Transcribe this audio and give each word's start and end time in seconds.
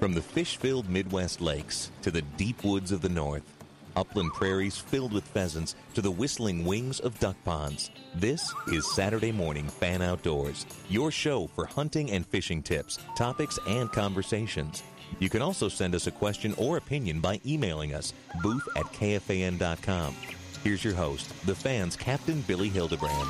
From 0.00 0.14
the 0.14 0.22
fish 0.22 0.56
filled 0.56 0.88
Midwest 0.88 1.42
lakes 1.42 1.90
to 2.00 2.10
the 2.10 2.22
deep 2.22 2.64
woods 2.64 2.90
of 2.90 3.02
the 3.02 3.10
north, 3.10 3.42
upland 3.94 4.32
prairies 4.32 4.78
filled 4.78 5.12
with 5.12 5.28
pheasants 5.28 5.74
to 5.92 6.00
the 6.00 6.10
whistling 6.10 6.64
wings 6.64 7.00
of 7.00 7.20
duck 7.20 7.36
ponds, 7.44 7.90
this 8.14 8.50
is 8.68 8.90
Saturday 8.94 9.30
Morning 9.30 9.68
Fan 9.68 10.00
Outdoors, 10.00 10.64
your 10.88 11.10
show 11.10 11.48
for 11.48 11.66
hunting 11.66 12.12
and 12.12 12.24
fishing 12.26 12.62
tips, 12.62 12.98
topics, 13.14 13.58
and 13.68 13.92
conversations. 13.92 14.82
You 15.18 15.28
can 15.28 15.42
also 15.42 15.68
send 15.68 15.94
us 15.94 16.06
a 16.06 16.12
question 16.12 16.54
or 16.56 16.78
opinion 16.78 17.20
by 17.20 17.38
emailing 17.44 17.92
us, 17.92 18.14
booth 18.42 18.66
at 18.76 18.86
kfan.com. 18.86 20.16
Here's 20.64 20.82
your 20.82 20.94
host, 20.94 21.28
the 21.44 21.54
fans' 21.54 21.94
Captain 21.94 22.40
Billy 22.40 22.70
Hildebrand. 22.70 23.28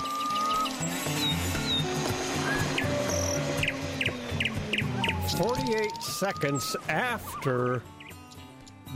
48 5.36 6.02
seconds 6.02 6.76
after 6.88 7.82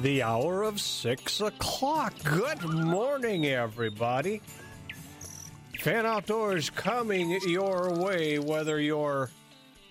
the 0.03 0.23
hour 0.23 0.63
of 0.65 0.81
6 0.81 1.41
o'clock. 1.41 2.13
Good 2.25 2.63
morning, 2.65 3.47
everybody. 3.47 4.43
Fan 5.79 6.07
Outdoors 6.07 6.71
coming 6.71 7.39
your 7.47 7.95
way, 7.95 8.39
whether 8.39 8.81
you're 8.81 9.31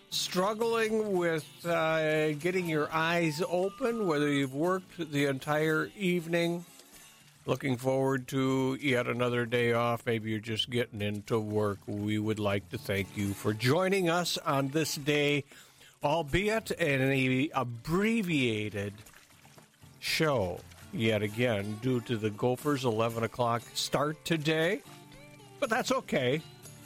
struggling 0.09 1.13
with 1.13 1.45
uh, 1.65 2.33
getting 2.33 2.67
your 2.67 2.89
eyes 2.91 3.41
open, 3.47 4.05
whether 4.05 4.29
you've 4.29 4.53
worked 4.53 5.11
the 5.11 5.25
entire 5.25 5.91
evening, 5.97 6.65
looking 7.45 7.77
forward 7.77 8.27
to 8.27 8.77
yet 8.81 9.07
another 9.07 9.45
day 9.45 9.73
off, 9.73 10.05
maybe 10.05 10.31
you're 10.31 10.39
just 10.39 10.69
getting 10.69 11.01
into 11.01 11.39
work. 11.39 11.79
We 11.87 12.19
would 12.19 12.39
like 12.39 12.69
to 12.69 12.77
thank 12.77 13.15
you 13.15 13.33
for 13.33 13.53
joining 13.53 14.09
us 14.09 14.37
on 14.39 14.67
this 14.69 14.95
day 14.95 15.45
albeit 16.03 16.71
an 16.71 17.49
abbreviated 17.53 18.93
show 19.99 20.59
yet 20.91 21.21
again 21.21 21.79
due 21.81 22.01
to 22.01 22.17
the 22.17 22.29
Gophers' 22.29 22.85
11 22.85 23.23
o'clock 23.23 23.61
start 23.73 24.23
today. 24.25 24.81
But 25.59 25.69
that's 25.69 25.91
okay. 25.91 26.41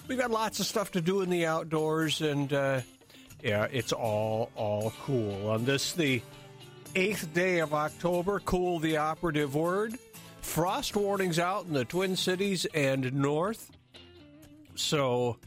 We've 0.07 0.17
got 0.17 0.31
lots 0.31 0.59
of 0.59 0.65
stuff 0.65 0.91
to 0.91 1.01
do 1.01 1.21
in 1.21 1.29
the 1.29 1.45
outdoors, 1.45 2.21
and 2.21 2.51
uh, 2.53 2.81
yeah, 3.43 3.67
it's 3.71 3.91
all 3.91 4.51
all 4.55 4.93
cool. 5.03 5.49
On 5.49 5.65
this, 5.65 5.93
the 5.93 6.21
eighth 6.95 7.33
day 7.33 7.59
of 7.59 7.73
October, 7.73 8.39
cool 8.41 8.79
the 8.79 8.97
operative 8.97 9.55
word. 9.55 9.97
Frost 10.41 10.95
warnings 10.95 11.39
out 11.39 11.65
in 11.65 11.73
the 11.73 11.83
Twin 11.83 12.15
Cities 12.15 12.65
and 12.73 13.13
north. 13.13 13.69
So 14.75 15.37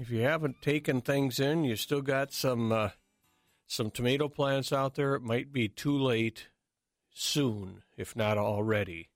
if 0.00 0.10
you 0.10 0.22
haven't 0.22 0.62
taken 0.62 1.00
things 1.00 1.40
in, 1.40 1.64
you 1.64 1.76
still 1.76 2.02
got 2.02 2.32
some 2.32 2.72
uh, 2.72 2.90
some 3.66 3.90
tomato 3.90 4.28
plants 4.28 4.72
out 4.72 4.94
there. 4.94 5.14
It 5.14 5.22
might 5.22 5.52
be 5.52 5.68
too 5.68 5.96
late 5.96 6.48
soon, 7.12 7.82
if 7.96 8.16
not 8.16 8.38
already. 8.38 9.10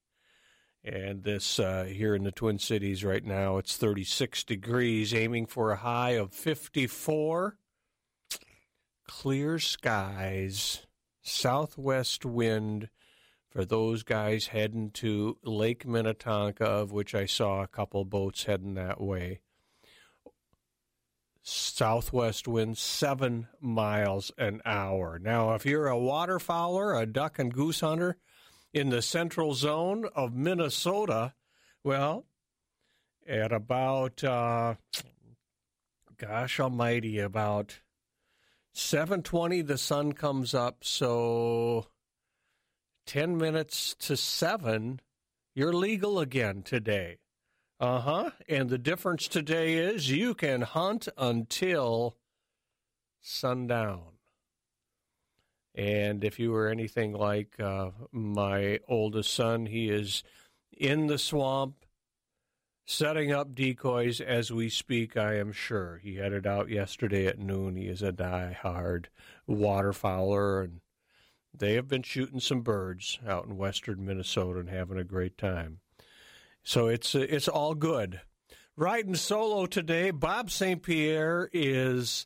And 0.84 1.22
this 1.22 1.60
uh, 1.60 1.84
here 1.84 2.15
in 2.15 2.25
the 2.25 2.32
Twin 2.32 2.59
Cities 2.59 3.04
right 3.04 3.25
now, 3.25 3.59
it's 3.59 3.76
36 3.76 4.42
degrees, 4.44 5.15
aiming 5.15 5.47
for 5.47 5.71
a 5.71 5.76
high 5.76 6.12
of 6.12 6.32
54. 6.32 7.56
Clear 9.06 9.59
skies, 9.59 10.87
southwest 11.22 12.25
wind 12.25 12.88
for 13.48 13.65
those 13.65 14.03
guys 14.03 14.48
heading 14.48 14.91
to 14.91 15.38
Lake 15.44 15.87
Minnetonka, 15.87 16.65
of 16.65 16.91
which 16.91 17.15
I 17.15 17.26
saw 17.26 17.62
a 17.62 17.69
couple 17.69 18.04
boats 18.04 18.44
heading 18.44 18.75
that 18.75 19.00
way 19.00 19.41
southwest 21.42 22.47
wind 22.47 22.78
seven 22.78 23.48
miles 23.60 24.30
an 24.38 24.62
hour. 24.64 25.19
Now, 25.19 25.54
if 25.54 25.66
you're 25.66 25.88
a 25.88 25.97
waterfowler, 25.97 27.00
a 27.00 27.06
duck 27.06 27.38
and 27.38 27.53
goose 27.53 27.80
hunter 27.80 28.16
in 28.72 28.91
the 28.91 29.03
central 29.03 29.54
zone 29.54 30.06
of 30.14 30.34
Minnesota, 30.34 31.34
well, 31.84 32.26
at 33.26 33.53
about, 33.53 34.22
uh, 34.22 34.75
gosh 36.16 36.60
almighty, 36.60 37.19
about 37.19 37.80
7.20 38.74 39.66
the 39.66 39.78
sun 39.78 40.12
comes 40.12 40.54
up, 40.54 40.78
so 40.82 41.86
10 43.06 43.36
minutes 43.36 43.94
to 43.98 44.16
7, 44.16 45.00
you're 45.54 45.72
legal 45.72 46.19
again 46.20 46.62
today. 46.62 47.19
Uh 47.82 47.98
huh. 47.98 48.31
And 48.48 48.70
the 48.70 48.78
difference 48.78 49.26
today 49.26 49.75
is 49.75 50.09
you 50.09 50.34
can 50.34 50.60
hunt 50.60 51.09
until 51.19 52.16
sundown. 53.20 54.03
And 55.75 56.22
if 56.22 56.38
you 56.38 56.53
were 56.53 56.69
anything 56.69 57.12
like 57.12 57.59
uh, 57.59 57.91
my 58.12 58.78
oldest 58.87 59.34
son, 59.34 59.66
he 59.66 59.88
is 59.88 60.22
in 60.71 61.09
the 61.09 61.19
swamp 61.19 61.84
setting 62.87 63.32
up 63.32 63.53
decoys 63.53 64.21
as 64.21 64.53
we 64.53 64.69
speak, 64.69 65.16
I 65.16 65.34
am 65.38 65.50
sure. 65.50 65.98
He 66.04 66.19
headed 66.19 66.47
out 66.47 66.69
yesterday 66.69 67.26
at 67.26 67.41
noon. 67.41 67.75
He 67.75 67.88
is 67.88 68.00
a 68.00 68.12
die-hard 68.12 69.09
waterfowler, 69.50 70.62
and 70.62 70.82
they 71.53 71.75
have 71.75 71.88
been 71.88 72.04
shooting 72.04 72.38
some 72.38 72.60
birds 72.60 73.19
out 73.26 73.47
in 73.47 73.56
western 73.56 74.06
Minnesota 74.06 74.60
and 74.60 74.71
having 74.71 74.98
a 74.98 75.04
great 75.04 75.37
time. 75.37 75.81
So 76.62 76.89
it's 76.89 77.15
uh, 77.15 77.27
it's 77.28 77.49
all 77.49 77.75
good. 77.75 78.21
Riding 78.77 79.17
solo 79.17 79.67
today, 79.67 80.11
Bob 80.11 80.50
St. 80.50 80.83
Pierre 80.83 81.50
is 81.53 82.25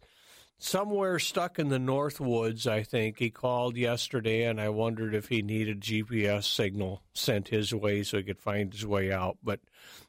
somewhere 0.58 1.18
stuck 1.18 1.58
in 1.58 1.68
the 1.68 1.78
North 1.78 2.20
Woods, 2.20 2.66
I 2.66 2.82
think. 2.82 3.18
He 3.18 3.30
called 3.30 3.76
yesterday 3.76 4.44
and 4.44 4.60
I 4.60 4.68
wondered 4.68 5.14
if 5.14 5.28
he 5.28 5.42
needed 5.42 5.80
GPS 5.80 6.44
signal 6.44 7.02
sent 7.14 7.48
his 7.48 7.74
way 7.74 8.02
so 8.02 8.18
he 8.18 8.22
could 8.22 8.38
find 8.38 8.72
his 8.72 8.86
way 8.86 9.12
out. 9.12 9.38
But 9.42 9.60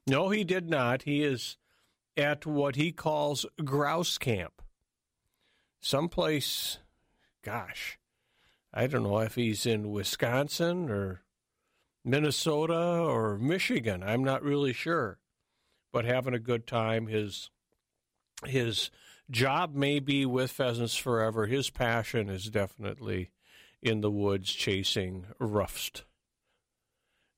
no, 0.06 0.30
he 0.30 0.44
did 0.44 0.70
not. 0.70 1.04
He 1.04 1.24
is 1.24 1.58
at 2.16 2.46
what 2.46 2.76
he 2.76 2.92
calls 2.92 3.46
grouse 3.64 4.18
camp. 4.18 4.62
Someplace, 5.82 6.80
gosh, 7.44 7.98
I 8.74 8.88
don't 8.88 9.04
know 9.04 9.20
if 9.20 9.36
he's 9.36 9.66
in 9.66 9.92
Wisconsin 9.92 10.90
or 10.90 11.22
Minnesota 12.08 12.74
or 12.74 13.38
Michigan. 13.38 14.02
I'm 14.02 14.24
not 14.24 14.42
really 14.42 14.72
sure, 14.72 15.20
but 15.92 16.06
having 16.06 16.34
a 16.34 16.40
good 16.40 16.66
time. 16.66 17.08
His 17.08 17.50
his 18.46 18.90
job 19.30 19.76
may 19.76 20.00
be 20.00 20.26
with 20.26 20.52
pheasants 20.52 20.96
forever. 20.96 21.48
His 21.48 21.70
passion 21.70 22.30
is 22.30 22.50
definitely 22.50 23.32
in 23.82 24.00
the 24.00 24.10
woods 24.10 24.54
chasing 24.54 25.26
ruffs, 25.38 26.04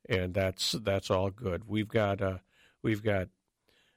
and 0.08 0.36
that's 0.36 0.74
that's 0.74 1.10
all 1.10 1.32
good. 1.32 1.64
We've 1.68 1.88
got 1.88 2.22
uh, 2.22 2.38
we've 2.84 3.04
got 3.04 3.30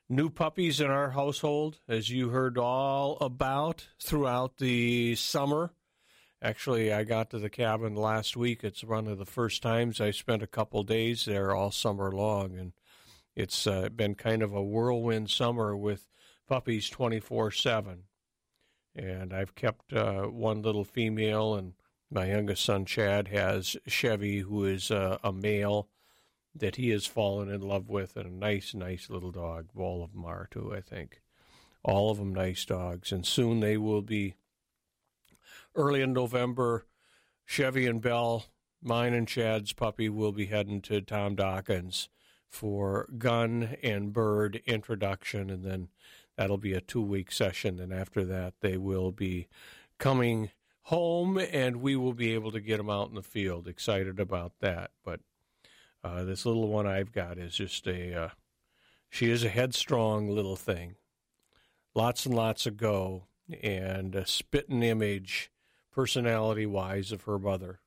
new 0.09 0.31
puppies 0.31 0.81
in 0.81 0.91
our 0.91 1.11
household, 1.11 1.81
as 1.87 2.09
you 2.09 2.31
heard 2.31 2.57
all 2.57 3.19
about 3.21 3.89
throughout 4.01 4.57
the 4.57 5.17
summer. 5.17 5.73
Actually, 6.43 6.93
I 6.93 7.05
got 7.05 7.31
to 7.31 7.39
the 7.39 7.49
cabin 7.49 7.95
last 7.95 8.37
week. 8.37 8.65
It's 8.65 8.83
one 8.83 9.07
of 9.07 9.19
the 9.19 9.25
first 9.25 9.63
times 9.63 10.01
I 10.01 10.11
spent 10.11 10.43
a 10.43 10.49
couple 10.49 10.83
days 10.83 11.25
there 11.25 11.55
all 11.55 11.71
summer 11.71 12.11
long, 12.11 12.59
and 12.59 12.73
it's 13.37 13.65
uh, 13.67 13.89
been 13.91 14.17
kind 14.17 14.43
of 14.43 14.53
a 14.53 14.63
whirlwind 14.63 15.31
summer 15.31 15.77
with 15.77 16.09
puppies 16.49 16.91
24 16.91 17.53
7. 17.53 18.03
And 18.97 19.33
I've 19.33 19.55
kept 19.55 19.93
uh, 19.93 20.23
one 20.25 20.63
little 20.63 20.85
female, 20.85 21.55
and 21.55 21.75
my 22.11 22.27
youngest 22.27 22.65
son, 22.65 22.85
Chad, 22.87 23.29
has 23.29 23.77
Chevy, 23.87 24.41
who 24.41 24.65
is 24.65 24.91
uh, 24.91 25.19
a 25.23 25.33
male 25.33 25.89
that 26.55 26.75
he 26.77 26.91
has 26.91 27.07
fallen 27.07 27.49
in 27.49 27.61
love 27.61 27.89
with, 27.89 28.17
and 28.17 28.27
a 28.27 28.35
nice, 28.35 28.75
nice 28.75 29.09
little 29.09 29.31
dog. 29.31 29.69
All 29.77 30.03
of 30.03 30.13
them 30.13 30.25
are, 30.25 30.49
too, 30.51 30.75
I 30.77 30.81
think. 30.81 31.23
all 31.85 32.11
of 32.11 32.19
them 32.19 32.35
nice 32.35 32.65
dogs. 32.65 33.13
And 33.13 33.25
soon 33.27 33.61
they 33.61 33.77
will 33.77 34.03
be 34.03 34.35
early 35.75 36.03
in 36.03 36.13
November. 36.13 36.87
Chevy 37.45 37.87
and 37.87 38.01
Bell, 38.01 38.47
mine 38.83 39.15
and 39.15 39.29
Chad's 39.29 39.73
puppy, 39.73 40.09
will 40.09 40.33
be 40.33 40.47
heading 40.47 40.81
to 40.83 41.01
Tom 41.01 41.35
Dawkins 41.35 42.09
for 42.49 43.09
gun 43.19 43.77
and 43.83 44.13
bird 44.13 44.63
introduction, 44.67 45.51
and 45.51 45.65
then 45.65 45.89
that'll 46.37 46.59
be 46.59 46.75
a 46.75 46.81
two 46.81 47.03
week 47.03 47.33
session. 47.33 47.81
And 47.81 47.93
after 47.93 48.25
that, 48.25 48.55
they 48.61 48.77
will 48.77 49.13
be 49.13 49.49
coming 49.99 50.51
home, 50.83 51.39
and 51.39 51.77
we 51.77 51.97
will 51.97 52.13
be 52.13 52.35
able 52.35 52.53
to 52.53 52.61
get 52.61 52.77
them 52.77 52.91
out 52.91 53.09
in 53.09 53.15
the 53.15 53.23
field. 53.23 53.69
Excited 53.69 54.19
about 54.19 54.53
that. 54.61 54.91
But 55.05 55.21
uh, 56.03 56.25
this 56.25 56.45
little 56.45 56.69
one 56.69 56.87
I've 56.87 57.13
got 57.13 57.39
is 57.39 57.55
just 57.55 57.87
a, 57.87 58.15
uh, 58.15 58.29
she 59.09 59.31
is 59.31 59.45
a 59.45 59.49
headstrong 59.49 60.29
little 60.29 60.57
thing. 60.57 60.97
Lots 61.95 62.27
and 62.27 62.35
lots 62.35 62.67
of 62.67 62.77
go, 62.77 63.25
and 63.63 64.15
a 64.15 64.27
spitting 64.27 64.83
image, 64.83 65.52
personality 65.93 66.67
wise, 66.67 67.13
of 67.13 67.23
her 67.23 67.39
mother. 67.39 67.81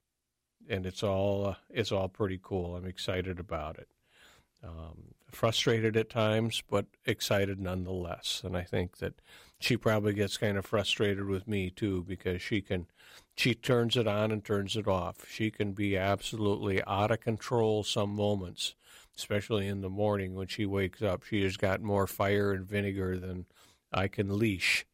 And 0.67 0.85
it's 0.85 1.03
all 1.03 1.47
uh, 1.47 1.55
it's 1.69 1.91
all 1.91 2.09
pretty 2.09 2.39
cool. 2.41 2.75
I'm 2.75 2.85
excited 2.85 3.39
about 3.39 3.77
it. 3.77 3.87
Um, 4.63 5.13
frustrated 5.31 5.95
at 5.97 6.09
times, 6.09 6.63
but 6.67 6.85
excited 7.05 7.59
nonetheless. 7.59 8.41
And 8.43 8.57
I 8.57 8.63
think 8.63 8.97
that 8.97 9.13
she 9.59 9.77
probably 9.77 10.13
gets 10.13 10.37
kind 10.37 10.57
of 10.57 10.65
frustrated 10.65 11.25
with 11.25 11.47
me 11.47 11.69
too 11.69 12.03
because 12.07 12.41
she 12.41 12.61
can, 12.61 12.87
she 13.35 13.53
turns 13.53 13.97
it 13.97 14.07
on 14.07 14.31
and 14.31 14.43
turns 14.43 14.75
it 14.75 14.87
off. 14.87 15.29
She 15.29 15.51
can 15.51 15.73
be 15.73 15.97
absolutely 15.97 16.81
out 16.85 17.11
of 17.11 17.19
control 17.19 17.83
some 17.83 18.15
moments, 18.15 18.75
especially 19.17 19.67
in 19.67 19.81
the 19.81 19.89
morning 19.89 20.35
when 20.35 20.47
she 20.47 20.65
wakes 20.65 21.01
up. 21.01 21.23
She 21.23 21.43
has 21.43 21.57
got 21.57 21.81
more 21.81 22.07
fire 22.07 22.51
and 22.51 22.65
vinegar 22.65 23.17
than 23.17 23.45
I 23.91 24.07
can 24.07 24.39
leash, 24.39 24.85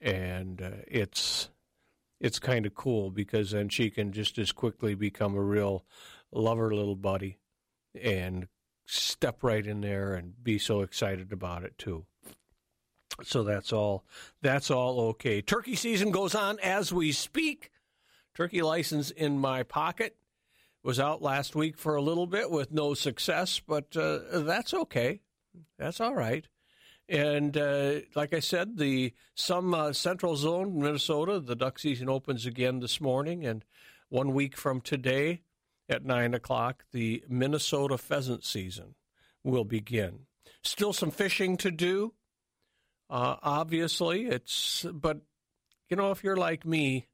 and 0.00 0.60
uh, 0.60 0.70
it's 0.86 1.48
it's 2.20 2.38
kind 2.38 2.66
of 2.66 2.74
cool 2.74 3.10
because 3.10 3.52
then 3.52 3.68
she 3.68 3.90
can 3.90 4.12
just 4.12 4.38
as 4.38 4.52
quickly 4.52 4.94
become 4.94 5.34
a 5.34 5.42
real 5.42 5.84
lover 6.32 6.74
little 6.74 6.96
buddy 6.96 7.38
and 8.00 8.48
step 8.86 9.42
right 9.42 9.66
in 9.66 9.80
there 9.80 10.14
and 10.14 10.42
be 10.42 10.58
so 10.58 10.80
excited 10.80 11.32
about 11.32 11.62
it 11.62 11.76
too. 11.78 12.04
So 13.22 13.42
that's 13.42 13.72
all 13.72 14.04
that's 14.42 14.70
all 14.70 15.00
okay. 15.00 15.42
Turkey 15.42 15.74
season 15.74 16.10
goes 16.10 16.34
on 16.34 16.58
as 16.60 16.92
we 16.92 17.12
speak. 17.12 17.70
Turkey 18.34 18.62
license 18.62 19.10
in 19.10 19.38
my 19.38 19.62
pocket. 19.62 20.16
Was 20.84 21.00
out 21.00 21.20
last 21.20 21.56
week 21.56 21.76
for 21.76 21.96
a 21.96 22.00
little 22.00 22.26
bit 22.26 22.50
with 22.50 22.70
no 22.70 22.94
success, 22.94 23.60
but 23.60 23.96
uh, 23.96 24.20
that's 24.40 24.72
okay. 24.72 25.20
That's 25.76 26.00
all 26.00 26.14
right. 26.14 26.46
And 27.08 27.56
uh, 27.56 28.00
like 28.14 28.34
I 28.34 28.40
said, 28.40 28.76
the 28.76 29.14
some 29.34 29.72
uh, 29.72 29.92
central 29.92 30.36
zone, 30.36 30.78
Minnesota, 30.78 31.40
the 31.40 31.56
duck 31.56 31.78
season 31.78 32.08
opens 32.08 32.44
again 32.44 32.80
this 32.80 33.00
morning, 33.00 33.46
and 33.46 33.64
one 34.10 34.34
week 34.34 34.56
from 34.56 34.80
today, 34.80 35.42
at 35.88 36.04
9 36.04 36.34
o'clock, 36.34 36.84
the 36.92 37.24
Minnesota 37.28 37.96
pheasant 37.96 38.44
season 38.44 38.94
will 39.42 39.64
begin. 39.64 40.26
Still 40.62 40.92
some 40.92 41.10
fishing 41.10 41.56
to 41.58 41.70
do, 41.70 42.14
uh, 43.08 43.36
obviously. 43.42 44.26
It's 44.26 44.84
but 44.92 45.20
you 45.88 45.96
know 45.96 46.10
if 46.10 46.22
you're 46.22 46.36
like 46.36 46.66
me, 46.66 47.06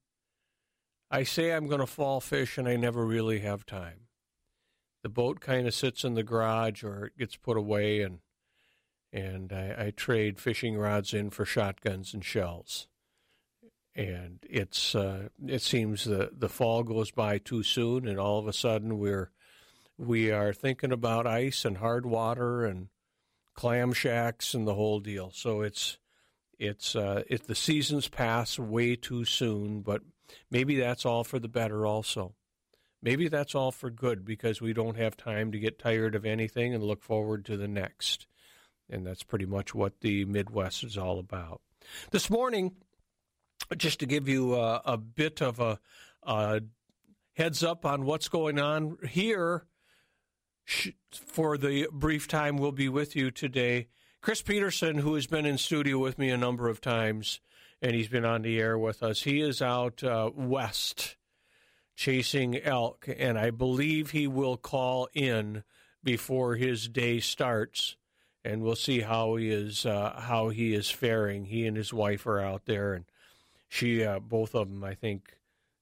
I 1.10 1.22
say 1.22 1.52
I'm 1.52 1.68
going 1.68 1.80
to 1.80 1.86
fall 1.86 2.20
fish 2.20 2.58
and 2.58 2.66
I 2.66 2.76
never 2.76 3.04
really 3.04 3.40
have 3.40 3.64
time. 3.64 4.08
The 5.02 5.08
boat 5.08 5.40
kind 5.40 5.66
of 5.66 5.74
sits 5.74 6.02
in 6.02 6.14
the 6.14 6.22
garage 6.22 6.82
or 6.82 7.06
it 7.06 7.18
gets 7.18 7.36
put 7.36 7.56
away, 7.56 8.00
and 8.00 8.20
and 9.14 9.50
I, 9.52 9.86
I 9.86 9.90
trade 9.90 10.38
fishing 10.38 10.76
rods 10.76 11.14
in 11.14 11.30
for 11.30 11.46
shotguns 11.46 12.12
and 12.12 12.22
shells 12.22 12.88
and 13.94 14.40
it's 14.48 14.94
uh, 14.94 15.28
it 15.46 15.62
seems 15.62 16.04
the 16.04 16.30
the 16.36 16.48
fall 16.48 16.82
goes 16.82 17.10
by 17.10 17.38
too 17.38 17.62
soon, 17.62 18.08
and 18.08 18.18
all 18.18 18.38
of 18.38 18.48
a 18.48 18.52
sudden 18.52 18.98
we're 18.98 19.30
we 19.96 20.30
are 20.30 20.52
thinking 20.52 20.92
about 20.92 21.26
ice 21.26 21.64
and 21.64 21.78
hard 21.78 22.04
water 22.04 22.64
and 22.64 22.88
clam 23.54 23.92
shacks 23.92 24.54
and 24.54 24.66
the 24.66 24.74
whole 24.74 25.00
deal. 25.00 25.30
So 25.32 25.62
it's 25.62 25.98
it's 26.58 26.96
uh, 26.96 27.22
the 27.46 27.54
seasons 27.54 28.08
pass 28.08 28.58
way 28.58 28.96
too 28.96 29.24
soon, 29.24 29.82
but 29.82 30.02
maybe 30.50 30.78
that's 30.78 31.06
all 31.06 31.22
for 31.22 31.38
the 31.38 31.48
better. 31.48 31.86
Also, 31.86 32.34
maybe 33.00 33.28
that's 33.28 33.54
all 33.54 33.70
for 33.70 33.90
good 33.90 34.24
because 34.24 34.60
we 34.60 34.72
don't 34.72 34.96
have 34.96 35.16
time 35.16 35.52
to 35.52 35.58
get 35.58 35.78
tired 35.78 36.16
of 36.16 36.24
anything 36.24 36.74
and 36.74 36.82
look 36.82 37.02
forward 37.02 37.44
to 37.44 37.56
the 37.56 37.68
next. 37.68 38.26
And 38.90 39.06
that's 39.06 39.22
pretty 39.22 39.46
much 39.46 39.74
what 39.74 40.00
the 40.00 40.24
Midwest 40.24 40.84
is 40.84 40.98
all 40.98 41.18
about. 41.18 41.60
This 42.10 42.28
morning, 42.30 42.72
just 43.76 44.00
to 44.00 44.06
give 44.06 44.28
you 44.28 44.54
a, 44.54 44.82
a 44.84 44.96
bit 44.96 45.40
of 45.40 45.60
a, 45.60 45.78
a, 46.22 46.62
heads 47.34 47.64
up 47.64 47.84
on 47.84 48.04
what's 48.04 48.28
going 48.28 48.58
on 48.58 48.96
here 49.08 49.66
for 51.12 51.58
the 51.58 51.88
brief 51.92 52.28
time 52.28 52.56
we'll 52.56 52.72
be 52.72 52.88
with 52.88 53.16
you 53.16 53.30
today. 53.30 53.88
Chris 54.20 54.40
Peterson, 54.40 54.98
who 54.98 55.14
has 55.14 55.26
been 55.26 55.44
in 55.44 55.58
studio 55.58 55.98
with 55.98 56.18
me 56.18 56.30
a 56.30 56.36
number 56.36 56.68
of 56.68 56.80
times, 56.80 57.40
and 57.82 57.94
he's 57.94 58.08
been 58.08 58.24
on 58.24 58.42
the 58.42 58.58
air 58.58 58.78
with 58.78 59.02
us, 59.02 59.22
he 59.22 59.40
is 59.40 59.60
out 59.60 60.02
uh, 60.02 60.30
west 60.34 61.16
chasing 61.96 62.56
elk, 62.58 63.08
and 63.18 63.38
I 63.38 63.50
believe 63.50 64.10
he 64.10 64.26
will 64.26 64.56
call 64.56 65.08
in 65.12 65.62
before 66.02 66.56
his 66.56 66.88
day 66.88 67.20
starts, 67.20 67.96
and 68.44 68.62
we'll 68.62 68.76
see 68.76 69.00
how 69.00 69.36
he 69.36 69.50
is 69.50 69.86
uh, 69.86 70.20
how 70.20 70.50
he 70.50 70.74
is 70.74 70.90
faring. 70.90 71.46
He 71.46 71.66
and 71.66 71.76
his 71.76 71.92
wife 71.92 72.26
are 72.26 72.40
out 72.40 72.66
there, 72.66 72.92
and 72.92 73.04
she, 73.68 74.04
uh, 74.04 74.20
both 74.20 74.54
of 74.54 74.68
them, 74.68 74.84
I 74.84 74.94
think, 74.94 75.38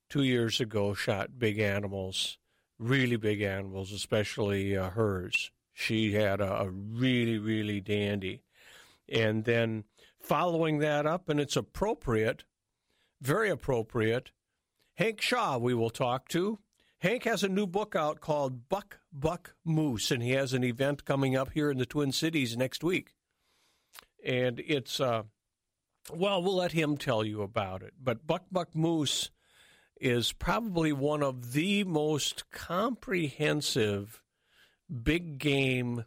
two 0.09 0.23
years 0.23 0.61
ago, 0.61 0.95
shot 0.95 1.39
big 1.39 1.59
animals, 1.59 2.39
really 2.79 3.17
big 3.17 3.43
animals, 3.43 3.93
especially 3.93 4.77
uh, 4.77 4.91
hers. 4.91 5.51
She 5.73 6.13
had 6.13 6.41
a, 6.41 6.63
a 6.63 6.71
really, 6.71 7.39
really 7.39 7.81
dandy. 7.81 8.43
And 9.09 9.45
then 9.45 9.85
following 10.21 10.79
that 10.79 11.07
up, 11.07 11.29
and 11.29 11.41
it's 11.41 11.57
appropriate, 11.57 12.45
very 13.21 13.51
appropriate, 13.51 14.31
Hank 14.95 15.21
Shaw, 15.21 15.59
we 15.59 15.75
will 15.75 15.91
talk 15.91 16.29
to. 16.29 16.59
Hank 17.03 17.25
has 17.25 17.43
a 17.43 17.49
new 17.49 17.67
book 17.67 17.97
out 17.97 18.21
called 18.21 18.69
Buck 18.69 19.01
Buck 19.13 19.57
Moose, 19.65 20.13
and 20.13 20.23
he 20.23 20.31
has 20.31 20.53
an 20.53 20.63
event 20.63 21.05
coming 21.05 21.35
up 21.35 21.51
here 21.51 21.69
in 21.69 21.79
the 21.79 21.85
Twin 21.85 22.13
Cities 22.13 22.57
next 22.57 22.85
week. 22.85 23.15
And 24.25 24.63
it's 24.65 25.01
uh, 25.01 25.25
well, 26.15 26.41
we'll 26.41 26.55
let 26.55 26.71
him 26.71 26.97
tell 26.97 27.25
you 27.25 27.43
about 27.43 27.83
it. 27.83 27.95
But 28.01 28.25
Buck 28.25 28.45
Buck 28.53 28.77
Moose 28.77 29.31
is 30.01 30.33
probably 30.33 30.93
one 30.93 31.25
of 31.25 31.55
the 31.55 31.83
most 31.83 32.49
comprehensive 32.53 34.23
big 35.03 35.39
game 35.39 36.05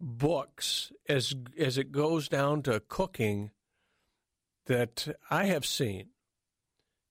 books 0.00 0.90
as 1.06 1.34
as 1.58 1.76
it 1.76 1.92
goes 1.92 2.30
down 2.30 2.62
to 2.62 2.80
cooking 2.80 3.50
that 4.64 5.06
I 5.28 5.44
have 5.44 5.66
seen 5.66 6.12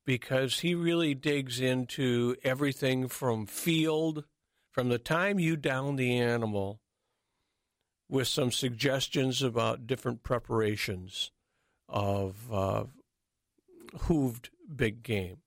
because 0.06 0.60
he 0.60 0.76
really 0.76 1.14
digs 1.14 1.60
into 1.60 2.36
everything 2.44 3.08
from 3.08 3.46
field 3.46 4.26
from 4.72 4.90
the 4.90 4.98
time 4.98 5.40
you 5.40 5.56
down 5.56 5.98
the 5.98 6.18
animal 6.18 6.80
with 8.10 8.28
some 8.28 8.52
suggestions 8.52 9.42
about 9.42 9.88
different 9.88 10.24
preparations 10.24 11.32
of 11.88 12.52
uh, 12.52 12.84
hooved 13.96 14.50
big 14.74 15.04
game. 15.04 15.38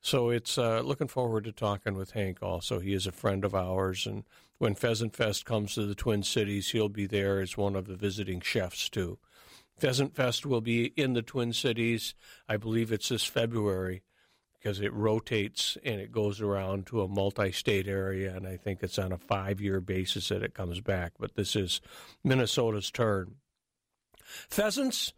So 0.00 0.30
it's 0.30 0.58
uh, 0.58 0.80
looking 0.80 1.06
forward 1.06 1.44
to 1.44 1.52
talking 1.52 1.94
with 1.94 2.10
Hank. 2.10 2.38
Also, 2.42 2.80
he 2.80 2.92
is 2.92 3.06
a 3.06 3.12
friend 3.12 3.44
of 3.44 3.54
ours, 3.54 4.04
and 4.04 4.24
when 4.58 4.74
Pheasant 4.74 5.14
Fest 5.14 5.44
comes 5.44 5.74
to 5.74 5.86
the 5.86 5.94
Twin 5.94 6.24
Cities, 6.24 6.70
he'll 6.70 6.88
be 6.88 7.06
there 7.06 7.40
as 7.40 7.56
one 7.56 7.76
of 7.76 7.86
the 7.86 7.94
visiting 7.94 8.40
chefs 8.40 8.88
too. 8.88 9.18
Pheasant 9.76 10.14
Fest 10.14 10.46
will 10.46 10.60
be 10.60 10.86
in 10.96 11.14
the 11.14 11.22
Twin 11.22 11.52
Cities. 11.52 12.14
I 12.48 12.56
believe 12.56 12.92
it's 12.92 13.08
this 13.08 13.24
February 13.24 14.02
because 14.62 14.80
it 14.80 14.92
rotates 14.92 15.76
and 15.84 16.00
it 16.00 16.12
goes 16.12 16.40
around 16.40 16.86
to 16.86 17.02
a 17.02 17.08
multi-state 17.08 17.88
area, 17.88 18.34
and 18.36 18.46
I 18.46 18.56
think 18.56 18.82
it's 18.82 18.98
on 18.98 19.10
a 19.10 19.18
five-year 19.18 19.80
basis 19.80 20.28
that 20.28 20.42
it 20.44 20.54
comes 20.54 20.80
back. 20.80 21.14
But 21.18 21.34
this 21.34 21.56
is 21.56 21.80
Minnesota's 22.22 22.90
turn 22.90 23.36
pheasants, 24.24 25.12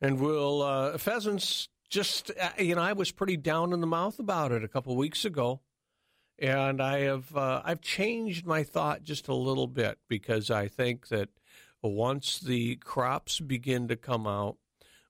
and 0.00 0.18
we'll 0.18 0.62
uh, 0.62 0.98
pheasants. 0.98 1.68
Just 1.88 2.30
uh, 2.30 2.50
you 2.58 2.74
know, 2.74 2.82
I 2.82 2.92
was 2.92 3.12
pretty 3.12 3.36
down 3.36 3.72
in 3.72 3.80
the 3.80 3.86
mouth 3.86 4.18
about 4.18 4.52
it 4.52 4.64
a 4.64 4.68
couple 4.68 4.94
weeks 4.96 5.24
ago, 5.24 5.60
and 6.38 6.82
I 6.82 7.00
have 7.00 7.34
uh, 7.36 7.62
I've 7.64 7.80
changed 7.80 8.46
my 8.46 8.62
thought 8.62 9.04
just 9.04 9.28
a 9.28 9.34
little 9.34 9.68
bit 9.68 9.98
because 10.08 10.50
I 10.50 10.68
think 10.68 11.08
that 11.08 11.28
once 11.82 12.38
the 12.40 12.76
crops 12.76 13.40
begin 13.40 13.88
to 13.88 13.96
come 13.96 14.26
out, 14.26 14.56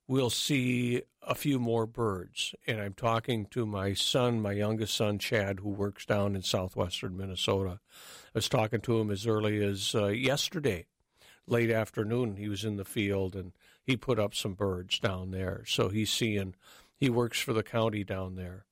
we'll 0.06 0.30
see 0.30 1.02
a 1.22 1.34
few 1.34 1.58
more 1.58 1.86
birds. 1.86 2.54
And 2.66 2.80
I'm 2.80 2.94
talking 2.94 3.46
to 3.46 3.66
my 3.66 3.94
son, 3.94 4.40
my 4.40 4.52
youngest 4.52 4.94
son, 4.94 5.18
Chad, 5.18 5.60
who 5.60 5.70
works 5.70 6.06
down 6.06 6.34
in 6.34 6.42
southwestern 6.42 7.16
Minnesota. 7.16 7.80
I 8.26 8.30
was 8.34 8.48
talking 8.48 8.80
to 8.80 8.98
him 8.98 9.10
as 9.10 9.26
early 9.26 9.62
as 9.62 9.94
uh, 9.94 10.08
yesterday 10.08 10.86
late 11.46 11.70
afternoon. 11.70 12.36
He 12.36 12.48
was 12.48 12.64
in 12.64 12.76
the 12.76 12.84
field 12.84 13.34
and 13.34 13.52
he 13.82 13.96
put 13.96 14.18
up 14.18 14.34
some 14.34 14.54
birds 14.54 14.98
down 14.98 15.30
there. 15.30 15.64
So 15.66 15.88
he's 15.88 16.10
seeing, 16.10 16.54
he 16.96 17.08
works 17.08 17.40
for 17.40 17.52
the 17.52 17.62
county 17.62 18.04
down 18.04 18.36
there, 18.36 18.66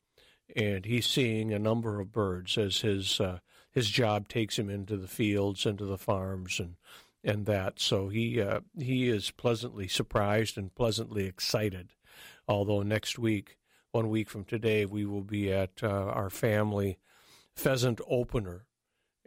and 0.55 0.85
he's 0.85 1.07
seeing 1.07 1.53
a 1.53 1.59
number 1.59 2.01
of 2.01 2.13
birds 2.13 2.59
as 2.59 2.81
his 2.81 3.21
uh, 3.21 3.39
his 3.71 3.91
job 3.91 4.29
takes 4.29 4.59
him 4.59 4.71
into 4.71 4.97
the 4.97 5.09
fields, 5.09 5.67
into 5.67 5.85
the 5.85 5.99
farms, 5.99 6.59
and 6.59 6.77
and 7.27 7.45
that. 7.47 7.81
So 7.81 8.09
he 8.09 8.41
uh, 8.41 8.61
he 8.79 9.09
is 9.09 9.31
pleasantly 9.33 9.89
surprised 9.89 10.57
and 10.57 10.75
pleasantly 10.75 11.27
excited. 11.27 11.91
Although 12.49 12.83
next 12.83 13.19
week, 13.19 13.59
one 13.91 14.09
week 14.09 14.31
from 14.31 14.45
today, 14.45 14.87
we 14.87 15.05
will 15.05 15.25
be 15.25 15.53
at 15.53 15.83
uh, 15.83 15.89
our 15.89 16.31
family 16.31 16.99
pheasant 17.55 18.01
opener, 18.09 18.67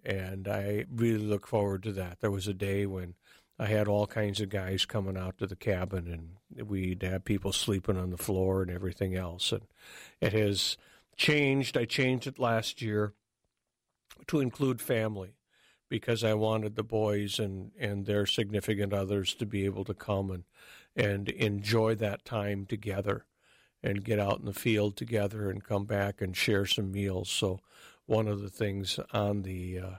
and 0.03 0.47
I 0.47 0.85
really 0.89 1.25
look 1.25 1.45
forward 1.45 1.83
to 1.83 1.91
that. 1.93 2.21
There 2.21 2.31
was 2.31 2.47
a 2.47 2.53
day 2.53 2.85
when 2.85 3.15
I 3.59 3.65
had 3.65 3.89
all 3.89 4.07
kinds 4.07 4.39
of 4.39 4.47
guys 4.47 4.85
coming 4.85 5.17
out 5.17 5.37
to 5.39 5.47
the 5.47 5.57
cabin, 5.57 6.37
and 6.55 6.69
we'd 6.69 7.03
have 7.03 7.25
people 7.25 7.51
sleeping 7.51 7.97
on 7.97 8.11
the 8.11 8.17
floor 8.17 8.61
and 8.61 8.71
everything 8.71 9.15
else. 9.15 9.51
And 9.51 9.63
it 10.21 10.31
has 10.31 10.77
changed. 11.17 11.75
I 11.75 11.83
changed 11.83 12.27
it 12.27 12.39
last 12.39 12.81
year 12.81 13.13
to 14.27 14.39
include 14.39 14.79
family 14.79 15.33
because 15.89 16.23
I 16.23 16.35
wanted 16.35 16.75
the 16.75 16.83
boys 16.83 17.39
and, 17.39 17.71
and 17.77 18.05
their 18.05 18.25
significant 18.25 18.93
others 18.93 19.33
to 19.35 19.45
be 19.45 19.65
able 19.65 19.83
to 19.85 19.93
come 19.93 20.29
and, 20.29 20.43
and 20.95 21.29
enjoy 21.29 21.95
that 21.95 22.25
time 22.25 22.65
together 22.65 23.25
and 23.81 24.03
get 24.03 24.19
out 24.19 24.39
in 24.39 24.45
the 24.45 24.53
field 24.53 24.95
together 24.95 25.49
and 25.49 25.63
come 25.63 25.85
back 25.85 26.21
and 26.21 26.37
share 26.37 26.65
some 26.65 26.91
meals. 26.91 27.29
So 27.29 27.59
one 28.05 28.27
of 28.27 28.41
the 28.41 28.49
things 28.49 28.99
on 29.11 29.43
the 29.43 29.79
uh, 29.79 29.95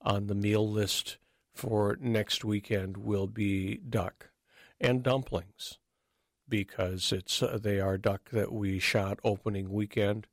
on 0.00 0.26
the 0.26 0.34
meal 0.34 0.68
list 0.68 1.18
for 1.54 1.96
next 2.00 2.44
weekend 2.44 2.96
will 2.96 3.26
be 3.26 3.76
duck 3.76 4.30
and 4.80 5.02
dumplings 5.02 5.78
because 6.48 7.12
it's 7.12 7.42
uh, 7.42 7.58
they 7.60 7.80
are 7.80 7.96
duck 7.96 8.30
that 8.30 8.52
we 8.52 8.78
shot 8.78 9.18
opening 9.22 9.70
weekend 9.70 10.26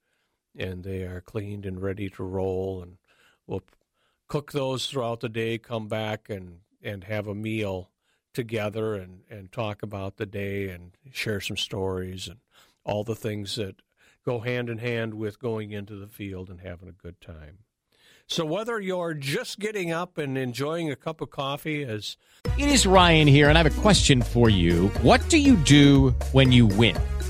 and 0.57 0.83
they 0.83 1.03
are 1.03 1.21
cleaned 1.21 1.65
and 1.65 1.81
ready 1.81 2.09
to 2.09 2.23
roll 2.23 2.81
and 2.81 2.97
we'll 3.45 3.63
cook 4.29 4.53
those 4.53 4.87
throughout 4.87 5.19
the 5.19 5.27
day 5.27 5.57
come 5.57 5.89
back 5.89 6.29
and 6.29 6.59
and 6.81 7.03
have 7.03 7.27
a 7.27 7.35
meal 7.35 7.89
together 8.33 8.93
and 8.93 9.21
and 9.29 9.51
talk 9.51 9.83
about 9.83 10.15
the 10.15 10.25
day 10.25 10.69
and 10.69 10.91
share 11.11 11.41
some 11.41 11.57
stories 11.57 12.27
and 12.27 12.37
all 12.85 13.03
the 13.03 13.15
things 13.15 13.55
that 13.55 13.81
go 14.25 14.39
hand 14.39 14.69
in 14.69 14.77
hand 14.77 15.15
with 15.15 15.39
going 15.39 15.71
into 15.71 15.95
the 15.95 16.07
field 16.07 16.49
and 16.49 16.61
having 16.61 16.87
a 16.87 16.93
good 16.93 17.19
time 17.19 17.57
so 18.27 18.45
whether 18.45 18.79
you're 18.79 19.15
just 19.15 19.57
getting 19.57 19.91
up 19.91 20.19
and 20.19 20.37
enjoying 20.37 20.91
a 20.91 20.95
cup 20.95 21.19
of 21.19 21.31
coffee 21.31 21.83
as 21.83 22.15
It 22.59 22.69
is 22.69 22.85
Ryan 22.85 23.27
here, 23.27 23.49
and 23.49 23.57
I 23.57 23.63
have 23.63 23.75
a 23.75 23.81
question 23.81 24.21
for 24.21 24.51
you. 24.51 24.89
What 25.01 25.27
do 25.29 25.39
you 25.39 25.55
do 25.55 26.11
when 26.31 26.51
you 26.51 26.67
win? 26.67 26.95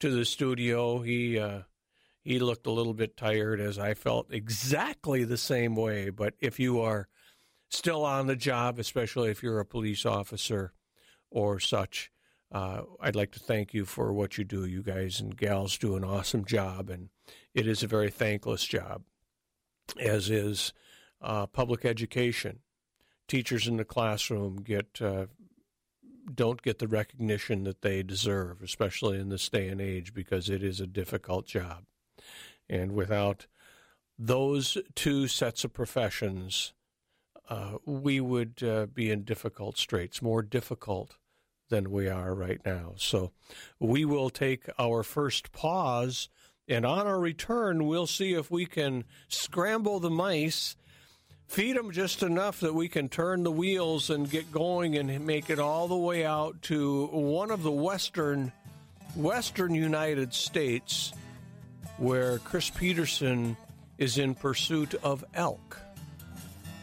to 0.00 0.10
the 0.10 0.24
studio, 0.24 1.00
he 1.00 1.38
uh, 1.38 1.60
he 2.22 2.38
looked 2.38 2.66
a 2.66 2.72
little 2.72 2.94
bit 2.94 3.16
tired, 3.16 3.60
as 3.60 3.78
I 3.78 3.94
felt 3.94 4.32
exactly 4.32 5.24
the 5.24 5.38
same 5.38 5.74
way. 5.74 6.10
But 6.10 6.34
if 6.40 6.60
you 6.60 6.80
are 6.80 7.08
still 7.68 8.04
on 8.04 8.26
the 8.26 8.36
job, 8.36 8.78
especially 8.78 9.30
if 9.30 9.42
you're 9.42 9.60
a 9.60 9.64
police 9.64 10.04
officer 10.04 10.72
or 11.30 11.60
such, 11.60 12.10
uh, 12.52 12.82
I'd 13.00 13.16
like 13.16 13.32
to 13.32 13.40
thank 13.40 13.72
you 13.72 13.84
for 13.84 14.12
what 14.12 14.36
you 14.36 14.44
do. 14.44 14.64
You 14.64 14.82
guys 14.82 15.20
and 15.20 15.36
gals 15.36 15.78
do 15.78 15.96
an 15.96 16.04
awesome 16.04 16.44
job, 16.44 16.90
and 16.90 17.08
it 17.54 17.66
is 17.66 17.82
a 17.82 17.86
very 17.86 18.10
thankless 18.10 18.64
job, 18.64 19.02
as 19.98 20.28
is 20.28 20.72
uh, 21.20 21.46
public 21.46 21.84
education. 21.84 22.60
Teachers 23.28 23.68
in 23.68 23.76
the 23.76 23.84
classroom 23.84 24.56
get 24.56 25.00
uh, 25.00 25.26
don't 26.34 26.62
get 26.62 26.78
the 26.78 26.88
recognition 26.88 27.64
that 27.64 27.82
they 27.82 28.02
deserve, 28.02 28.62
especially 28.62 29.18
in 29.18 29.28
this 29.28 29.48
day 29.48 29.68
and 29.68 29.80
age, 29.80 30.14
because 30.14 30.48
it 30.48 30.62
is 30.62 30.80
a 30.80 30.86
difficult 30.86 31.46
job. 31.46 31.84
And 32.68 32.92
without 32.92 33.46
those 34.18 34.76
two 34.94 35.28
sets 35.28 35.64
of 35.64 35.72
professions, 35.72 36.72
uh, 37.48 37.78
we 37.84 38.20
would 38.20 38.62
uh, 38.62 38.86
be 38.86 39.10
in 39.10 39.24
difficult 39.24 39.76
straits, 39.76 40.22
more 40.22 40.42
difficult 40.42 41.16
than 41.68 41.90
we 41.90 42.08
are 42.08 42.34
right 42.34 42.60
now. 42.64 42.92
So 42.96 43.32
we 43.78 44.04
will 44.04 44.30
take 44.30 44.66
our 44.78 45.02
first 45.02 45.52
pause, 45.52 46.28
and 46.68 46.84
on 46.84 47.06
our 47.06 47.18
return, 47.18 47.86
we'll 47.86 48.06
see 48.06 48.34
if 48.34 48.50
we 48.50 48.66
can 48.66 49.04
scramble 49.28 49.98
the 49.98 50.10
mice 50.10 50.76
feed 51.50 51.76
them 51.76 51.90
just 51.90 52.22
enough 52.22 52.60
that 52.60 52.72
we 52.72 52.88
can 52.88 53.08
turn 53.08 53.42
the 53.42 53.50
wheels 53.50 54.08
and 54.08 54.30
get 54.30 54.52
going 54.52 54.96
and 54.96 55.26
make 55.26 55.50
it 55.50 55.58
all 55.58 55.88
the 55.88 55.96
way 55.96 56.24
out 56.24 56.62
to 56.62 57.06
one 57.06 57.50
of 57.50 57.64
the 57.64 57.72
western 57.72 58.52
western 59.16 59.74
United 59.74 60.32
States 60.32 61.12
where 61.98 62.38
Chris 62.38 62.70
Peterson 62.70 63.56
is 63.98 64.16
in 64.16 64.32
pursuit 64.36 64.94
of 65.02 65.24
elk. 65.34 65.76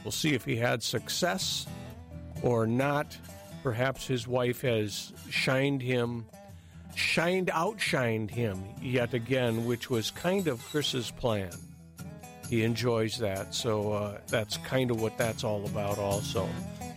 We'll 0.03 0.11
see 0.11 0.33
if 0.33 0.43
he 0.43 0.57
had 0.57 0.83
success 0.83 1.65
or 2.41 2.67
not. 2.67 3.17
Perhaps 3.63 4.05
his 4.05 4.27
wife 4.27 4.61
has 4.61 5.13
shined 5.29 5.81
him, 5.81 6.25
shined, 6.93 7.47
outshined 7.47 8.31
him 8.31 8.61
yet 8.81 9.13
again, 9.13 9.65
which 9.65 9.89
was 9.89 10.11
kind 10.11 10.49
of 10.49 10.61
Chris's 10.65 11.09
plan 11.09 11.51
he 12.49 12.63
enjoys 12.63 13.17
that. 13.19 13.53
So 13.53 13.91
uh, 13.91 14.17
that's 14.27 14.57
kind 14.57 14.91
of 14.91 15.01
what 15.01 15.17
that's 15.17 15.43
all 15.43 15.65
about, 15.65 15.97
also. 15.97 16.47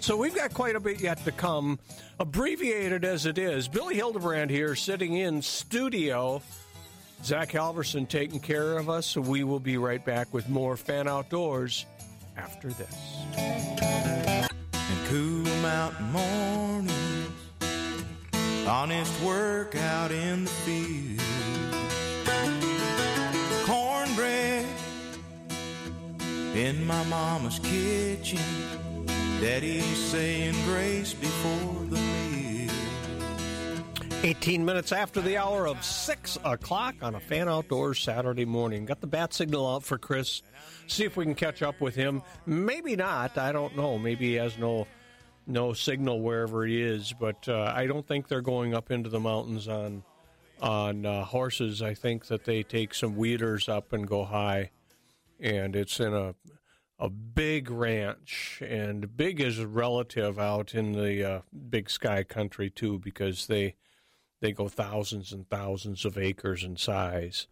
So 0.00 0.16
we've 0.16 0.34
got 0.34 0.54
quite 0.54 0.76
a 0.76 0.80
bit 0.80 1.00
yet 1.00 1.22
to 1.24 1.32
come, 1.32 1.78
abbreviated 2.18 3.04
as 3.04 3.26
it 3.26 3.36
is. 3.36 3.68
Billy 3.68 3.96
Hildebrand 3.96 4.50
here, 4.50 4.74
sitting 4.74 5.14
in 5.14 5.42
studio. 5.42 6.40
Zach 7.22 7.50
Halverson 7.50 8.08
taking 8.08 8.40
care 8.40 8.78
of 8.78 8.88
us. 8.88 9.06
So 9.06 9.20
we 9.20 9.44
will 9.44 9.60
be 9.60 9.76
right 9.76 10.02
back 10.04 10.32
with 10.32 10.48
more 10.48 10.76
Fan 10.76 11.06
Outdoors 11.06 11.84
after 12.36 12.68
this. 12.68 12.96
and 13.36 14.48
cool 15.08 15.54
mountain 15.60 16.10
mornings. 16.12 17.30
Honest 18.66 19.20
work 19.22 19.74
out 19.74 20.12
in 20.12 20.44
the 20.44 20.50
field. 20.50 21.20
In 26.60 26.84
my 26.86 27.02
mama's 27.04 27.58
kitchen. 27.60 28.38
Daddy's 29.40 29.96
saying 29.96 30.54
grace 30.66 31.14
before 31.14 31.86
the 31.86 31.96
meal. 31.96 32.70
18 34.22 34.62
minutes 34.66 34.92
after 34.92 35.22
the 35.22 35.38
hour 35.38 35.66
of 35.66 35.82
6 35.82 36.38
o'clock 36.44 36.96
on 37.00 37.14
a 37.14 37.20
Fan 37.20 37.48
Outdoors 37.48 37.98
Saturday 38.00 38.44
morning. 38.44 38.84
Got 38.84 39.00
the 39.00 39.06
bat 39.06 39.32
signal 39.32 39.66
out 39.66 39.84
for 39.84 39.96
Chris. 39.96 40.42
See 40.86 41.04
if 41.04 41.16
we 41.16 41.24
can 41.24 41.34
catch 41.34 41.62
up 41.62 41.80
with 41.80 41.94
him. 41.94 42.22
Maybe 42.44 42.94
not. 42.94 43.38
I 43.38 43.52
don't 43.52 43.74
know. 43.74 43.96
Maybe 43.96 44.28
he 44.28 44.34
has 44.34 44.58
no 44.58 44.86
no 45.46 45.72
signal 45.72 46.20
wherever 46.20 46.66
he 46.66 46.82
is. 46.82 47.14
But 47.18 47.48
uh, 47.48 47.72
I 47.74 47.86
don't 47.86 48.06
think 48.06 48.28
they're 48.28 48.42
going 48.42 48.74
up 48.74 48.90
into 48.90 49.08
the 49.08 49.20
mountains 49.20 49.66
on 49.66 50.04
on 50.60 51.06
uh, 51.06 51.24
horses. 51.24 51.80
I 51.80 51.94
think 51.94 52.26
that 52.26 52.44
they 52.44 52.62
take 52.62 52.92
some 52.92 53.16
weeders 53.16 53.66
up 53.66 53.94
and 53.94 54.06
go 54.06 54.24
high, 54.24 54.70
and 55.40 55.74
it's 55.74 55.98
in 56.00 56.14
a 56.14 56.34
a 56.98 57.08
big 57.08 57.70
ranch, 57.70 58.62
and 58.64 59.16
big 59.16 59.40
is 59.40 59.64
relative 59.64 60.38
out 60.38 60.74
in 60.74 60.92
the 60.92 61.24
uh, 61.24 61.40
big 61.70 61.88
sky 61.88 62.22
country 62.22 62.68
too, 62.68 62.98
because 62.98 63.46
they 63.46 63.74
they 64.40 64.52
go 64.52 64.68
thousands 64.68 65.32
and 65.32 65.48
thousands 65.48 66.04
of 66.04 66.18
acres 66.18 66.62
in 66.62 66.76
size. 66.76 67.46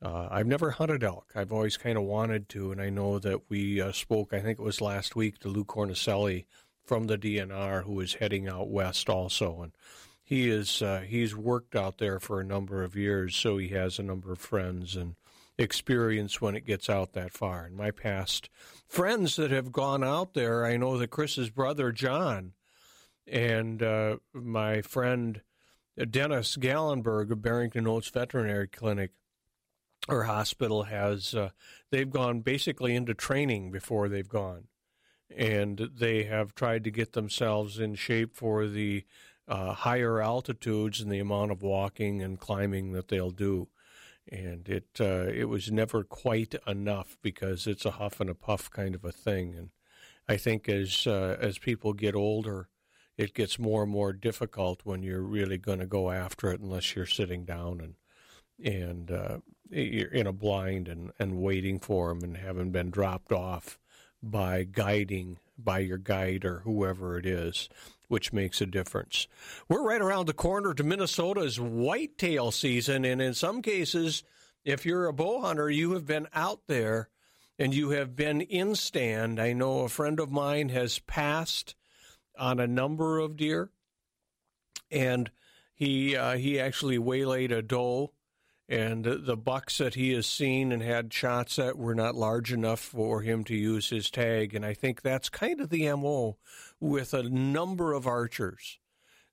Uh, 0.00 0.28
I've 0.30 0.46
never 0.46 0.72
hunted 0.72 1.02
elk. 1.02 1.32
I've 1.34 1.52
always 1.52 1.76
kind 1.76 1.96
of 1.96 2.04
wanted 2.04 2.48
to, 2.50 2.70
and 2.70 2.80
I 2.80 2.90
know 2.90 3.18
that 3.18 3.48
we 3.48 3.80
uh, 3.80 3.90
spoke. 3.92 4.32
I 4.32 4.40
think 4.40 4.58
it 4.58 4.64
was 4.64 4.80
last 4.80 5.16
week 5.16 5.38
to 5.40 5.48
Lou 5.48 5.64
Cornicelli 5.64 6.44
from 6.84 7.06
the 7.06 7.18
DNR, 7.18 7.84
who 7.84 7.98
is 8.00 8.14
heading 8.14 8.46
out 8.46 8.68
west 8.68 9.08
also, 9.08 9.62
and 9.62 9.72
he 10.22 10.48
is 10.48 10.82
uh, 10.82 11.00
he's 11.00 11.34
worked 11.34 11.74
out 11.74 11.98
there 11.98 12.20
for 12.20 12.40
a 12.40 12.44
number 12.44 12.84
of 12.84 12.94
years, 12.94 13.34
so 13.34 13.58
he 13.58 13.68
has 13.68 13.98
a 13.98 14.04
number 14.04 14.30
of 14.30 14.38
friends 14.38 14.94
and 14.94 15.16
experience 15.58 16.40
when 16.40 16.56
it 16.56 16.66
gets 16.66 16.90
out 16.90 17.12
that 17.12 17.32
far. 17.32 17.66
And 17.66 17.76
my 17.76 17.90
past 17.90 18.50
friends 18.88 19.36
that 19.36 19.50
have 19.50 19.72
gone 19.72 20.02
out 20.02 20.34
there, 20.34 20.64
I 20.64 20.76
know 20.76 20.98
that 20.98 21.10
Chris's 21.10 21.50
brother 21.50 21.92
John 21.92 22.52
and 23.26 23.82
uh, 23.82 24.16
my 24.32 24.82
friend 24.82 25.40
Dennis 26.10 26.56
Gallenberg 26.56 27.30
of 27.30 27.42
Barrington 27.42 27.86
Oaks 27.86 28.08
Veterinary 28.08 28.68
Clinic 28.68 29.12
or 30.08 30.24
hospital 30.24 30.84
has 30.84 31.34
uh, 31.34 31.50
they've 31.90 32.10
gone 32.10 32.40
basically 32.40 32.94
into 32.94 33.14
training 33.14 33.70
before 33.70 34.08
they've 34.08 34.28
gone, 34.28 34.64
and 35.34 35.88
they 35.96 36.24
have 36.24 36.54
tried 36.54 36.84
to 36.84 36.90
get 36.90 37.12
themselves 37.12 37.78
in 37.78 37.94
shape 37.94 38.34
for 38.34 38.66
the 38.66 39.04
uh, 39.46 39.72
higher 39.72 40.20
altitudes 40.20 41.00
and 41.00 41.10
the 41.10 41.18
amount 41.20 41.52
of 41.52 41.62
walking 41.62 42.22
and 42.22 42.40
climbing 42.40 42.92
that 42.92 43.08
they'll 43.08 43.30
do. 43.30 43.68
And 44.30 44.68
it 44.68 44.88
uh, 45.00 45.26
it 45.32 45.48
was 45.48 45.70
never 45.70 46.02
quite 46.02 46.54
enough 46.66 47.18
because 47.22 47.66
it's 47.66 47.84
a 47.84 47.92
huff 47.92 48.20
and 48.20 48.30
a 48.30 48.34
puff 48.34 48.70
kind 48.70 48.94
of 48.94 49.04
a 49.04 49.12
thing. 49.12 49.54
And 49.54 49.70
I 50.28 50.36
think 50.36 50.68
as 50.68 51.06
uh, 51.06 51.36
as 51.38 51.58
people 51.58 51.92
get 51.92 52.14
older, 52.14 52.68
it 53.16 53.34
gets 53.34 53.58
more 53.58 53.82
and 53.82 53.92
more 53.92 54.12
difficult 54.12 54.80
when 54.84 55.02
you're 55.02 55.22
really 55.22 55.58
going 55.58 55.78
to 55.78 55.86
go 55.86 56.10
after 56.10 56.50
it 56.52 56.60
unless 56.60 56.96
you're 56.96 57.06
sitting 57.06 57.44
down 57.44 57.80
and 57.80 57.94
and 58.62 59.10
uh, 59.10 59.38
you're 59.70 60.08
in 60.08 60.26
a 60.26 60.32
blind 60.32 60.88
and, 60.88 61.10
and 61.18 61.42
waiting 61.42 61.78
for 61.78 62.08
them 62.08 62.22
and 62.22 62.36
having 62.36 62.70
been 62.70 62.90
dropped 62.90 63.32
off 63.32 63.78
by 64.22 64.64
guiding 64.64 65.38
by 65.58 65.80
your 65.80 65.98
guide 65.98 66.44
or 66.44 66.60
whoever 66.60 67.18
it 67.18 67.26
is, 67.26 67.68
which 68.08 68.32
makes 68.32 68.60
a 68.60 68.66
difference. 68.66 69.26
We're 69.68 69.86
right 69.86 70.00
around 70.00 70.26
the 70.26 70.32
corner 70.32 70.74
to 70.74 70.84
Minnesota's 70.84 71.60
whitetail 71.60 72.50
season, 72.50 73.04
and 73.04 73.20
in 73.20 73.34
some 73.34 73.62
cases, 73.62 74.22
if 74.64 74.86
you're 74.86 75.06
a 75.06 75.12
bow 75.12 75.40
hunter, 75.40 75.70
you 75.70 75.92
have 75.92 76.06
been 76.06 76.28
out 76.34 76.60
there 76.66 77.08
and 77.58 77.74
you 77.74 77.90
have 77.90 78.16
been 78.16 78.40
in 78.40 78.74
stand. 78.74 79.40
I 79.40 79.52
know 79.52 79.80
a 79.80 79.88
friend 79.88 80.18
of 80.18 80.30
mine 80.30 80.70
has 80.70 80.98
passed 81.00 81.74
on 82.38 82.58
a 82.58 82.66
number 82.66 83.18
of 83.18 83.36
deer, 83.36 83.70
and 84.90 85.30
he 85.74 86.16
uh, 86.16 86.36
he 86.36 86.58
actually 86.58 86.98
waylaid 86.98 87.52
a 87.52 87.62
doe 87.62 88.12
and 88.68 89.04
the 89.04 89.36
bucks 89.36 89.76
that 89.78 89.94
he 89.94 90.12
has 90.12 90.26
seen 90.26 90.72
and 90.72 90.82
had 90.82 91.12
shots 91.12 91.58
at 91.58 91.76
were 91.76 91.94
not 91.94 92.14
large 92.14 92.50
enough 92.50 92.80
for 92.80 93.20
him 93.20 93.44
to 93.44 93.54
use 93.54 93.90
his 93.90 94.10
tag. 94.10 94.54
And 94.54 94.64
I 94.64 94.72
think 94.72 95.02
that's 95.02 95.28
kind 95.28 95.60
of 95.60 95.68
the 95.68 95.86
MO 95.94 96.38
with 96.84 97.14
a 97.14 97.22
number 97.22 97.92
of 97.92 98.06
archers. 98.06 98.78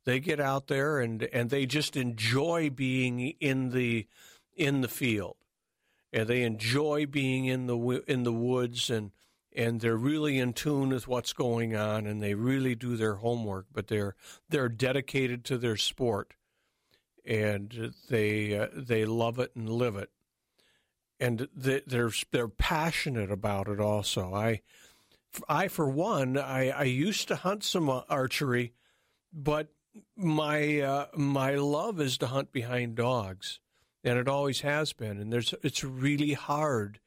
They 0.05 0.19
get 0.19 0.39
out 0.39 0.67
there 0.67 0.99
and, 0.99 1.23
and 1.23 1.49
they 1.49 1.65
just 1.65 1.95
enjoy 1.95 2.69
being 2.69 3.19
in 3.39 3.69
the 3.69 4.07
in 4.55 4.81
the 4.81 4.87
field, 4.87 5.37
and 6.11 6.27
they 6.27 6.43
enjoy 6.43 7.05
being 7.05 7.45
in 7.45 7.67
the 7.67 8.03
in 8.07 8.23
the 8.23 8.33
woods 8.33 8.89
and 8.89 9.11
and 9.53 9.81
they're 9.81 9.97
really 9.97 10.39
in 10.39 10.53
tune 10.53 10.89
with 10.89 11.07
what's 11.07 11.33
going 11.33 11.75
on 11.75 12.07
and 12.07 12.21
they 12.21 12.33
really 12.33 12.73
do 12.73 12.95
their 12.95 13.15
homework. 13.15 13.67
But 13.71 13.87
they're 13.87 14.15
they're 14.49 14.69
dedicated 14.69 15.45
to 15.45 15.57
their 15.57 15.77
sport 15.77 16.33
and 17.25 17.93
they 18.09 18.57
uh, 18.57 18.67
they 18.73 19.05
love 19.05 19.39
it 19.39 19.51
and 19.55 19.69
live 19.69 19.95
it, 19.95 20.09
and 21.19 21.47
they, 21.55 21.81
they're 21.85 22.11
they're 22.31 22.47
passionate 22.47 23.31
about 23.31 23.67
it. 23.67 23.79
Also, 23.79 24.33
I 24.33 24.61
I 25.47 25.67
for 25.67 25.89
one 25.89 26.37
I, 26.37 26.69
I 26.69 26.83
used 26.83 27.27
to 27.29 27.35
hunt 27.35 27.63
some 27.63 27.89
archery, 27.89 28.73
but 29.33 29.69
my 30.15 30.79
uh, 30.79 31.05
my 31.15 31.55
love 31.55 31.99
is 31.99 32.17
to 32.19 32.27
hunt 32.27 32.51
behind 32.51 32.95
dogs, 32.95 33.59
and 34.03 34.17
it 34.17 34.27
always 34.27 34.61
has 34.61 34.93
been. 34.93 35.19
And 35.19 35.31
there's 35.31 35.53
it's 35.63 35.83
really 35.83 36.33
hard 36.33 36.99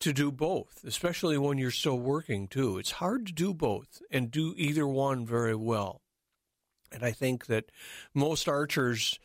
to 0.00 0.12
do 0.12 0.32
both, 0.32 0.82
especially 0.84 1.38
when 1.38 1.58
you're 1.58 1.70
still 1.70 1.98
working 1.98 2.48
too. 2.48 2.78
It's 2.78 2.92
hard 2.92 3.26
to 3.26 3.32
do 3.32 3.52
both 3.52 4.00
and 4.10 4.30
do 4.30 4.54
either 4.56 4.86
one 4.86 5.26
very 5.26 5.54
well. 5.54 6.00
And 6.92 7.04
I 7.04 7.12
think 7.12 7.46
that 7.46 7.70
most 8.14 8.48
archers 8.48 9.18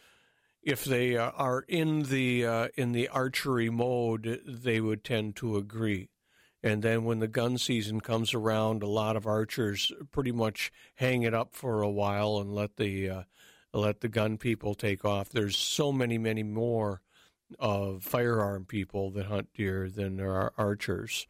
if 0.66 0.84
they 0.84 1.16
uh, 1.16 1.30
are 1.36 1.64
in 1.68 2.04
the 2.04 2.46
uh, 2.46 2.68
in 2.76 2.92
the 2.92 3.08
archery 3.08 3.70
mode, 3.70 4.42
they 4.46 4.82
would 4.82 5.04
tend 5.04 5.36
to 5.38 5.58
agree. 5.58 6.10
And 6.66 6.82
then 6.82 7.04
when 7.04 7.20
the 7.20 7.28
gun 7.28 7.60
season 7.60 8.02
comes 8.02 8.34
around, 8.34 8.82
a 8.82 8.88
lot 8.88 9.16
of 9.16 9.28
archers 9.28 9.92
pretty 10.12 10.32
much 10.32 10.72
hang 10.96 11.22
it 11.22 11.32
up 11.32 11.54
for 11.54 11.84
a 11.84 11.90
while 11.92 12.40
and 12.40 12.56
let 12.56 12.78
the 12.78 13.08
uh, 13.08 13.24
let 13.72 14.02
the 14.02 14.10
gun 14.10 14.40
people 14.40 14.74
take 14.74 15.06
off. 15.06 15.30
There's 15.30 15.56
so 15.56 15.92
many, 15.92 16.18
many 16.18 16.42
more 16.42 17.02
of 17.60 18.04
firearm 18.04 18.66
people 18.66 19.12
that 19.12 19.28
hunt 19.28 19.50
deer 19.54 19.92
than 19.92 20.18
there 20.18 20.32
are 20.32 20.54
archers, 20.58 21.28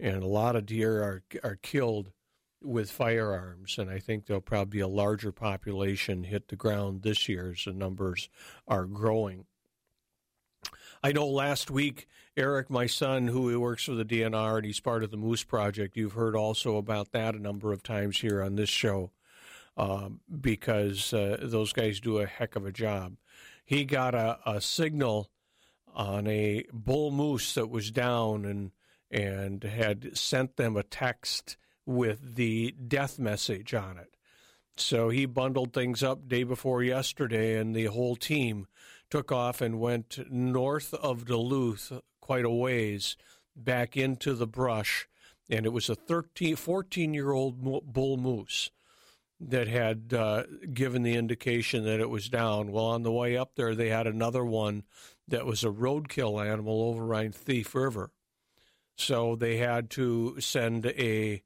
and 0.00 0.22
a 0.22 0.26
lot 0.26 0.56
of 0.56 0.64
deer 0.64 1.02
are 1.02 1.22
are 1.44 1.56
killed 1.56 2.12
with 2.62 2.90
firearms, 2.90 3.76
and 3.76 3.90
I 3.90 3.98
think 3.98 4.24
there'll 4.24 4.40
probably 4.40 4.78
be 4.78 4.80
a 4.80 4.88
larger 4.88 5.32
population 5.32 6.24
hit 6.24 6.48
the 6.48 6.56
ground 6.56 7.02
this 7.02 7.28
year 7.28 7.50
as 7.50 7.66
the 7.66 7.74
numbers 7.74 8.30
are 8.66 8.86
growing. 8.86 9.44
I 11.02 11.12
know 11.12 11.26
last 11.28 11.70
week, 11.70 12.08
Eric, 12.38 12.70
my 12.70 12.86
son, 12.86 13.26
who 13.26 13.58
works 13.58 13.86
for 13.86 13.94
the 13.94 14.04
DNR 14.04 14.58
and 14.58 14.64
he's 14.64 14.78
part 14.78 15.02
of 15.02 15.10
the 15.10 15.16
Moose 15.16 15.42
Project, 15.42 15.96
you've 15.96 16.12
heard 16.12 16.36
also 16.36 16.76
about 16.76 17.10
that 17.10 17.34
a 17.34 17.42
number 17.42 17.72
of 17.72 17.82
times 17.82 18.20
here 18.20 18.40
on 18.44 18.54
this 18.54 18.68
show 18.68 19.10
um, 19.76 20.20
because 20.40 21.12
uh, 21.12 21.38
those 21.42 21.72
guys 21.72 21.98
do 21.98 22.18
a 22.18 22.26
heck 22.26 22.54
of 22.54 22.64
a 22.64 22.70
job. 22.70 23.16
He 23.64 23.84
got 23.84 24.14
a, 24.14 24.38
a 24.46 24.60
signal 24.60 25.32
on 25.92 26.28
a 26.28 26.62
bull 26.72 27.10
moose 27.10 27.54
that 27.54 27.70
was 27.70 27.90
down 27.90 28.44
and 28.44 28.70
and 29.10 29.64
had 29.64 30.16
sent 30.16 30.56
them 30.56 30.76
a 30.76 30.84
text 30.84 31.56
with 31.86 32.36
the 32.36 32.72
death 32.86 33.18
message 33.18 33.74
on 33.74 33.98
it. 33.98 34.14
So 34.76 35.08
he 35.08 35.26
bundled 35.26 35.72
things 35.72 36.04
up 36.04 36.28
day 36.28 36.44
before 36.44 36.84
yesterday, 36.84 37.58
and 37.58 37.74
the 37.74 37.86
whole 37.86 38.14
team 38.14 38.68
took 39.10 39.32
off 39.32 39.60
and 39.60 39.80
went 39.80 40.20
north 40.30 40.94
of 40.94 41.24
Duluth 41.24 41.92
quite 42.28 42.44
a 42.44 42.50
ways 42.50 43.16
back 43.56 43.96
into 43.96 44.34
the 44.34 44.46
brush. 44.46 45.08
And 45.48 45.64
it 45.64 45.72
was 45.72 45.88
a 45.88 45.94
13, 45.94 46.56
14 46.56 47.14
year 47.14 47.32
old 47.32 47.62
bull 47.90 48.18
moose 48.18 48.70
that 49.40 49.66
had 49.66 50.12
uh, 50.12 50.42
given 50.74 51.02
the 51.02 51.14
indication 51.14 51.86
that 51.86 52.00
it 52.00 52.10
was 52.10 52.28
down. 52.28 52.70
Well, 52.70 52.84
on 52.84 53.02
the 53.02 53.10
way 53.10 53.34
up 53.34 53.52
there, 53.54 53.74
they 53.74 53.88
had 53.88 54.06
another 54.06 54.44
one 54.44 54.82
that 55.26 55.46
was 55.46 55.64
a 55.64 55.68
roadkill 55.68 56.44
animal 56.44 56.82
over 56.82 57.14
on 57.14 57.32
Thief 57.32 57.74
River. 57.74 58.10
So 58.94 59.34
they 59.34 59.56
had 59.56 59.88
to 59.90 60.38
send 60.38 60.84
a 60.84 61.42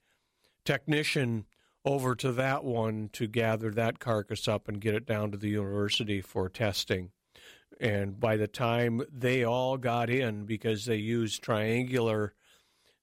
technician 0.64 1.46
over 1.84 2.16
to 2.16 2.32
that 2.32 2.64
one 2.64 3.08
to 3.12 3.28
gather 3.28 3.70
that 3.70 4.00
carcass 4.00 4.48
up 4.48 4.66
and 4.66 4.80
get 4.80 4.94
it 4.94 5.06
down 5.06 5.30
to 5.30 5.38
the 5.38 5.50
university 5.50 6.20
for 6.20 6.48
testing. 6.48 7.12
And 7.82 8.20
by 8.20 8.36
the 8.36 8.46
time 8.46 9.02
they 9.12 9.42
all 9.42 9.76
got 9.76 10.08
in, 10.08 10.44
because 10.44 10.84
they 10.84 10.96
used 10.96 11.42
triangular 11.42 12.32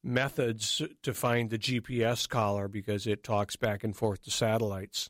methods 0.02 0.82
to 1.04 1.14
find 1.14 1.50
the 1.50 1.60
GPS 1.60 2.28
collar 2.30 2.70
because 2.70 3.06
it 3.06 3.22
talks 3.22 3.58
back 3.58 3.84
and 3.84 3.94
forth 3.94 4.24
to 4.24 4.32
satellites. 4.32 5.10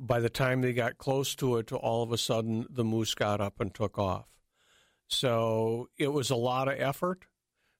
By 0.00 0.20
the 0.20 0.30
time 0.30 0.62
they 0.62 0.72
got 0.72 0.96
close 0.96 1.34
to 1.36 1.58
it, 1.58 1.70
all 1.72 2.02
of 2.02 2.10
a 2.10 2.16
sudden 2.16 2.66
the 2.70 2.84
moose 2.84 3.14
got 3.14 3.42
up 3.42 3.60
and 3.60 3.74
took 3.74 3.98
off. 3.98 4.26
So 5.08 5.90
it 5.98 6.08
was 6.08 6.30
a 6.30 6.36
lot 6.36 6.68
of 6.68 6.80
effort 6.80 7.26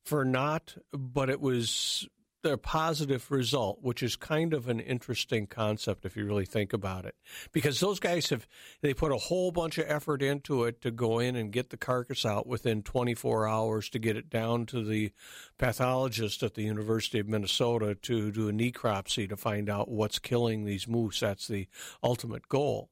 for 0.05 0.23
not, 0.23 0.77
but 0.93 1.31
it 1.31 1.41
was 1.41 2.07
a 2.47 2.59
positive 2.59 3.31
result, 3.31 3.79
which 3.83 4.03
is 4.03 4.17
kind 4.17 4.55
of 4.55 4.69
an 4.69 4.81
interesting 4.81 5.47
concept 5.47 6.05
if 6.07 6.17
you 6.17 6.25
really 6.25 6.47
think 6.47 6.73
about 6.73 7.05
it. 7.05 7.15
Because 7.53 7.81
those 7.81 8.01
guys 8.01 8.31
have 8.31 8.47
they 8.81 8.95
put 8.95 9.13
a 9.13 9.17
whole 9.17 9.51
bunch 9.51 9.79
of 9.79 9.85
effort 9.89 10.23
into 10.23 10.65
it 10.65 10.81
to 10.83 10.91
go 10.91 11.19
in 11.19 11.37
and 11.37 11.53
get 11.53 11.71
the 11.71 11.77
carcass 11.77 12.25
out 12.25 12.47
within 12.47 12.83
24 12.83 13.47
hours 13.47 13.89
to 13.91 13.99
get 13.99 14.17
it 14.17 14.31
down 14.31 14.67
to 14.67 14.85
the 14.85 15.13
pathologist 15.59 16.43
at 16.43 16.55
the 16.55 16.63
University 16.63 17.19
of 17.19 17.29
Minnesota 17.29 17.95
to 17.95 18.31
do 18.31 18.49
a 18.49 18.53
necropsy 18.53 19.29
to 19.29 19.37
find 19.37 19.69
out 19.69 19.89
what's 19.89 20.19
killing 20.19 20.65
these 20.65 20.89
moose. 20.89 21.21
That's 21.21 21.49
the 21.49 21.69
ultimate 22.03 22.49
goal. 22.49 22.91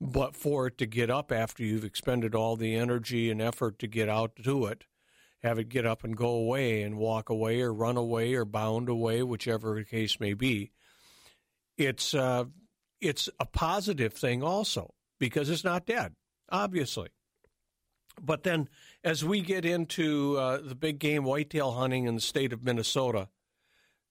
But 0.00 0.36
for 0.36 0.68
it 0.68 0.78
to 0.78 0.86
get 0.86 1.10
up 1.10 1.32
after 1.32 1.64
you've 1.64 1.84
expended 1.84 2.34
all 2.34 2.56
the 2.56 2.76
energy 2.76 3.30
and 3.30 3.42
effort 3.42 3.78
to 3.80 3.88
get 3.88 4.08
out 4.08 4.36
to 4.44 4.66
it, 4.66 4.84
have 5.42 5.58
it 5.58 5.68
get 5.68 5.86
up 5.86 6.04
and 6.04 6.16
go 6.16 6.30
away 6.30 6.82
and 6.82 6.98
walk 6.98 7.28
away 7.28 7.60
or 7.60 7.72
run 7.72 7.96
away 7.96 8.34
or 8.34 8.44
bound 8.44 8.88
away, 8.88 9.22
whichever 9.22 9.74
the 9.74 9.84
case 9.84 10.18
may 10.18 10.34
be. 10.34 10.72
It's 11.76 12.12
uh, 12.14 12.44
it's 13.00 13.28
a 13.38 13.46
positive 13.46 14.12
thing 14.12 14.42
also 14.42 14.94
because 15.20 15.48
it's 15.48 15.64
not 15.64 15.86
dead, 15.86 16.14
obviously. 16.50 17.08
But 18.20 18.42
then, 18.42 18.68
as 19.04 19.24
we 19.24 19.40
get 19.40 19.64
into 19.64 20.36
uh, 20.36 20.58
the 20.60 20.74
big 20.74 20.98
game 20.98 21.22
whitetail 21.22 21.72
hunting 21.72 22.06
in 22.06 22.16
the 22.16 22.20
state 22.20 22.52
of 22.52 22.64
Minnesota, 22.64 23.28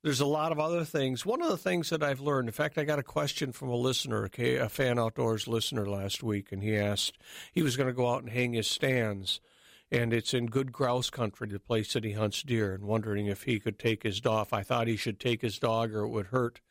there's 0.01 0.21
a 0.21 0.25
lot 0.25 0.53
of 0.53 0.59
other 0.59 0.85
things. 0.85 1.25
One 1.25 1.41
of 1.41 1.49
the 1.49 1.57
things 1.57 1.89
that 1.89 2.01
I've 2.01 2.21
learned, 2.21 2.47
in 2.47 2.53
fact, 2.53 2.77
I 2.77 2.85
got 2.85 2.99
a 2.99 3.03
question 3.03 3.51
from 3.51 3.67
a 3.67 3.75
listener, 3.75 4.29
a 4.37 4.69
fan 4.69 4.97
outdoors 4.97 5.47
listener 5.49 5.89
last 5.89 6.23
week, 6.23 6.53
and 6.53 6.63
he 6.63 6.77
asked 6.77 7.17
he 7.51 7.61
was 7.61 7.75
going 7.75 7.87
to 7.87 7.93
go 7.93 8.07
out 8.07 8.23
and 8.23 8.31
hang 8.31 8.53
his 8.53 8.67
stands 8.67 9.41
and 9.91 10.13
it's 10.13 10.33
in 10.33 10.47
good 10.47 10.71
grouse 10.71 11.09
country, 11.09 11.47
the 11.47 11.59
place 11.59 11.93
that 11.93 12.03
he 12.03 12.13
hunts 12.13 12.43
deer, 12.43 12.73
and 12.73 12.83
wondering 12.83 13.27
if 13.27 13.43
he 13.43 13.59
could 13.59 13.79
take 13.79 14.03
his 14.03 14.19
dog. 14.19 14.47
I 14.51 14.63
thought 14.63 14.87
he 14.87 14.97
should 14.97 15.19
take 15.19 15.41
his 15.41 15.59
dog, 15.59 15.93
or 15.93 16.01
it 16.01 16.09
would 16.09 16.27
hurt 16.27 16.61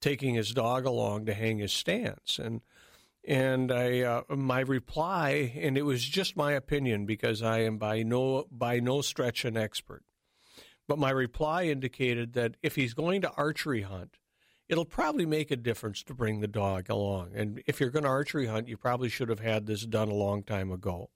taking 0.00 0.34
his 0.34 0.52
dog 0.52 0.86
along 0.86 1.26
to 1.26 1.34
hang 1.34 1.58
his 1.58 1.72
stands. 1.72 2.38
And 2.38 2.62
And 3.22 3.70
I, 3.70 4.00
uh, 4.00 4.22
my 4.34 4.60
reply, 4.60 5.52
and 5.60 5.76
it 5.76 5.82
was 5.82 6.02
just 6.02 6.36
my 6.36 6.52
opinion 6.52 7.04
because 7.04 7.42
I 7.42 7.60
am 7.60 7.76
by 7.76 8.02
no 8.02 8.46
by 8.50 8.80
no 8.80 9.02
stretch 9.02 9.44
an 9.44 9.58
expert, 9.58 10.04
but 10.88 10.98
my 10.98 11.10
reply 11.10 11.64
indicated 11.64 12.32
that 12.32 12.56
if 12.62 12.76
he's 12.76 12.94
going 12.94 13.20
to 13.20 13.32
archery 13.32 13.82
hunt, 13.82 14.16
it'll 14.68 14.86
probably 14.86 15.26
make 15.26 15.50
a 15.50 15.56
difference 15.56 16.02
to 16.04 16.14
bring 16.14 16.40
the 16.40 16.48
dog 16.48 16.88
along. 16.88 17.32
And 17.34 17.62
if 17.66 17.78
you're 17.78 17.90
going 17.90 18.04
to 18.04 18.08
archery 18.08 18.46
hunt, 18.46 18.68
you 18.68 18.78
probably 18.78 19.10
should 19.10 19.28
have 19.28 19.40
had 19.40 19.66
this 19.66 19.84
done 19.84 20.08
a 20.08 20.14
long 20.14 20.42
time 20.42 20.72
ago. 20.72 21.10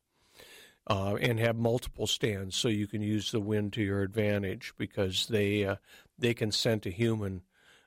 Uh, 0.86 1.16
and 1.18 1.40
have 1.40 1.56
multiple 1.56 2.06
stands 2.06 2.54
so 2.54 2.68
you 2.68 2.86
can 2.86 3.00
use 3.00 3.30
the 3.30 3.40
wind 3.40 3.72
to 3.72 3.82
your 3.82 4.02
advantage 4.02 4.74
because 4.76 5.26
they 5.28 5.64
uh, 5.64 5.76
they 6.18 6.34
can 6.34 6.52
scent 6.52 6.84
a 6.84 6.90
human 6.90 7.40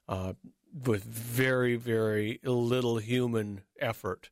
uh, 0.10 0.33
with 0.86 1.03
very 1.03 1.75
very 1.75 2.39
little 2.43 2.97
human 2.97 3.62
effort. 3.79 4.31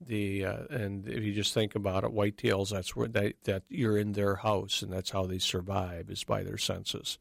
The 0.00 0.44
uh, 0.44 0.62
and 0.70 1.08
if 1.08 1.24
you 1.24 1.32
just 1.32 1.52
think 1.52 1.74
about 1.74 2.04
it, 2.04 2.10
whitetails 2.10 2.70
that's 2.70 2.94
where 2.94 3.08
they, 3.08 3.34
that 3.42 3.64
you're 3.68 3.98
in 3.98 4.12
their 4.12 4.36
house 4.36 4.82
and 4.82 4.92
that's 4.92 5.10
how 5.10 5.26
they 5.26 5.38
survive 5.38 6.10
is 6.10 6.22
by 6.22 6.44
their 6.44 6.58
senses. 6.58 7.18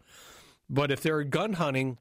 But 0.69 0.91
if 0.91 1.01
they're 1.01 1.23
gun 1.23 1.53
hunting, 1.53 1.97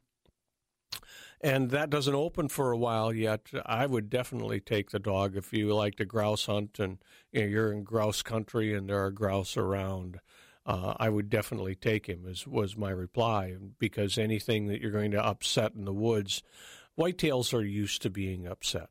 and 1.40 1.70
that 1.70 1.90
doesn't 1.90 2.14
open 2.14 2.48
for 2.48 2.72
a 2.72 2.78
while 2.78 3.12
yet. 3.12 3.48
I 3.64 3.86
would 3.86 4.10
definitely 4.10 4.60
take 4.60 4.90
the 4.90 4.98
dog 4.98 5.36
if 5.36 5.52
you 5.52 5.72
like 5.74 5.94
to 5.96 6.04
grouse 6.04 6.46
hunt 6.46 6.78
and 6.78 6.98
you 7.32 7.42
know, 7.42 7.46
you're 7.46 7.72
in 7.72 7.84
grouse 7.84 8.22
country 8.22 8.74
and 8.74 8.88
there 8.88 9.04
are 9.04 9.10
grouse 9.10 9.56
around. 9.56 10.20
Uh, 10.66 10.94
I 10.98 11.08
would 11.08 11.30
definitely 11.30 11.74
take 11.74 12.06
him. 12.06 12.26
Is 12.26 12.46
was 12.46 12.76
my 12.76 12.90
reply 12.90 13.56
because 13.78 14.18
anything 14.18 14.66
that 14.66 14.80
you're 14.80 14.90
going 14.90 15.12
to 15.12 15.24
upset 15.24 15.72
in 15.74 15.84
the 15.84 15.94
woods, 15.94 16.42
whitetails 16.98 17.54
are 17.54 17.64
used 17.64 18.02
to 18.02 18.10
being 18.10 18.46
upset, 18.46 18.90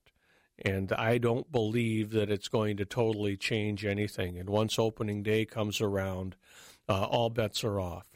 and 0.65 0.91
I 0.93 1.19
don't 1.19 1.51
believe 1.51 2.11
that 2.11 2.31
it's 2.31 2.47
going 2.47 2.77
to 2.77 2.85
totally 2.85 3.37
change 3.37 3.85
anything. 3.85 4.39
And 4.39 4.49
once 4.49 4.79
opening 4.79 5.21
day 5.21 5.45
comes 5.45 5.79
around, 5.79 6.35
uh, 6.89 7.03
all 7.03 7.29
bets 7.29 7.63
are 7.63 7.79
off 7.79 8.07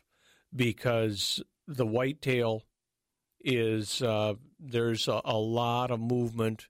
because 0.56 1.44
the 1.67 1.86
whitetail 1.86 2.63
is 3.44 4.02
uh, 4.02 4.36
there's 4.60 5.08
a, 5.08 5.22
a, 5.26 5.38
lot 5.38 5.92
of 5.92 6.00
movement 6.00 6.68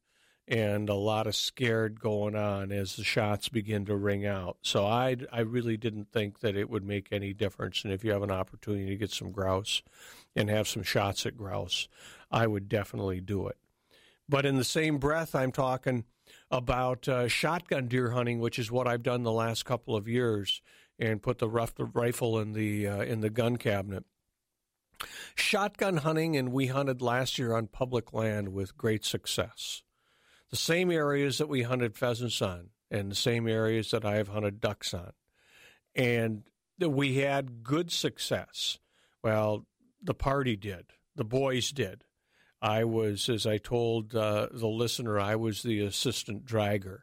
and 0.47 0.89
a 0.89 0.95
lot 0.95 1.27
of 1.27 1.35
scared 1.35 1.99
going 1.99 2.35
on 2.35 2.71
as 2.71 2.95
the 2.95 3.03
shots 3.03 3.49
begin 3.49 3.85
to 3.85 3.95
ring 3.95 4.25
out. 4.25 4.57
So 4.61 4.85
I, 4.85 5.17
I 5.31 5.41
really 5.41 5.77
didn't 5.77 6.11
think 6.11 6.39
that 6.39 6.55
it 6.55 6.69
would 6.69 6.85
make 6.85 7.07
any 7.11 7.33
difference. 7.33 7.83
And 7.83 7.93
if 7.93 8.03
you 8.03 8.11
have 8.11 8.23
an 8.23 8.31
opportunity 8.31 8.89
to 8.89 8.97
get 8.97 9.11
some 9.11 9.31
grouse 9.31 9.81
and 10.35 10.49
have 10.49 10.67
some 10.67 10.83
shots 10.83 11.25
at 11.25 11.37
grouse, 11.37 11.87
I 12.29 12.47
would 12.47 12.67
definitely 12.67 13.21
do 13.21 13.47
it. 13.47 13.57
But 14.27 14.45
in 14.45 14.57
the 14.57 14.63
same 14.63 14.97
breath, 14.97 15.35
I'm 15.35 15.51
talking 15.51 16.05
about 16.49 17.07
uh, 17.07 17.27
shotgun 17.27 17.87
deer 17.87 18.11
hunting, 18.11 18.39
which 18.39 18.59
is 18.59 18.71
what 18.71 18.87
I've 18.87 19.03
done 19.03 19.23
the 19.23 19.31
last 19.31 19.65
couple 19.65 19.95
of 19.95 20.07
years, 20.07 20.61
and 20.97 21.21
put 21.21 21.39
the 21.39 21.49
rough 21.49 21.73
rifle 21.77 22.39
in 22.39 22.53
the 22.53 22.87
uh, 22.87 23.01
in 23.01 23.21
the 23.21 23.29
gun 23.29 23.57
cabinet. 23.57 24.05
Shotgun 25.35 25.97
hunting, 25.97 26.35
and 26.35 26.51
we 26.51 26.67
hunted 26.67 27.01
last 27.01 27.37
year 27.37 27.53
on 27.53 27.67
public 27.67 28.13
land 28.13 28.49
with 28.49 28.77
great 28.77 29.05
success. 29.05 29.83
The 30.49 30.57
same 30.57 30.91
areas 30.91 31.37
that 31.37 31.49
we 31.49 31.63
hunted 31.63 31.95
pheasants 31.95 32.41
on, 32.41 32.69
and 32.89 33.11
the 33.11 33.15
same 33.15 33.47
areas 33.47 33.91
that 33.91 34.05
I 34.05 34.15
have 34.15 34.27
hunted 34.27 34.59
ducks 34.59 34.93
on. 34.93 35.11
And 35.95 36.43
we 36.79 37.17
had 37.17 37.63
good 37.63 37.91
success. 37.91 38.79
Well, 39.23 39.65
the 40.01 40.13
party 40.13 40.55
did, 40.55 40.87
the 41.15 41.23
boys 41.23 41.71
did. 41.71 42.03
I 42.61 42.83
was, 42.83 43.27
as 43.27 43.47
I 43.47 43.57
told 43.57 44.15
uh, 44.15 44.47
the 44.51 44.67
listener, 44.67 45.19
I 45.19 45.35
was 45.35 45.63
the 45.63 45.81
assistant 45.81 46.45
dragger 46.45 46.99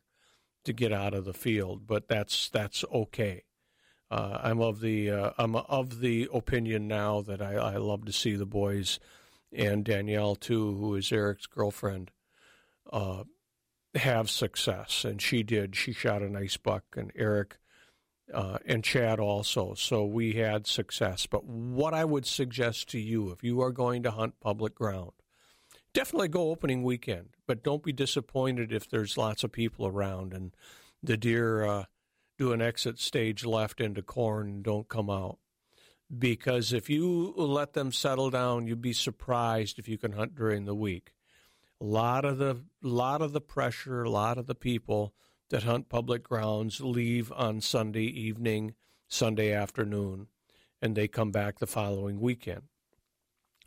to 0.64 0.72
get 0.72 0.92
out 0.92 1.14
of 1.14 1.24
the 1.24 1.32
field, 1.32 1.86
but 1.86 2.08
that's 2.08 2.48
that's 2.50 2.84
okay. 2.92 3.44
Uh, 4.10 4.38
I'm 4.42 4.60
of 4.60 4.80
the 4.80 5.10
uh, 5.10 5.30
I'm 5.38 5.54
of 5.54 6.00
the 6.00 6.28
opinion 6.32 6.88
now 6.88 7.20
that 7.22 7.42
I, 7.42 7.54
I 7.54 7.76
love 7.76 8.06
to 8.06 8.12
see 8.12 8.36
the 8.36 8.46
boys 8.46 8.98
and 9.52 9.84
Danielle 9.84 10.34
too, 10.34 10.74
who 10.76 10.94
is 10.94 11.12
Eric's 11.12 11.46
girlfriend, 11.46 12.10
uh, 12.92 13.24
have 13.94 14.30
success, 14.30 15.04
and 15.04 15.20
she 15.20 15.42
did. 15.42 15.76
She 15.76 15.92
shot 15.92 16.22
a 16.22 16.28
nice 16.28 16.56
buck, 16.56 16.84
and 16.96 17.12
Eric 17.14 17.58
uh, 18.32 18.58
and 18.66 18.84
Chad 18.84 19.20
also. 19.20 19.74
So 19.74 20.04
we 20.04 20.34
had 20.34 20.66
success. 20.66 21.26
But 21.26 21.44
what 21.44 21.94
I 21.94 22.04
would 22.04 22.26
suggest 22.26 22.88
to 22.90 22.98
you, 22.98 23.30
if 23.30 23.42
you 23.42 23.60
are 23.60 23.72
going 23.72 24.02
to 24.04 24.10
hunt 24.10 24.40
public 24.40 24.74
ground, 24.74 25.12
definitely 25.92 26.28
go 26.28 26.50
opening 26.50 26.82
weekend, 26.82 27.30
but 27.46 27.62
don't 27.62 27.82
be 27.82 27.92
disappointed 27.92 28.72
if 28.72 28.88
there's 28.88 29.18
lots 29.18 29.44
of 29.44 29.52
people 29.52 29.86
around 29.86 30.32
and 30.32 30.54
the 31.02 31.16
deer 31.16 31.64
uh, 31.64 31.84
do 32.38 32.52
an 32.52 32.62
exit 32.62 32.98
stage 32.98 33.44
left 33.44 33.80
into 33.80 34.00
corn 34.00 34.62
don't 34.62 34.88
come 34.88 35.10
out. 35.10 35.38
Because 36.16 36.72
if 36.72 36.88
you 36.88 37.34
let 37.36 37.74
them 37.74 37.92
settle 37.92 38.30
down, 38.30 38.66
you'd 38.66 38.80
be 38.80 38.94
surprised 38.94 39.78
if 39.78 39.88
you 39.88 39.98
can 39.98 40.12
hunt 40.12 40.34
during 40.34 40.64
the 40.64 40.74
week. 40.74 41.12
A 41.80 41.84
lot 41.84 42.24
of 42.24 42.38
the 42.38 42.62
lot 42.82 43.20
of 43.20 43.32
the 43.32 43.40
pressure, 43.40 44.02
a 44.02 44.10
lot 44.10 44.38
of 44.38 44.46
the 44.46 44.54
people 44.54 45.12
that 45.50 45.64
hunt 45.64 45.88
public 45.88 46.22
grounds 46.22 46.80
leave 46.80 47.30
on 47.32 47.60
Sunday 47.60 48.04
evening, 48.04 48.74
Sunday 49.06 49.52
afternoon, 49.52 50.28
and 50.80 50.96
they 50.96 51.08
come 51.08 51.30
back 51.30 51.58
the 51.58 51.66
following 51.66 52.20
weekend. 52.20 52.62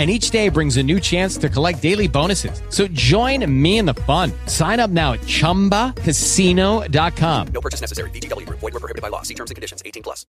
and 0.00 0.10
each 0.10 0.30
day 0.30 0.48
brings 0.48 0.78
a 0.78 0.82
new 0.82 0.98
chance 0.98 1.36
to 1.36 1.50
collect 1.50 1.82
daily 1.82 2.08
bonuses. 2.08 2.62
So 2.70 2.88
join 2.88 3.44
me 3.62 3.76
in 3.76 3.84
the 3.84 3.92
fun. 3.92 4.32
Sign 4.46 4.80
up 4.80 4.90
now 4.90 5.12
at 5.12 5.20
ChumbaCasino.com. 5.20 7.48
No 7.48 7.60
purchase 7.60 7.82
necessary. 7.82 8.08
VGW. 8.08 8.48
Void 8.48 8.62
were 8.62 8.80
prohibited 8.80 9.02
by 9.02 9.08
law. 9.08 9.20
See 9.20 9.34
terms 9.34 9.50
and 9.50 9.56
conditions. 9.56 9.82
18 9.84 10.02
plus. 10.02 10.24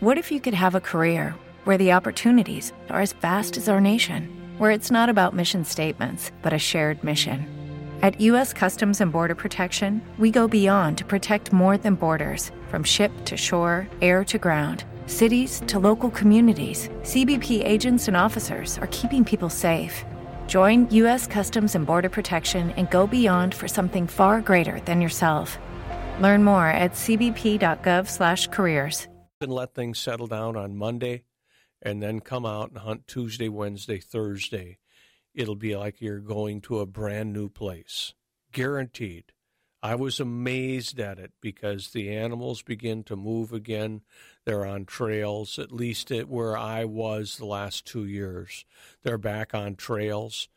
What 0.00 0.16
if 0.16 0.32
you 0.32 0.40
could 0.40 0.54
have 0.54 0.74
a 0.74 0.80
career 0.80 1.34
where 1.64 1.76
the 1.76 1.92
opportunities 1.92 2.72
are 2.88 3.02
as 3.02 3.12
vast 3.12 3.58
as 3.58 3.68
our 3.68 3.80
nation, 3.80 4.26
where 4.56 4.70
it's 4.70 4.90
not 4.90 5.10
about 5.10 5.36
mission 5.36 5.66
statements, 5.66 6.32
but 6.40 6.54
a 6.54 6.58
shared 6.58 7.04
mission? 7.04 7.46
At 8.00 8.22
U.S. 8.22 8.54
Customs 8.54 9.02
and 9.02 9.12
Border 9.12 9.34
Protection, 9.34 10.00
we 10.18 10.30
go 10.30 10.48
beyond 10.48 10.96
to 10.96 11.04
protect 11.04 11.52
more 11.52 11.76
than 11.76 11.94
borders 11.94 12.50
from 12.68 12.84
ship 12.84 13.12
to 13.26 13.36
shore, 13.36 13.86
air 14.00 14.24
to 14.24 14.38
ground 14.38 14.86
cities 15.06 15.62
to 15.68 15.78
local 15.78 16.10
communities, 16.10 16.88
CBP 17.02 17.64
agents 17.64 18.08
and 18.08 18.16
officers 18.16 18.78
are 18.78 18.88
keeping 18.88 19.24
people 19.24 19.48
safe. 19.48 20.04
Join 20.48 20.90
U.S. 20.90 21.28
Customs 21.28 21.76
and 21.76 21.86
Border 21.86 22.08
Protection 22.08 22.72
and 22.72 22.90
go 22.90 23.06
beyond 23.06 23.54
for 23.54 23.68
something 23.68 24.08
far 24.08 24.40
greater 24.40 24.80
than 24.80 25.00
yourself. 25.00 25.56
Learn 26.20 26.42
more 26.42 26.66
at 26.66 26.94
cbp.gov/careers. 26.94 29.06
And 29.40 29.52
let 29.52 29.74
things 29.74 29.98
settle 29.98 30.26
down 30.26 30.56
on 30.56 30.76
Monday, 30.76 31.24
and 31.80 32.02
then 32.02 32.20
come 32.20 32.46
out 32.46 32.70
and 32.70 32.78
hunt 32.78 33.06
Tuesday, 33.06 33.48
Wednesday, 33.48 33.98
Thursday. 33.98 34.78
It'll 35.34 35.54
be 35.54 35.76
like 35.76 36.00
you're 36.00 36.20
going 36.20 36.60
to 36.62 36.80
a 36.80 36.86
brand 36.86 37.32
new 37.32 37.48
place, 37.48 38.14
guaranteed. 38.52 39.32
I 39.82 39.94
was 39.96 40.20
amazed 40.20 41.00
at 41.00 41.18
it 41.18 41.32
because 41.40 41.90
the 41.90 42.14
animals 42.14 42.62
begin 42.62 43.02
to 43.04 43.16
move 43.16 43.52
again. 43.52 44.02
They're 44.44 44.66
on 44.66 44.84
trails, 44.86 45.58
at 45.58 45.72
least 45.72 46.10
at 46.10 46.28
where 46.28 46.56
I 46.56 46.84
was 46.84 47.36
the 47.36 47.46
last 47.46 47.86
two 47.86 48.04
years. 48.04 48.64
They're 49.02 49.18
back 49.18 49.54
on 49.54 49.76
trails. 49.76 50.48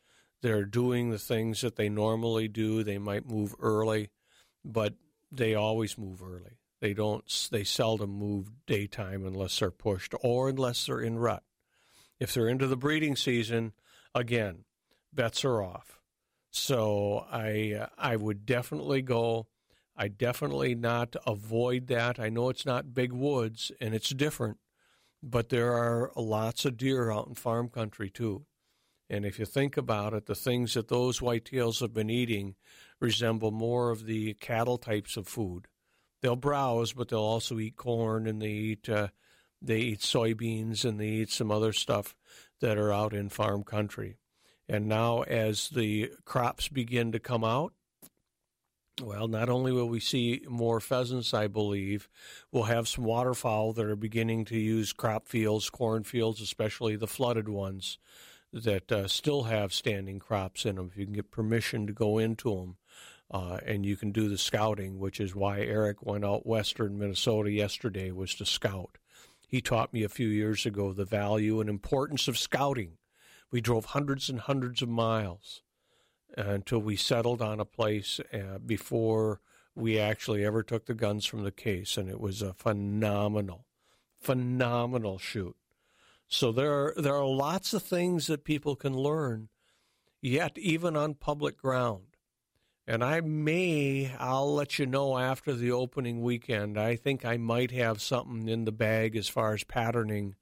They're 0.42 0.66
doing 0.66 1.10
the 1.10 1.20
things 1.20 1.62
that 1.62 1.76
they 1.76 1.90
normally 1.90 2.48
do. 2.48 2.84
They 2.84 2.98
might 2.98 3.30
move 3.30 3.56
early, 3.60 4.10
but 4.64 4.94
they 5.32 5.54
always 5.56 5.98
move 5.98 6.24
early. 6.24 6.58
They 6.82 6.94
don't. 6.94 7.48
They 7.52 7.64
seldom 7.64 8.12
move 8.12 8.52
daytime 8.66 9.26
unless 9.26 9.60
they're 9.60 9.72
pushed 9.72 10.14
or 10.22 10.50
unless 10.50 10.86
they're 10.86 11.02
in 11.02 11.18
rut. 11.18 11.44
If 12.20 12.34
they're 12.34 12.50
into 12.50 12.68
the 12.68 12.78
breeding 12.78 13.16
season, 13.16 13.74
again, 14.14 14.66
bets 15.14 15.46
are 15.46 15.64
off 15.64 15.96
so 16.56 17.26
I 17.30 17.76
uh, 17.82 17.88
I 17.98 18.16
would 18.16 18.46
definitely 18.46 19.02
go. 19.02 19.48
I 19.98 20.10
definitely 20.10 20.76
not 20.76 21.16
avoid 21.26 21.88
that. 21.88 22.20
I 22.20 22.30
know 22.30 22.50
it's 22.50 22.66
not 22.66 22.94
big 22.94 23.14
woods 23.14 23.72
and 23.80 23.96
it's 23.96 24.10
different, 24.10 24.58
but 25.24 25.50
there 25.50 25.74
are 25.74 26.12
lots 26.16 26.66
of 26.66 26.78
deer 26.78 27.12
out 27.12 27.28
in 27.28 27.36
farm 27.36 27.70
country 27.70 28.10
too. 28.10 28.46
And 29.10 29.26
if 29.26 29.40
you 29.40 29.46
think 29.46 29.78
about 29.78 30.14
it, 30.14 30.26
the 30.26 30.36
things 30.36 30.74
that 30.74 30.88
those 30.88 31.20
whitetails 31.20 31.80
have 31.80 31.94
been 31.94 32.10
eating 32.10 32.56
resemble 33.00 33.52
more 33.52 33.92
of 33.92 34.06
the 34.06 34.34
cattle 34.36 34.78
types 34.78 35.16
of 35.16 35.28
food. 35.28 35.68
They'll 36.22 36.36
browse, 36.36 36.94
but 36.94 37.10
they'll 37.10 37.20
also 37.20 37.60
eat 37.60 37.76
corn 37.76 38.28
and 38.28 38.42
they 38.42 38.50
eat 38.50 38.90
uh, 38.90 39.10
they 39.62 39.80
eat 39.80 40.00
soybeans 40.00 40.84
and 40.86 41.00
they 41.00 41.08
eat 41.08 41.32
some 41.32 41.52
other 41.52 41.72
stuff 41.72 42.16
that 42.62 42.78
are 42.78 42.92
out 42.92 43.14
in 43.14 43.30
farm 43.30 43.64
country. 43.64 44.18
And 44.68 44.88
now, 44.88 45.22
as 45.22 45.70
the 45.70 46.12
crops 46.26 46.68
begin 46.68 47.12
to 47.12 47.20
come 47.20 47.44
out, 47.44 47.74
well, 49.02 49.28
not 49.28 49.50
only 49.50 49.72
will 49.72 49.90
we 49.90 50.00
see 50.00 50.42
more 50.48 50.80
pheasants, 50.80 51.34
I 51.34 51.48
believe, 51.48 52.08
we'll 52.52 52.64
have 52.64 52.88
some 52.88 53.04
waterfowl 53.04 53.74
that 53.74 53.86
are 53.86 53.96
beginning 53.96 54.46
to 54.46 54.58
use 54.58 54.94
crop 54.94 55.28
fields, 55.28 55.70
corn 55.70 56.04
fields, 56.04 56.42
especially 56.42 56.96
the 56.96 57.08
flooded 57.08 57.50
ones 57.50 57.98
that 58.54 58.90
uh, 58.92 59.08
still 59.08 59.44
have 59.44 59.74
standing 59.74 60.20
crops 60.20 60.66
in 60.66 60.76
them. 60.76 60.90
If 60.92 60.98
you 60.98 61.06
can 61.06 61.14
get 61.14 61.32
permission 61.32 61.88
to 61.88 61.94
go 61.94 62.18
into 62.18 62.56
them, 62.56 62.78
uh, 63.30 63.60
and 63.66 63.86
you 63.86 63.98
can 63.98 64.12
do 64.12 64.30
the 64.30 64.38
scouting, 64.38 65.00
which 65.00 65.20
is 65.20 65.36
why 65.36 65.60
Eric 65.60 66.06
went 66.06 66.24
out 66.24 66.46
western 66.46 66.98
Minnesota 66.98 67.52
yesterday 67.52 68.12
was 68.12 68.34
to 68.36 68.46
scout. 68.46 68.98
He 69.48 69.62
taught 69.62 69.94
me 69.94 70.04
a 70.04 70.10
few 70.10 70.28
years 70.28 70.66
ago 70.66 70.94
the 70.94 71.06
value 71.06 71.60
and 71.60 71.70
importance 71.70 72.28
of 72.28 72.38
scouting. 72.38 72.98
We 73.52 73.62
drove 73.62 73.86
hundreds 73.86 74.30
and 74.30 74.40
hundreds 74.40 74.82
of 74.82 74.90
miles 74.90 75.62
until 76.36 76.80
we 76.80 76.96
settled 76.96 77.42
on 77.42 77.60
a 77.60 77.66
place 77.66 78.20
uh, 78.34 78.60
before 78.60 79.40
we 79.76 80.00
actually 80.00 80.46
ever 80.46 80.64
took 80.64 80.86
the 80.86 80.94
guns 80.94 81.26
from 81.26 81.44
the 81.44 81.52
case, 81.52 81.98
and 81.98 82.10
it 82.10 82.20
was 82.20 82.42
a 82.42 82.54
phenomenal, 82.54 83.66
phenomenal 84.20 85.18
shoot. 85.18 85.56
So 86.28 86.52
there 86.52 86.74
are 86.74 86.94
there 86.98 87.16
are 87.16 87.26
lots 87.26 87.74
of 87.74 87.84
things 87.84 88.28
that 88.28 88.44
people 88.44 88.76
can 88.76 88.98
learn, 88.98 89.50
yet 90.22 90.58
even 90.58 90.96
on 90.96 91.14
public 91.16 91.58
ground. 91.58 92.04
And 92.88 93.04
I 93.04 93.20
may, 93.22 94.14
I'll 94.20 94.54
let 94.54 94.78
you 94.78 94.86
know 94.86 95.18
after 95.18 95.54
the 95.54 95.72
opening 95.72 96.22
weekend. 96.22 96.78
I 96.78 96.96
think 96.96 97.26
I 97.26 97.38
might 97.38 97.72
have 97.72 98.00
something 98.00 98.48
in 98.48 98.66
the 98.66 98.72
bag 98.72 99.16
as 99.16 99.28
far 99.28 99.54
as 99.54 99.64
patterning, 99.64 100.36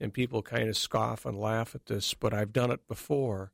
and 0.00 0.12
people 0.12 0.42
kind 0.42 0.68
of 0.68 0.76
scoff 0.76 1.24
and 1.24 1.38
laugh 1.38 1.74
at 1.74 1.86
this, 1.86 2.12
but 2.12 2.34
I've 2.34 2.52
done 2.52 2.72
it 2.72 2.86
before 2.88 3.52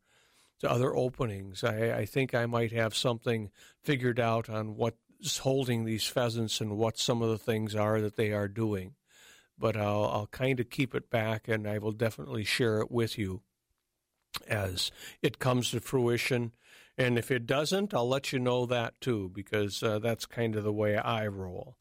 to 0.61 0.71
other 0.71 0.95
openings. 0.95 1.65
I, 1.65 1.99
I 1.99 2.07
think 2.07 2.35
I 2.35 2.47
might 2.47 2.73
have 2.73 2.95
something 2.95 3.51
figured 3.83 4.21
out 4.21 4.49
on 4.49 4.77
what's 4.77 5.39
holding 5.39 5.85
these 5.85 6.07
pheasants 6.07 6.61
and 6.61 6.77
what 6.77 6.99
some 6.99 7.23
of 7.23 7.31
the 7.31 7.39
things 7.39 7.75
are 7.75 8.01
that 8.01 8.17
they 8.17 8.33
are 8.33 8.49
doing. 8.49 8.95
But 9.59 9.77
I'll, 9.77 10.05
I'll 10.05 10.29
kind 10.29 10.61
of 10.61 10.71
keep 10.71 10.95
it 10.95 11.11
back 11.11 11.49
and 11.49 11.67
I 11.67 11.79
will 11.79 11.93
definitely 11.93 12.45
share 12.45 12.81
it 12.81 12.91
with 12.91 13.19
you 13.19 13.43
as 14.49 14.91
it 15.23 15.39
comes 15.39 15.71
to 15.71 15.81
fruition. 15.81 16.53
And 16.97 17.19
if 17.19 17.31
it 17.31 17.47
doesn't, 17.47 17.95
I'll 17.95 18.09
let 18.09 18.33
you 18.33 18.39
know 18.39 18.67
that 18.67 19.01
too, 19.01 19.31
because 19.35 19.83
uh, 19.83 19.99
that's 19.99 20.27
kind 20.27 20.57
of 20.57 20.65
the 20.65 20.73
way 20.73 20.97
I 20.97 21.27
roll. 21.27 21.77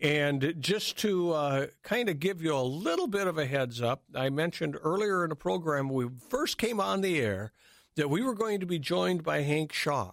And 0.00 0.54
just 0.60 0.98
to 0.98 1.32
uh, 1.32 1.66
kind 1.82 2.08
of 2.08 2.20
give 2.20 2.42
you 2.42 2.54
a 2.54 2.60
little 2.60 3.06
bit 3.06 3.26
of 3.26 3.38
a 3.38 3.46
heads 3.46 3.80
up, 3.80 4.02
I 4.14 4.28
mentioned 4.28 4.76
earlier 4.82 5.24
in 5.24 5.30
the 5.30 5.36
program 5.36 5.88
we 5.88 6.08
first 6.28 6.58
came 6.58 6.80
on 6.80 7.00
the 7.00 7.18
air 7.18 7.52
that 7.96 8.10
we 8.10 8.22
were 8.22 8.34
going 8.34 8.60
to 8.60 8.66
be 8.66 8.78
joined 8.78 9.22
by 9.22 9.42
Hank 9.42 9.72
Shaw. 9.72 10.12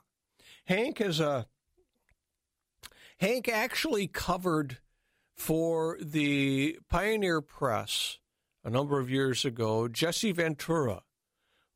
Hank 0.65 0.99
is 0.99 1.19
a 1.19 1.47
Hank 3.19 3.47
actually 3.47 4.07
covered 4.07 4.79
for 5.35 5.97
the 6.01 6.79
Pioneer 6.89 7.41
Press 7.41 8.17
a 8.63 8.69
number 8.69 8.99
of 8.99 9.09
years 9.09 9.45
ago 9.45 9.87
Jesse 9.87 10.31
Ventura 10.31 11.03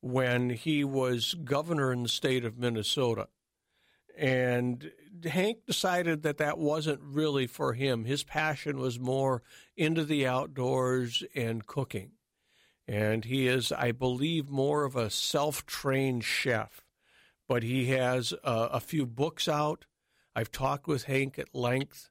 when 0.02 0.50
he 0.52 0.84
was 0.84 1.34
governor 1.44 1.92
in 1.92 2.04
the 2.04 2.10
state 2.10 2.46
of 2.46 2.58
Minnesota. 2.58 3.28
And 4.18 4.92
Hank 5.26 5.66
decided 5.66 6.24
that 6.24 6.38
that 6.38 6.58
wasn't 6.58 7.02
really 7.04 7.48
for 7.48 7.74
him. 7.74 8.06
His 8.06 8.24
passion 8.24 8.78
was 8.78 9.00
more 9.00 9.44
into 9.76 10.04
the 10.04 10.26
outdoors 10.26 11.24
and 11.36 11.66
cooking. 11.66 12.12
And 12.88 13.26
he 13.26 13.48
is, 13.48 13.72
I 13.72 13.92
believe, 13.92 14.50
more 14.50 14.86
of 14.86 14.96
a 14.96 15.10
self 15.10 15.66
trained 15.66 16.24
chef. 16.24 16.82
But 17.48 17.64
he 17.64 17.88
has 17.88 18.34
uh, 18.44 18.70
a 18.72 18.80
few 18.80 19.06
books 19.06 19.48
out. 19.48 19.86
I've 20.36 20.52
talked 20.52 20.88
with 20.88 21.04
Hank 21.04 21.40
at 21.40 21.54
length, 21.54 22.10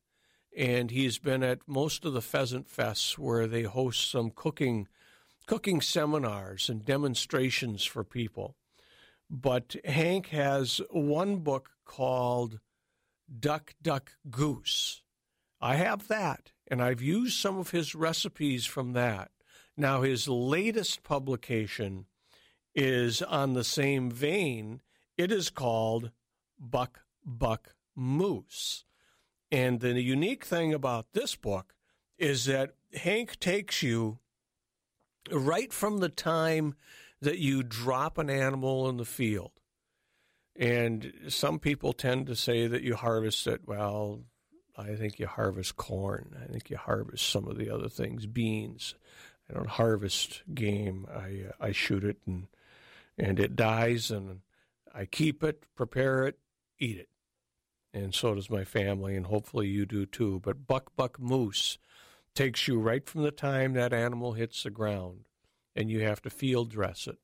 and 0.56 0.90
he's 0.90 1.18
been 1.18 1.42
at 1.42 1.60
most 1.66 2.04
of 2.04 2.12
the 2.12 2.22
pheasant 2.22 2.68
fests 2.68 3.16
where 3.16 3.46
they 3.46 3.62
host 3.62 4.10
some 4.10 4.30
cooking 4.34 4.88
cooking 5.46 5.80
seminars 5.80 6.68
and 6.68 6.84
demonstrations 6.84 7.84
for 7.84 8.02
people. 8.02 8.56
But 9.30 9.76
Hank 9.84 10.28
has 10.28 10.80
one 10.90 11.38
book 11.38 11.70
called 11.84 12.60
Duck, 13.38 13.74
Duck, 13.80 14.12
Goose. 14.28 15.02
I 15.60 15.76
have 15.76 16.08
that, 16.08 16.52
and 16.68 16.82
I've 16.82 17.00
used 17.02 17.38
some 17.38 17.58
of 17.58 17.70
his 17.70 17.94
recipes 17.94 18.66
from 18.66 18.92
that. 18.92 19.30
Now, 19.76 20.02
his 20.02 20.26
latest 20.28 21.02
publication 21.02 22.06
is 22.74 23.22
on 23.22 23.52
the 23.52 23.64
same 23.64 24.10
vein. 24.10 24.80
It 25.16 25.30
is 25.30 25.50
called 25.50 26.10
Buck, 26.58 27.00
Buck, 27.24 27.74
Moose. 27.94 28.84
And 29.50 29.80
the 29.80 30.00
unique 30.00 30.44
thing 30.44 30.74
about 30.74 31.12
this 31.12 31.34
book 31.36 31.74
is 32.18 32.46
that 32.46 32.74
Hank 32.94 33.38
takes 33.38 33.82
you 33.82 34.18
right 35.30 35.72
from 35.72 35.98
the 35.98 36.08
time 36.08 36.74
that 37.20 37.38
you 37.38 37.62
drop 37.62 38.18
an 38.18 38.30
animal 38.30 38.88
in 38.88 38.96
the 38.96 39.04
field. 39.04 39.52
And 40.54 41.12
some 41.28 41.58
people 41.58 41.92
tend 41.92 42.26
to 42.26 42.36
say 42.36 42.66
that 42.66 42.82
you 42.82 42.94
harvest 42.94 43.46
it. 43.46 43.62
Well, 43.66 44.22
I 44.76 44.94
think 44.94 45.18
you 45.18 45.26
harvest 45.26 45.76
corn. 45.76 46.36
I 46.42 46.50
think 46.50 46.70
you 46.70 46.76
harvest 46.76 47.28
some 47.28 47.46
of 47.46 47.58
the 47.58 47.70
other 47.70 47.88
things, 47.88 48.26
beans. 48.26 48.94
I 49.48 49.54
don't 49.54 49.68
harvest 49.68 50.42
game. 50.54 51.06
I 51.11 51.48
uh, 51.48 51.52
I 51.61 51.72
shoot 51.72 52.04
it 52.04 52.18
and 52.26 52.48
and 53.18 53.38
it 53.38 53.56
dies 53.56 54.11
and 54.11 54.40
I 54.94 55.04
keep 55.06 55.42
it, 55.42 55.64
prepare 55.74 56.26
it, 56.26 56.38
eat 56.78 56.98
it. 56.98 57.09
And 57.92 58.14
so 58.14 58.35
does 58.35 58.50
my 58.50 58.64
family 58.64 59.16
and 59.16 59.26
hopefully 59.26 59.68
you 59.68 59.87
do 59.87 60.06
too. 60.06 60.40
But 60.42 60.66
buck 60.66 60.94
buck 60.96 61.18
moose 61.20 61.78
takes 62.35 62.68
you 62.68 62.78
right 62.78 63.09
from 63.09 63.22
the 63.22 63.30
time 63.30 63.72
that 63.72 63.92
animal 63.92 64.32
hits 64.32 64.62
the 64.62 64.70
ground 64.70 65.24
and 65.74 65.90
you 65.90 66.02
have 66.02 66.20
to 66.22 66.30
field 66.30 66.70
dress 66.70 67.06
it 67.06 67.18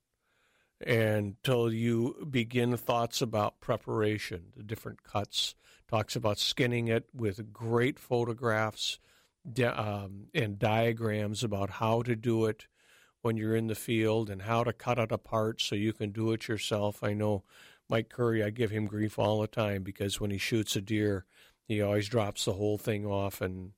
until 0.86 1.72
you 1.72 2.26
begin 2.30 2.76
thoughts 2.76 3.20
about 3.22 3.60
preparation, 3.60 4.46
the 4.56 4.62
different 4.62 5.02
cuts, 5.02 5.54
talks 5.88 6.16
about 6.16 6.38
skinning 6.38 6.88
it 6.88 7.06
with 7.14 7.52
great 7.52 7.98
photographs 7.98 8.98
um, 9.64 10.26
and 10.34 10.58
diagrams 10.58 11.42
about 11.42 11.70
how 11.70 12.02
to 12.02 12.16
do 12.16 12.46
it 12.46 12.66
when 13.22 13.36
you're 13.36 13.56
in 13.56 13.68
the 13.68 13.74
field 13.74 14.30
and 14.30 14.42
how 14.42 14.64
to 14.64 14.72
cut 14.72 14.98
it 14.98 15.12
apart 15.12 15.60
so 15.60 15.74
you 15.74 15.92
can 15.92 16.10
do 16.10 16.32
it 16.32 16.48
yourself. 16.48 17.02
I 17.02 17.12
know 17.12 17.44
Mike 17.88 18.08
Curry, 18.08 18.42
I 18.42 18.50
give 18.50 18.70
him 18.70 18.86
grief 18.86 19.18
all 19.18 19.40
the 19.40 19.46
time 19.46 19.82
because 19.82 20.20
when 20.20 20.30
he 20.30 20.38
shoots 20.38 20.76
a 20.76 20.80
deer, 20.80 21.24
he 21.66 21.80
always 21.80 22.08
drops 22.08 22.44
the 22.44 22.54
whole 22.54 22.78
thing 22.78 23.06
off 23.06 23.40
and 23.40 23.72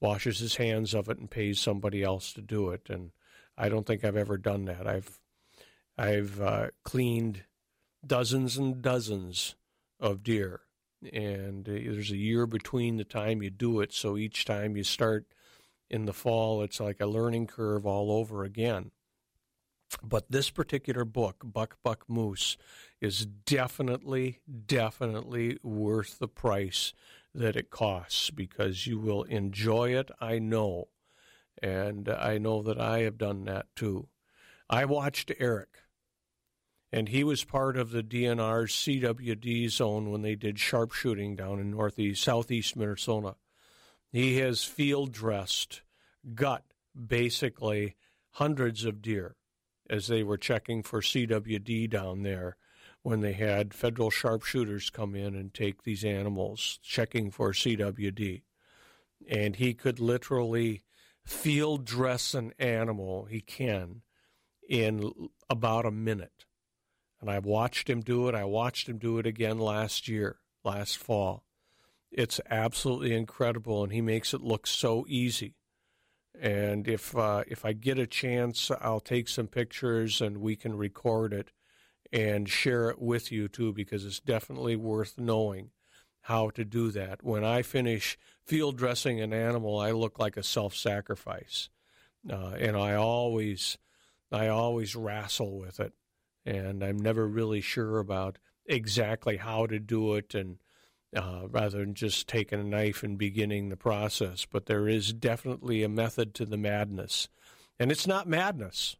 washes 0.00 0.38
his 0.38 0.56
hands 0.56 0.94
of 0.94 1.08
it 1.08 1.18
and 1.18 1.30
pays 1.30 1.60
somebody 1.60 2.02
else 2.02 2.32
to 2.32 2.42
do 2.42 2.70
it. 2.70 2.88
And 2.88 3.12
I 3.56 3.68
don't 3.68 3.86
think 3.86 4.04
I've 4.04 4.16
ever 4.16 4.38
done 4.38 4.64
that. 4.66 4.86
I've 4.86 5.18
I've 5.96 6.40
uh, 6.40 6.68
cleaned 6.82 7.44
dozens 8.06 8.56
and 8.56 8.80
dozens 8.80 9.54
of 9.98 10.22
deer, 10.22 10.62
and 11.12 11.64
there's 11.64 12.10
a 12.10 12.16
year 12.16 12.46
between 12.46 12.96
the 12.96 13.04
time 13.04 13.42
you 13.42 13.50
do 13.50 13.80
it. 13.80 13.92
So 13.92 14.16
each 14.16 14.44
time 14.44 14.76
you 14.76 14.84
start 14.84 15.26
in 15.88 16.06
the 16.06 16.12
fall, 16.12 16.62
it's 16.62 16.80
like 16.80 17.00
a 17.00 17.06
learning 17.06 17.46
curve 17.46 17.86
all 17.86 18.12
over 18.12 18.44
again. 18.44 18.90
But 20.02 20.30
this 20.30 20.50
particular 20.50 21.04
book, 21.04 21.42
Buck 21.42 21.78
Buck 21.82 22.04
Moose, 22.08 22.56
is 23.00 23.26
definitely, 23.26 24.40
definitely 24.66 25.58
worth 25.62 26.18
the 26.18 26.28
price 26.28 26.92
that 27.34 27.56
it 27.56 27.70
costs 27.70 28.30
because 28.30 28.86
you 28.86 28.98
will 28.98 29.24
enjoy 29.24 29.96
it, 29.96 30.10
I 30.20 30.38
know. 30.38 30.88
And 31.62 32.08
I 32.08 32.38
know 32.38 32.62
that 32.62 32.80
I 32.80 33.00
have 33.00 33.18
done 33.18 33.44
that 33.44 33.66
too. 33.74 34.08
I 34.68 34.84
watched 34.84 35.32
Eric, 35.38 35.78
and 36.92 37.08
he 37.08 37.22
was 37.22 37.44
part 37.44 37.76
of 37.76 37.90
the 37.90 38.02
DNR's 38.02 38.72
CWD 38.72 39.70
zone 39.70 40.10
when 40.10 40.22
they 40.22 40.34
did 40.34 40.58
sharpshooting 40.58 41.36
down 41.36 41.60
in 41.60 41.70
northeast, 41.70 42.22
southeast 42.22 42.76
Minnesota. 42.76 43.36
He 44.10 44.38
has 44.38 44.64
field 44.64 45.12
dressed, 45.12 45.82
gut, 46.34 46.64
basically 46.94 47.96
hundreds 48.32 48.84
of 48.84 49.00
deer 49.02 49.36
as 49.88 50.08
they 50.08 50.22
were 50.22 50.38
checking 50.38 50.82
for 50.82 51.00
CWD 51.00 51.88
down 51.90 52.22
there 52.22 52.56
when 53.02 53.20
they 53.20 53.32
had 53.32 53.72
federal 53.72 54.10
sharpshooters 54.10 54.90
come 54.90 55.14
in 55.14 55.34
and 55.34 55.54
take 55.54 55.82
these 55.84 56.04
animals, 56.04 56.78
checking 56.82 57.30
for 57.30 57.52
CWD. 57.52 58.42
And 59.28 59.56
he 59.56 59.74
could 59.74 60.00
literally 60.00 60.82
field 61.24 61.84
dress 61.84 62.34
an 62.34 62.52
animal, 62.58 63.24
he 63.24 63.40
can, 63.40 64.02
in 64.68 65.12
about 65.48 65.86
a 65.86 65.90
minute. 65.90 66.46
And 67.20 67.30
I 67.30 67.38
watched 67.38 67.90
him 67.90 68.00
do 68.00 68.28
it. 68.28 68.34
I 68.34 68.44
watched 68.44 68.88
him 68.88 68.98
do 68.98 69.18
it 69.18 69.26
again 69.26 69.58
last 69.58 70.08
year, 70.08 70.38
last 70.64 70.96
fall. 70.96 71.44
It's 72.10 72.40
absolutely 72.50 73.14
incredible, 73.14 73.84
and 73.84 73.92
he 73.92 74.00
makes 74.00 74.34
it 74.34 74.40
look 74.40 74.66
so 74.66 75.04
easy. 75.08 75.54
And 76.40 76.88
if 76.88 77.16
uh, 77.16 77.44
if 77.46 77.64
I 77.64 77.72
get 77.72 77.98
a 77.98 78.06
chance, 78.06 78.70
I'll 78.80 79.00
take 79.00 79.28
some 79.28 79.46
pictures 79.46 80.20
and 80.20 80.38
we 80.38 80.56
can 80.56 80.76
record 80.76 81.32
it 81.32 81.52
and 82.12 82.48
share 82.48 82.88
it 82.90 83.00
with 83.00 83.30
you 83.30 83.46
too, 83.46 83.72
because 83.72 84.04
it's 84.04 84.20
definitely 84.20 84.74
worth 84.74 85.18
knowing 85.18 85.70
how 86.22 86.50
to 86.50 86.64
do 86.64 86.90
that. 86.90 87.22
When 87.22 87.44
I 87.44 87.62
finish 87.62 88.18
field 88.44 88.76
dressing 88.76 89.20
an 89.20 89.32
animal, 89.32 89.78
I 89.78 89.90
look 89.92 90.18
like 90.18 90.36
a 90.36 90.42
self 90.42 90.74
sacrifice, 90.74 91.68
uh, 92.28 92.54
and 92.58 92.76
I 92.76 92.94
always 92.94 93.78
I 94.32 94.48
always 94.48 94.96
wrestle 94.96 95.58
with 95.58 95.78
it, 95.80 95.92
and 96.44 96.82
I'm 96.82 96.98
never 96.98 97.26
really 97.26 97.60
sure 97.60 97.98
about 97.98 98.38
exactly 98.66 99.36
how 99.36 99.66
to 99.66 99.78
do 99.78 100.14
it 100.14 100.34
and 100.34 100.58
uh, 101.14 101.42
rather 101.48 101.78
than 101.78 101.94
just 101.94 102.28
taking 102.28 102.60
a 102.60 102.64
knife 102.64 103.02
and 103.02 103.18
beginning 103.18 103.68
the 103.68 103.76
process. 103.76 104.46
But 104.50 104.66
there 104.66 104.88
is 104.88 105.12
definitely 105.12 105.82
a 105.82 105.88
method 105.88 106.34
to 106.34 106.46
the 106.46 106.56
madness, 106.56 107.28
and 107.78 107.90
it's 107.90 108.06
not 108.06 108.28
madness, 108.28 108.96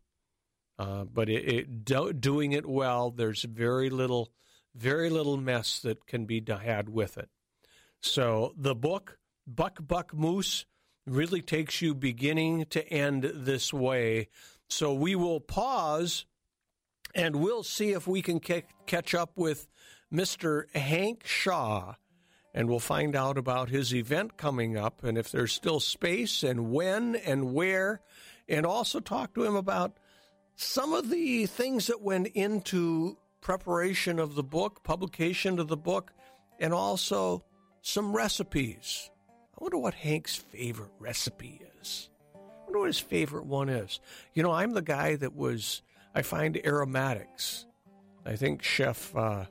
uh, 0.78 1.04
but 1.04 1.28
it, 1.28 1.48
it 1.48 1.84
do, 1.84 2.12
doing 2.12 2.52
it 2.52 2.66
well. 2.66 3.10
There's 3.10 3.42
very 3.42 3.90
little, 3.90 4.32
very 4.74 5.10
little 5.10 5.36
mess 5.36 5.80
that 5.80 6.06
can 6.06 6.24
be 6.24 6.42
had 6.48 6.88
with 6.88 7.16
it. 7.16 7.28
So 8.00 8.54
the 8.56 8.74
book 8.74 9.18
Buck 9.46 9.78
Buck 9.86 10.14
Moose 10.14 10.64
really 11.06 11.42
takes 11.42 11.82
you 11.82 11.94
beginning 11.94 12.66
to 12.70 12.86
end 12.88 13.30
this 13.34 13.72
way. 13.72 14.28
So 14.68 14.94
we 14.94 15.16
will 15.16 15.40
pause 15.40 16.24
and 17.14 17.36
we'll 17.36 17.62
see 17.62 17.90
if 17.92 18.06
we 18.06 18.22
can 18.22 18.40
catch 18.40 19.14
up 19.14 19.32
with 19.36 19.66
Mr. 20.12 20.74
Hank 20.74 21.26
Shaw 21.26 21.94
and 22.52 22.68
we'll 22.68 22.80
find 22.80 23.14
out 23.14 23.38
about 23.38 23.68
his 23.68 23.94
event 23.94 24.36
coming 24.36 24.76
up 24.76 25.04
and 25.04 25.16
if 25.16 25.30
there's 25.30 25.52
still 25.52 25.80
space 25.80 26.42
and 26.42 26.70
when 26.70 27.14
and 27.14 27.52
where, 27.54 28.00
and 28.48 28.66
also 28.66 29.00
talk 29.00 29.34
to 29.34 29.44
him 29.44 29.54
about 29.54 29.96
some 30.56 30.92
of 30.92 31.10
the 31.10 31.46
things 31.46 31.86
that 31.86 32.02
went 32.02 32.26
into 32.28 33.16
preparation 33.40 34.18
of 34.18 34.34
the 34.34 34.42
book, 34.42 34.82
publication 34.82 35.58
of 35.58 35.68
the 35.68 35.76
book, 35.76 36.12
and 36.58 36.74
also 36.74 37.44
some 37.82 38.14
recipes. 38.14 39.10
I 39.54 39.64
wonder 39.64 39.78
what 39.78 39.94
Hank's 39.94 40.36
favorite 40.36 40.90
recipe 40.98 41.60
is. 41.80 42.10
I 42.34 42.38
wonder 42.64 42.80
what 42.80 42.86
his 42.86 42.98
favorite 42.98 43.46
one 43.46 43.68
is. 43.68 44.00
You 44.34 44.42
know, 44.42 44.52
I'm 44.52 44.72
the 44.72 44.82
guy 44.82 45.16
that 45.16 45.34
was, 45.34 45.82
I 46.14 46.22
find 46.22 46.56
aromatics. 46.64 47.66
I 48.26 48.36
think 48.36 48.62
Chef 48.62 49.14
uh, 49.16 49.46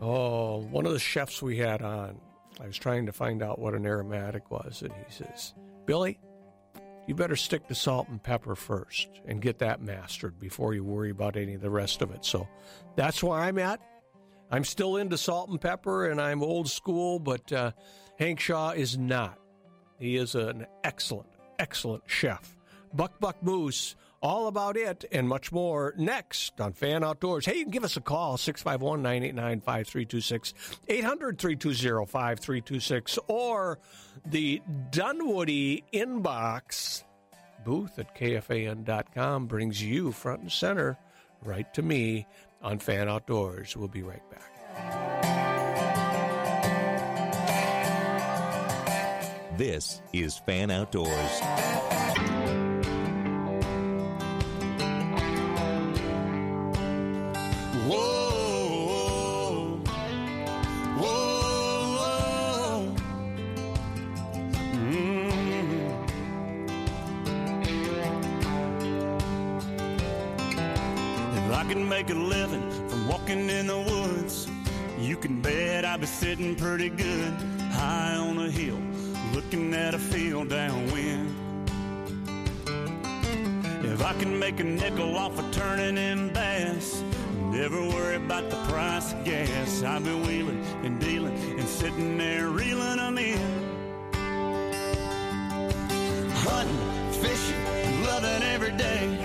Oh, 0.00 0.58
one 0.70 0.86
of 0.86 0.92
the 0.92 0.98
chefs 0.98 1.42
we 1.42 1.58
had 1.58 1.82
on, 1.82 2.20
I 2.60 2.66
was 2.66 2.78
trying 2.78 3.06
to 3.06 3.12
find 3.12 3.42
out 3.42 3.58
what 3.58 3.74
an 3.74 3.84
aromatic 3.84 4.50
was, 4.50 4.82
and 4.82 4.92
he 4.92 5.12
says, 5.12 5.54
Billy, 5.86 6.20
you 7.08 7.14
better 7.14 7.34
stick 7.34 7.66
to 7.66 7.74
salt 7.74 8.08
and 8.08 8.22
pepper 8.22 8.54
first 8.54 9.08
and 9.26 9.42
get 9.42 9.58
that 9.58 9.82
mastered 9.82 10.38
before 10.38 10.74
you 10.74 10.84
worry 10.84 11.10
about 11.10 11.36
any 11.36 11.54
of 11.54 11.62
the 11.62 11.70
rest 11.70 12.00
of 12.02 12.12
it. 12.12 12.24
So 12.24 12.46
that's 12.94 13.22
where 13.22 13.40
I'm 13.40 13.58
at. 13.58 13.80
I'm 14.50 14.64
still 14.64 14.96
into 14.96 15.18
salt 15.18 15.50
and 15.50 15.60
pepper 15.60 16.06
and 16.06 16.20
I'm 16.20 16.42
old 16.42 16.68
school, 16.68 17.18
but 17.18 17.52
uh, 17.52 17.72
Hank 18.18 18.38
Shaw 18.40 18.70
is 18.70 18.96
not. 18.96 19.38
He 19.98 20.16
is 20.16 20.34
an 20.34 20.66
excellent, 20.84 21.30
excellent 21.58 22.04
chef. 22.06 22.56
Buck 22.94 23.18
Buck 23.18 23.42
Moose 23.42 23.96
all 24.20 24.48
about 24.48 24.76
it 24.76 25.04
and 25.12 25.28
much 25.28 25.52
more 25.52 25.94
next 25.96 26.60
on 26.60 26.72
Fan 26.72 27.04
Outdoors. 27.04 27.46
Hey, 27.46 27.56
you 27.58 27.62
can 27.64 27.70
give 27.70 27.84
us 27.84 27.96
a 27.96 28.00
call, 28.00 28.36
651 28.36 29.02
989 29.02 29.60
5326, 29.60 30.54
800 30.88 31.38
320 31.38 32.06
5326, 32.06 33.18
or 33.28 33.78
the 34.26 34.60
Dunwoody 34.90 35.84
inbox 35.92 37.04
booth 37.64 37.98
at 37.98 38.14
kfan.com 38.16 39.46
brings 39.46 39.82
you 39.82 40.12
front 40.12 40.40
and 40.42 40.52
center 40.52 40.96
right 41.42 41.72
to 41.74 41.82
me 41.82 42.26
on 42.62 42.78
Fan 42.78 43.08
Outdoors. 43.08 43.76
We'll 43.76 43.88
be 43.88 44.02
right 44.02 44.22
back. 44.30 44.44
This 49.58 50.00
is 50.12 50.38
Fan 50.38 50.70
Outdoors. 50.70 51.40
Sitting 76.18 76.56
pretty 76.56 76.88
good 76.88 77.32
high 77.70 78.16
on 78.16 78.36
a 78.38 78.50
hill, 78.50 78.80
looking 79.34 79.72
at 79.72 79.94
a 79.94 79.98
field 80.00 80.48
downwind. 80.48 81.32
If 83.84 84.02
I 84.02 84.12
can 84.14 84.36
make 84.36 84.58
a 84.58 84.64
nickel 84.64 85.16
off 85.16 85.38
of 85.38 85.48
turning 85.52 85.96
in 85.96 86.32
bass, 86.32 87.04
never 87.52 87.80
worry 87.80 88.16
about 88.16 88.50
the 88.50 88.56
price 88.64 89.12
of 89.12 89.24
gas. 89.24 89.84
I've 89.84 90.02
been 90.02 90.26
wheeling 90.26 90.64
and 90.82 90.98
dealing 90.98 91.36
and 91.56 91.68
sitting 91.68 92.18
there 92.18 92.48
reeling 92.48 92.96
them 92.96 93.16
in. 93.16 93.38
Hunting, 96.32 97.12
fishing, 97.12 98.02
loving 98.02 98.42
every 98.54 98.72
day. 98.72 99.24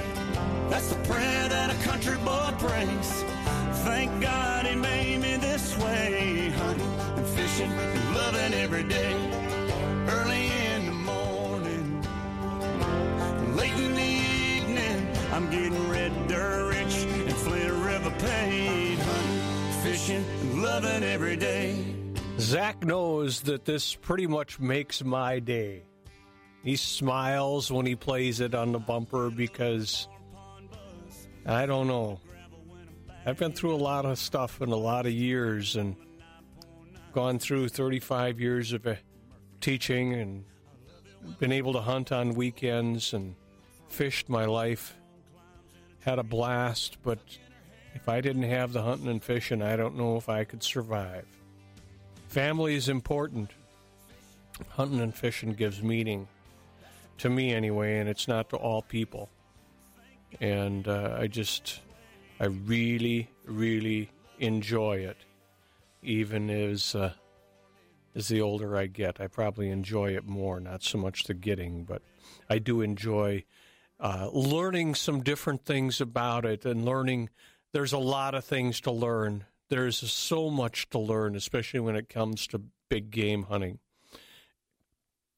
That's 0.69 0.89
the 0.89 1.03
prayer 1.12 1.42
every 8.84 8.89
day. 8.89 9.13
Early 10.08 10.48
in 10.76 10.86
the 10.86 10.91
morning, 10.91 12.02
late 13.56 13.74
in 13.74 13.96
the 13.96 14.02
evening, 14.02 15.08
I'm 15.32 15.50
getting 15.50 15.89
red 15.89 16.28
dirt 16.28 16.69
rich 16.69 16.96
and 17.04 17.34
Flint 17.34 17.72
River 17.72 18.12
paid. 18.19 18.98
Hunting, 19.00 19.84
fishing, 19.84 20.26
and 20.41 20.63
loving 20.63 21.04
every 21.04 21.38
day. 21.38 21.86
Zach 22.39 22.84
knows 22.84 23.41
that 23.41 23.65
this 23.65 23.96
pretty 23.96 24.28
much 24.28 24.60
makes 24.60 25.04
my 25.04 25.39
day. 25.39 25.84
He 26.63 26.76
smiles 26.78 27.72
when 27.72 27.86
he 27.86 27.96
plays 27.96 28.39
it 28.39 28.56
on 28.56 28.72
the 28.72 28.80
bumper 28.80 29.30
because 29.30 30.08
I 31.46 31.65
don't 31.65 31.88
know. 31.88 32.19
I've 33.26 33.38
been 33.38 33.54
through 33.54 33.76
a 33.76 33.78
lot 33.78 34.06
of 34.06 34.17
stuff 34.17 34.62
in 34.62 34.69
a 34.69 34.76
lot 34.76 35.06
of 35.06 35.13
years 35.13 35.76
and 35.76 35.96
gone 37.13 37.39
through 37.39 37.69
35 37.69 38.39
years 38.39 38.73
of 38.73 38.86
uh, 38.88 38.95
teaching 39.62 40.13
and 40.13 40.43
been 41.39 41.52
able 41.52 41.73
to 41.73 41.82
hunt 41.82 42.12
on 42.12 42.34
weekends 42.34 43.13
and 43.13 43.36
fished 43.88 44.30
my 44.30 44.45
life. 44.45 44.95
Had 46.02 46.19
a 46.19 46.23
blast, 46.23 46.97
but 47.04 47.19
if 47.93 48.10
I 48.10 48.19
didn't 48.19 48.43
have 48.43 48.73
the 48.73 48.82
hunting 48.82 49.08
and 49.08 49.23
fishing, 49.23 49.62
I 49.62 49.76
don't 49.76 49.95
know 49.95 50.17
if 50.17 50.28
I 50.28 50.43
could 50.43 50.63
survive. 50.63 51.26
Family 52.28 52.76
is 52.76 52.89
important. 52.89 53.52
Hunting 54.69 54.99
and 54.99 55.15
fishing 55.15 55.54
gives 55.54 55.82
meaning 55.82 56.28
to 57.19 57.30
me 57.30 57.54
anyway, 57.54 57.99
and 57.99 58.10
it's 58.10 58.28
not 58.28 58.49
to 58.49 58.58
all 58.58 58.82
people. 58.82 59.30
And 60.41 60.88
uh, 60.88 61.15
I 61.19 61.28
just, 61.28 61.82
I 62.39 62.45
really, 62.45 63.30
really 63.45 64.10
enjoy 64.39 64.97
it, 64.97 65.17
even 66.03 66.49
as 66.49 66.95
uh, 66.95 67.13
as 68.15 68.27
the 68.27 68.41
older 68.41 68.77
I 68.77 68.87
get. 68.87 69.19
I 69.19 69.27
probably 69.27 69.69
enjoy 69.69 70.15
it 70.15 70.25
more, 70.25 70.59
not 70.59 70.83
so 70.83 70.97
much 70.97 71.23
the 71.23 71.33
getting, 71.33 71.83
but 71.83 72.01
I 72.49 72.60
do 72.60 72.81
enjoy 72.81 73.43
uh, 73.99 74.29
learning 74.31 74.95
some 74.95 75.21
different 75.21 75.65
things 75.65 75.99
about 75.99 76.45
it 76.45 76.65
and 76.65 76.85
learning. 76.85 77.29
There's 77.71 77.93
a 77.93 77.97
lot 77.97 78.35
of 78.35 78.45
things 78.45 78.81
to 78.81 78.91
learn. 78.91 79.45
There's 79.69 79.97
so 79.97 80.49
much 80.49 80.89
to 80.89 80.99
learn, 80.99 81.35
especially 81.35 81.79
when 81.79 81.95
it 81.95 82.10
comes 82.10 82.45
to 82.47 82.62
big 82.89 83.10
game 83.10 83.43
hunting 83.43 83.79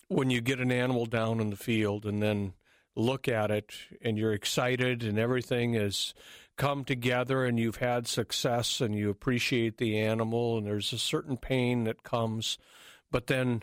when 0.08 0.30
you 0.30 0.42
get 0.42 0.60
an 0.60 0.72
animal 0.72 1.06
down 1.06 1.40
in 1.40 1.50
the 1.50 1.56
field 1.56 2.06
and 2.06 2.22
then 2.22 2.54
look 2.96 3.28
at 3.28 3.52
it 3.52 3.72
and 4.02 4.18
you're 4.18 4.34
excited 4.34 5.04
and 5.04 5.18
everything 5.18 5.74
has 5.74 6.14
come 6.58 6.84
together 6.84 7.44
and 7.44 7.60
you've 7.60 7.78
had 7.78 8.08
success 8.08 8.82
and 8.82 8.96
you 8.96 9.10
appreciate 9.10 9.78
the 9.78 9.98
animal 10.00 10.58
and 10.58 10.66
there's 10.66 10.94
a 10.94 10.98
certain 10.98 11.38
pain 11.38 11.84
that 11.84 12.04
comes 12.04 12.58
but 13.12 13.28
then 13.28 13.62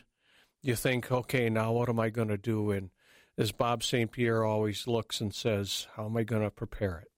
you 0.63 0.75
think 0.75 1.11
okay 1.11 1.49
now 1.49 1.73
what 1.73 1.89
am 1.89 1.99
i 1.99 2.11
going 2.11 2.29
to 2.29 2.37
do 2.37 2.71
and 2.71 2.91
as 3.39 3.53
bob 3.53 3.83
st 3.83 4.13
pierre 4.13 4.45
always 4.45 4.87
looks 4.87 5.21
and 5.21 5.35
says 5.35 5.87
how 5.97 6.07
am 6.07 6.17
i 6.17 6.23
going 6.23 6.43
to 6.43 6.51
prepare 6.51 6.99
it 6.99 7.11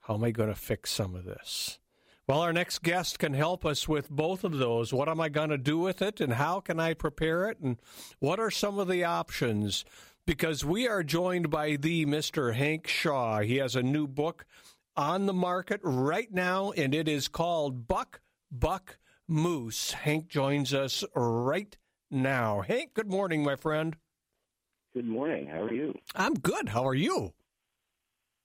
how 0.00 0.14
am 0.14 0.24
i 0.24 0.30
going 0.30 0.48
to 0.48 0.54
fix 0.54 0.90
some 0.90 1.14
of 1.14 1.24
this 1.24 1.78
well, 2.28 2.40
our 2.40 2.52
next 2.52 2.82
guest 2.82 3.20
can 3.20 3.34
help 3.34 3.64
us 3.64 3.86
with 3.86 4.10
both 4.10 4.42
of 4.42 4.58
those. 4.58 4.92
What 4.92 5.08
am 5.08 5.20
I 5.20 5.28
going 5.28 5.50
to 5.50 5.58
do 5.58 5.78
with 5.78 6.02
it, 6.02 6.20
and 6.20 6.32
how 6.32 6.58
can 6.58 6.80
I 6.80 6.92
prepare 6.92 7.48
it, 7.48 7.60
and 7.60 7.76
what 8.18 8.40
are 8.40 8.50
some 8.50 8.80
of 8.80 8.88
the 8.88 9.04
options? 9.04 9.84
because 10.26 10.64
we 10.64 10.88
are 10.88 11.04
joined 11.04 11.50
by 11.50 11.76
the 11.76 12.04
Mr. 12.04 12.52
Hank 12.52 12.88
Shaw. 12.88 13.40
He 13.40 13.56
has 13.56 13.76
a 13.76 13.82
new 13.82 14.06
book 14.08 14.44
on 14.96 15.26
the 15.26 15.32
market 15.32 15.80
right 15.82 16.32
now, 16.32 16.72
and 16.72 16.94
it 16.94 17.08
is 17.08 17.28
called 17.28 17.86
Buck 17.86 18.20
Buck 18.50 18.98
Moose. 19.28 19.92
Hank 19.92 20.28
joins 20.28 20.72
us 20.72 21.04
right 21.14 21.76
now. 22.10 22.62
Hank, 22.62 22.94
good 22.94 23.10
morning, 23.10 23.42
my 23.42 23.56
friend. 23.56 23.96
Good 24.94 25.06
morning. 25.06 25.46
How 25.46 25.62
are 25.62 25.72
you? 25.72 25.94
I'm 26.14 26.34
good. 26.34 26.70
How 26.70 26.86
are 26.86 26.94
you? 26.94 27.34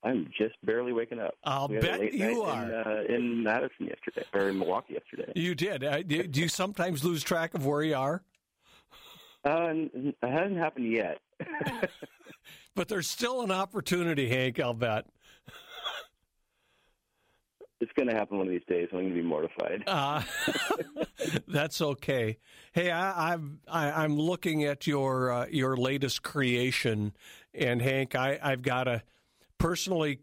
I'm 0.03 0.29
just 0.37 0.55
barely 0.63 0.93
waking 0.93 1.19
up. 1.19 1.35
I'll 1.43 1.67
We 1.67 1.75
had 1.75 1.85
a 1.85 1.99
bet 1.99 2.13
you 2.13 2.41
are. 2.41 2.63
In, 2.63 2.71
uh, 2.73 3.15
in 3.15 3.43
Madison 3.43 3.87
yesterday, 3.87 4.25
or 4.33 4.49
in 4.49 4.57
Milwaukee 4.57 4.93
yesterday. 4.93 5.31
You 5.35 5.53
did. 5.53 5.83
Uh, 5.83 6.01
do, 6.01 6.25
do 6.25 6.41
you 6.41 6.47
sometimes 6.47 7.03
lose 7.03 7.23
track 7.23 7.53
of 7.53 7.65
where 7.65 7.83
you 7.83 7.95
are? 7.95 8.23
Uh, 9.45 9.69
it 9.71 10.15
hasn't 10.21 10.57
happened 10.57 10.91
yet. 10.91 11.19
But 12.75 12.87
there's 12.87 13.09
still 13.09 13.41
an 13.41 13.51
opportunity, 13.51 14.29
Hank, 14.29 14.59
I'll 14.59 14.73
bet. 14.73 15.05
It's 17.81 17.91
going 17.93 18.07
to 18.09 18.15
happen 18.15 18.37
one 18.37 18.47
of 18.47 18.53
these 18.53 18.63
days. 18.67 18.87
I'm 18.91 18.99
going 18.99 19.09
to 19.09 19.15
be 19.15 19.23
mortified. 19.23 19.83
Uh, 19.87 20.21
that's 21.47 21.81
okay. 21.81 22.37
Hey, 22.73 22.91
I, 22.91 23.33
I'm 23.33 23.59
I, 23.67 23.91
I'm 24.03 24.17
looking 24.17 24.63
at 24.65 24.85
your 24.85 25.31
uh, 25.31 25.45
your 25.49 25.75
latest 25.75 26.21
creation, 26.21 27.13
and 27.55 27.81
Hank, 27.81 28.13
I, 28.13 28.39
I've 28.41 28.61
got 28.61 28.83
to 28.83 29.01
personally 29.57 30.19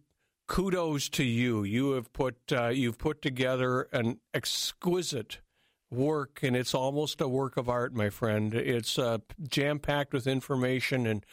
kudos 0.47 1.09
to 1.11 1.25
you. 1.25 1.65
You 1.65 1.93
have 1.93 2.13
put 2.13 2.37
uh, 2.53 2.69
you've 2.69 2.99
put 2.99 3.23
together 3.23 3.89
an 3.93 4.21
exquisite 4.33 5.41
work, 5.91 6.41
and 6.45 6.57
it's 6.57 6.75
almost 6.75 7.21
a 7.21 7.29
work 7.29 7.57
of 7.57 7.69
art, 7.69 7.93
my 7.93 8.09
friend. 8.09 8.55
It's 8.55 9.01
uh, 9.01 9.19
jam 9.49 9.81
packed 9.81 10.13
with 10.13 10.29
information, 10.29 11.07
and 11.07 11.27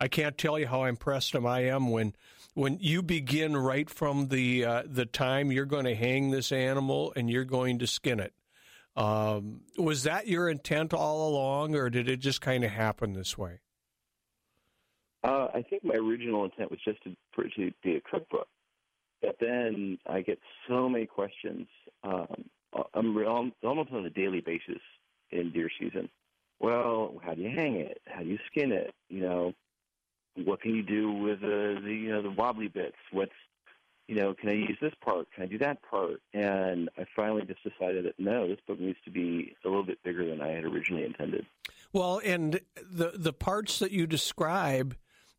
I 0.00 0.06
can't 0.08 0.38
tell 0.38 0.58
you 0.58 0.68
how 0.68 0.84
impressed 0.84 1.34
I 1.34 1.60
am 1.64 1.90
when 1.90 2.14
when 2.54 2.78
you 2.80 3.02
begin 3.02 3.56
right 3.56 3.88
from 3.88 4.28
the 4.28 4.64
uh, 4.64 4.82
the 4.86 5.06
time 5.06 5.52
you're 5.52 5.64
going 5.64 5.84
to 5.84 5.94
hang 5.94 6.30
this 6.30 6.52
animal 6.52 7.12
and 7.16 7.30
you're 7.30 7.44
going 7.44 7.78
to 7.78 7.86
skin 7.86 8.20
it. 8.20 8.32
Um, 8.94 9.62
was 9.78 10.02
that 10.02 10.26
your 10.26 10.50
intent 10.50 10.92
all 10.92 11.28
along, 11.28 11.74
or 11.74 11.88
did 11.88 12.08
it 12.08 12.18
just 12.18 12.40
kind 12.42 12.62
of 12.62 12.70
happen 12.70 13.14
this 13.14 13.38
way? 13.38 13.60
Uh, 15.24 15.48
I 15.54 15.62
think 15.62 15.84
my 15.84 15.94
original 15.94 16.44
intent 16.44 16.70
was 16.70 16.80
just 16.84 17.02
to, 17.04 17.16
for 17.32 17.44
it 17.44 17.52
to 17.56 17.70
be 17.82 17.96
a 17.96 18.00
cookbook. 18.00 18.48
But 19.22 19.36
then 19.40 19.98
I 20.06 20.20
get 20.20 20.40
so 20.68 20.88
many 20.88 21.06
questions. 21.06 21.68
Um, 22.02 22.44
I'm 22.92 23.16
re- 23.16 23.26
almost 23.26 23.92
on 23.92 24.04
a 24.04 24.10
daily 24.10 24.40
basis 24.40 24.82
in 25.30 25.52
deer 25.52 25.70
season. 25.80 26.08
Well, 26.58 27.14
how 27.24 27.34
do 27.34 27.42
you 27.42 27.50
hang 27.50 27.76
it? 27.76 28.00
How 28.06 28.22
do 28.22 28.28
you 28.28 28.38
skin 28.50 28.72
it? 28.72 28.92
You 29.08 29.20
know, 29.20 29.52
what 30.36 30.60
can 30.60 30.74
you 30.74 30.82
do 30.82 31.12
with 31.12 31.40
the, 31.40 31.78
the 31.82 31.92
you 31.92 32.10
know 32.10 32.22
the 32.22 32.30
wobbly 32.30 32.68
bits? 32.68 32.96
What's 33.10 33.32
you 34.08 34.16
know, 34.16 34.34
can 34.34 34.50
I 34.50 34.54
use 34.54 34.76
this 34.80 34.92
part? 35.02 35.28
Can 35.32 35.44
I 35.44 35.46
do 35.46 35.58
that 35.58 35.80
part? 35.82 36.20
And 36.34 36.90
I 36.98 37.06
finally 37.14 37.42
just 37.46 37.62
decided 37.62 38.04
that 38.04 38.18
no, 38.18 38.48
this 38.48 38.58
book 38.66 38.78
needs 38.80 38.98
to 39.04 39.10
be 39.10 39.54
a 39.64 39.68
little 39.68 39.84
bit 39.84 40.02
bigger 40.02 40.28
than 40.28 40.42
I 40.42 40.48
had 40.48 40.64
originally 40.64 41.04
intended. 41.04 41.46
Well, 41.92 42.20
and 42.24 42.60
the 42.90 43.12
the 43.14 43.32
parts 43.32 43.78
that 43.78 43.92
you 43.92 44.06
describe 44.06 44.96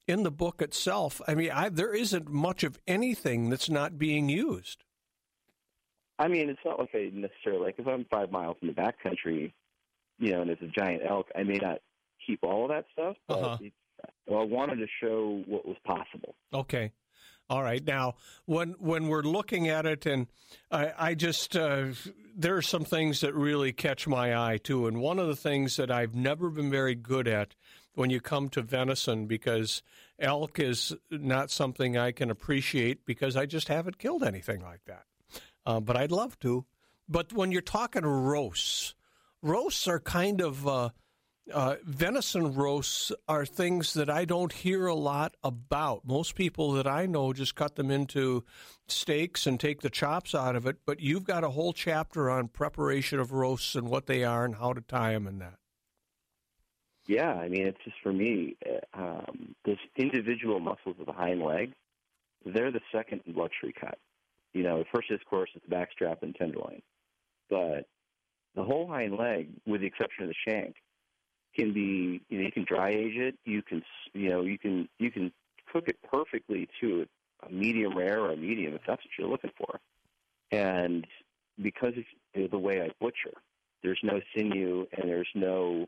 in 0.08 0.24
the 0.24 0.32
book 0.32 0.62
itself, 0.62 1.22
I 1.28 1.36
mean, 1.36 1.52
I, 1.52 1.70
there 1.70 1.94
isn't 1.94 2.30
much 2.30 2.64
of 2.64 2.80
anything 2.88 3.50
that's 3.50 3.70
not 3.70 3.98
being 3.98 4.30
used. 4.30 4.84
I 6.20 6.28
mean, 6.28 6.50
it's 6.50 6.60
not 6.64 6.80
like 6.80 6.90
I 6.94 7.10
necessarily 7.14 7.64
like 7.66 7.76
if 7.80 7.88
I'm 7.88 8.06
five 8.06 8.32
miles 8.32 8.58
in 8.62 8.68
the 8.68 8.74
backcountry, 8.74 9.52
you 10.20 10.32
know, 10.32 10.42
and 10.42 10.50
there's 10.50 10.62
a 10.62 10.68
giant 10.68 11.02
elk, 11.08 11.28
I 11.36 11.44
may 11.44 11.58
not 11.58 11.80
keep 12.26 12.40
all 12.44 12.64
of 12.64 12.70
that 12.70 12.86
stuff, 12.94 13.18
but 13.28 13.40
Uh-huh. 13.40 13.58
it, 13.62 13.74
I 14.30 14.44
wanted 14.44 14.78
to 14.78 14.88
show 15.02 15.44
what 15.48 15.66
was 15.66 15.78
possible. 15.86 16.36
Okay. 16.54 16.92
All 17.50 17.62
right. 17.62 17.86
Now, 17.86 18.16
when 18.46 18.76
when 18.80 19.08
we're 19.08 19.22
looking 19.24 19.68
at 19.68 19.86
it, 19.86 20.06
and 20.06 20.28
I, 20.72 20.94
I 20.98 21.14
just 21.14 21.56
uh, 21.56 21.88
there 22.36 22.56
are 22.56 22.62
some 22.62 22.86
things 22.86 23.22
that 23.22 23.36
really 23.36 23.74
catch 23.74 24.08
my 24.08 24.36
eye 24.36 24.58
too. 24.58 24.88
And 24.88 25.02
one 25.02 25.20
of 25.20 25.28
the 25.28 25.36
things 25.36 25.76
that 25.76 25.92
I've 25.92 26.16
never 26.16 26.50
been 26.50 26.72
very 26.72 26.96
good 26.96 27.28
at 27.28 27.56
when 27.96 28.10
you 28.10 28.22
come 28.22 28.50
to 28.50 28.62
venison, 28.62 29.28
because 29.28 29.84
elk 30.20 30.60
is 30.60 30.96
not 31.12 31.52
something 31.52 31.98
I 31.98 32.12
can 32.12 32.32
appreciate 32.32 33.06
because 33.06 33.36
I 33.36 33.46
just 33.46 33.68
haven't 33.68 34.00
killed 34.00 34.24
anything 34.24 34.62
like 34.62 34.86
that. 34.86 35.04
Uh, 35.66 35.80
but 35.80 35.98
I'd 35.98 36.12
love 36.12 36.40
to. 36.40 36.66
But 37.08 37.34
when 37.34 37.52
you're 37.52 37.62
talking 37.62 38.04
roasts, 38.04 38.96
roasts 39.42 39.88
are 39.88 40.00
kind 40.00 40.42
of 40.42 40.68
uh, 40.68 40.90
uh, 41.52 41.76
venison 41.84 42.54
roasts 42.54 43.12
are 43.28 43.46
things 43.46 43.94
that 43.94 44.10
I 44.10 44.26
don't 44.26 44.52
hear 44.52 44.88
a 44.88 44.96
lot 44.96 45.36
about. 45.44 46.06
Most 46.06 46.36
people 46.36 46.72
that 46.74 46.88
I 46.88 47.06
know 47.06 47.34
just 47.34 47.56
cut 47.56 47.76
them 47.76 47.92
into 47.92 48.44
steaks 48.88 49.46
and 49.46 49.60
take 49.60 49.82
the 49.82 49.90
chops 49.90 50.34
out 50.34 50.56
of 50.56 50.66
it. 50.66 50.78
But 50.86 51.00
you've 51.00 51.26
got 51.26 51.44
a 51.44 51.50
whole 51.50 51.74
chapter 51.74 52.30
on 52.30 52.48
preparation 52.48 53.20
of 53.20 53.32
roasts 53.32 53.76
and 53.76 53.90
what 53.90 54.06
they 54.08 54.24
are 54.24 54.46
and 54.46 54.56
how 54.56 54.74
to 54.74 54.82
tie 54.82 55.14
them 55.14 55.28
and 55.28 55.42
that. 55.42 55.56
Yeah, 57.06 57.34
I 57.34 57.50
mean, 57.50 57.68
it's 57.68 57.84
just 57.84 57.98
for 58.02 58.14
me, 58.14 58.56
uh, 58.66 59.02
um, 59.02 59.56
individual 59.98 60.62
muscles 60.62 60.96
of 61.00 61.06
the 61.06 61.12
hind 61.12 61.42
leg, 61.42 61.74
they're 62.46 62.72
the 62.72 62.80
second 62.94 63.22
luxury 63.28 63.74
cut. 63.78 63.98
You 64.54 64.64
know, 64.64 64.80
the 64.80 64.86
first 64.94 65.12
is, 65.12 65.20
of 65.20 65.26
course, 65.30 65.50
is 65.56 65.62
the 65.68 65.76
backstrap 65.76 66.22
and 66.22 66.34
tenderloin. 66.34 66.82
But 67.50 67.88
the 68.56 68.64
whole 68.64 68.88
hind 68.88 69.18
leg, 69.18 69.50
with 69.66 69.82
the 69.82 69.88
exception 69.88 70.24
of 70.24 70.30
the 70.30 70.36
shank, 70.50 70.76
can 71.56 71.74
be, 71.74 72.22
you 72.30 72.38
know, 72.38 72.46
you 72.46 72.52
can 72.52 72.66
dry 72.66 72.90
age 72.90 73.16
it. 73.16 73.36
You 73.46 73.62
can, 73.62 73.84
you 74.14 74.30
know, 74.30 74.42
you 74.42 74.58
can, 74.58 74.90
you 75.00 75.12
can 75.12 75.32
cook 75.72 75.88
it 75.88 75.98
perfectly 76.04 76.68
to 76.82 77.06
a 77.48 77.52
medium 77.52 77.98
rare 77.98 78.20
or 78.20 78.32
a 78.32 78.38
medium 78.38 78.74
if 78.74 78.82
that's 78.88 79.02
what 79.04 79.12
you're 79.18 79.28
looking 79.28 79.52
for. 79.58 79.80
And 80.52 81.06
because 81.62 81.94
of 82.36 82.52
the 82.52 82.58
way 82.58 82.82
I 82.82 82.90
butcher, 83.00 83.34
there's 83.82 84.00
no 84.04 84.22
sinew 84.36 84.86
and 84.94 85.10
there's 85.10 85.30
no 85.36 85.88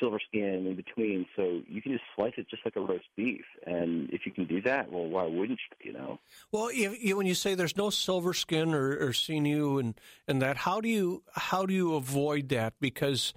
silver 0.00 0.18
skin 0.28 0.66
in 0.66 0.74
between, 0.74 1.26
so 1.36 1.60
you 1.68 1.80
can 1.80 1.92
just 1.92 2.04
slice 2.16 2.32
it 2.36 2.48
just 2.48 2.64
like 2.64 2.76
a 2.76 2.80
roast 2.80 3.04
beef. 3.16 3.44
And 3.66 4.10
if 4.10 4.26
you 4.26 4.32
can 4.32 4.44
do 4.44 4.60
that, 4.62 4.90
well, 4.90 5.06
why 5.06 5.24
wouldn't 5.24 5.58
you? 5.80 5.92
You 5.92 5.92
know? 5.92 6.18
Well, 6.52 6.68
if, 6.72 7.02
you, 7.02 7.16
when 7.16 7.26
you 7.26 7.34
say 7.34 7.54
there's 7.54 7.76
no 7.76 7.90
silver 7.90 8.34
skin 8.34 8.74
or, 8.74 8.96
or 8.98 9.12
sinew 9.12 9.78
and, 9.78 9.94
and 10.26 10.42
that, 10.42 10.56
how 10.58 10.80
do 10.80 10.88
you 10.88 11.22
how 11.34 11.66
do 11.66 11.74
you 11.74 11.94
avoid 11.94 12.48
that? 12.48 12.74
Because 12.80 13.34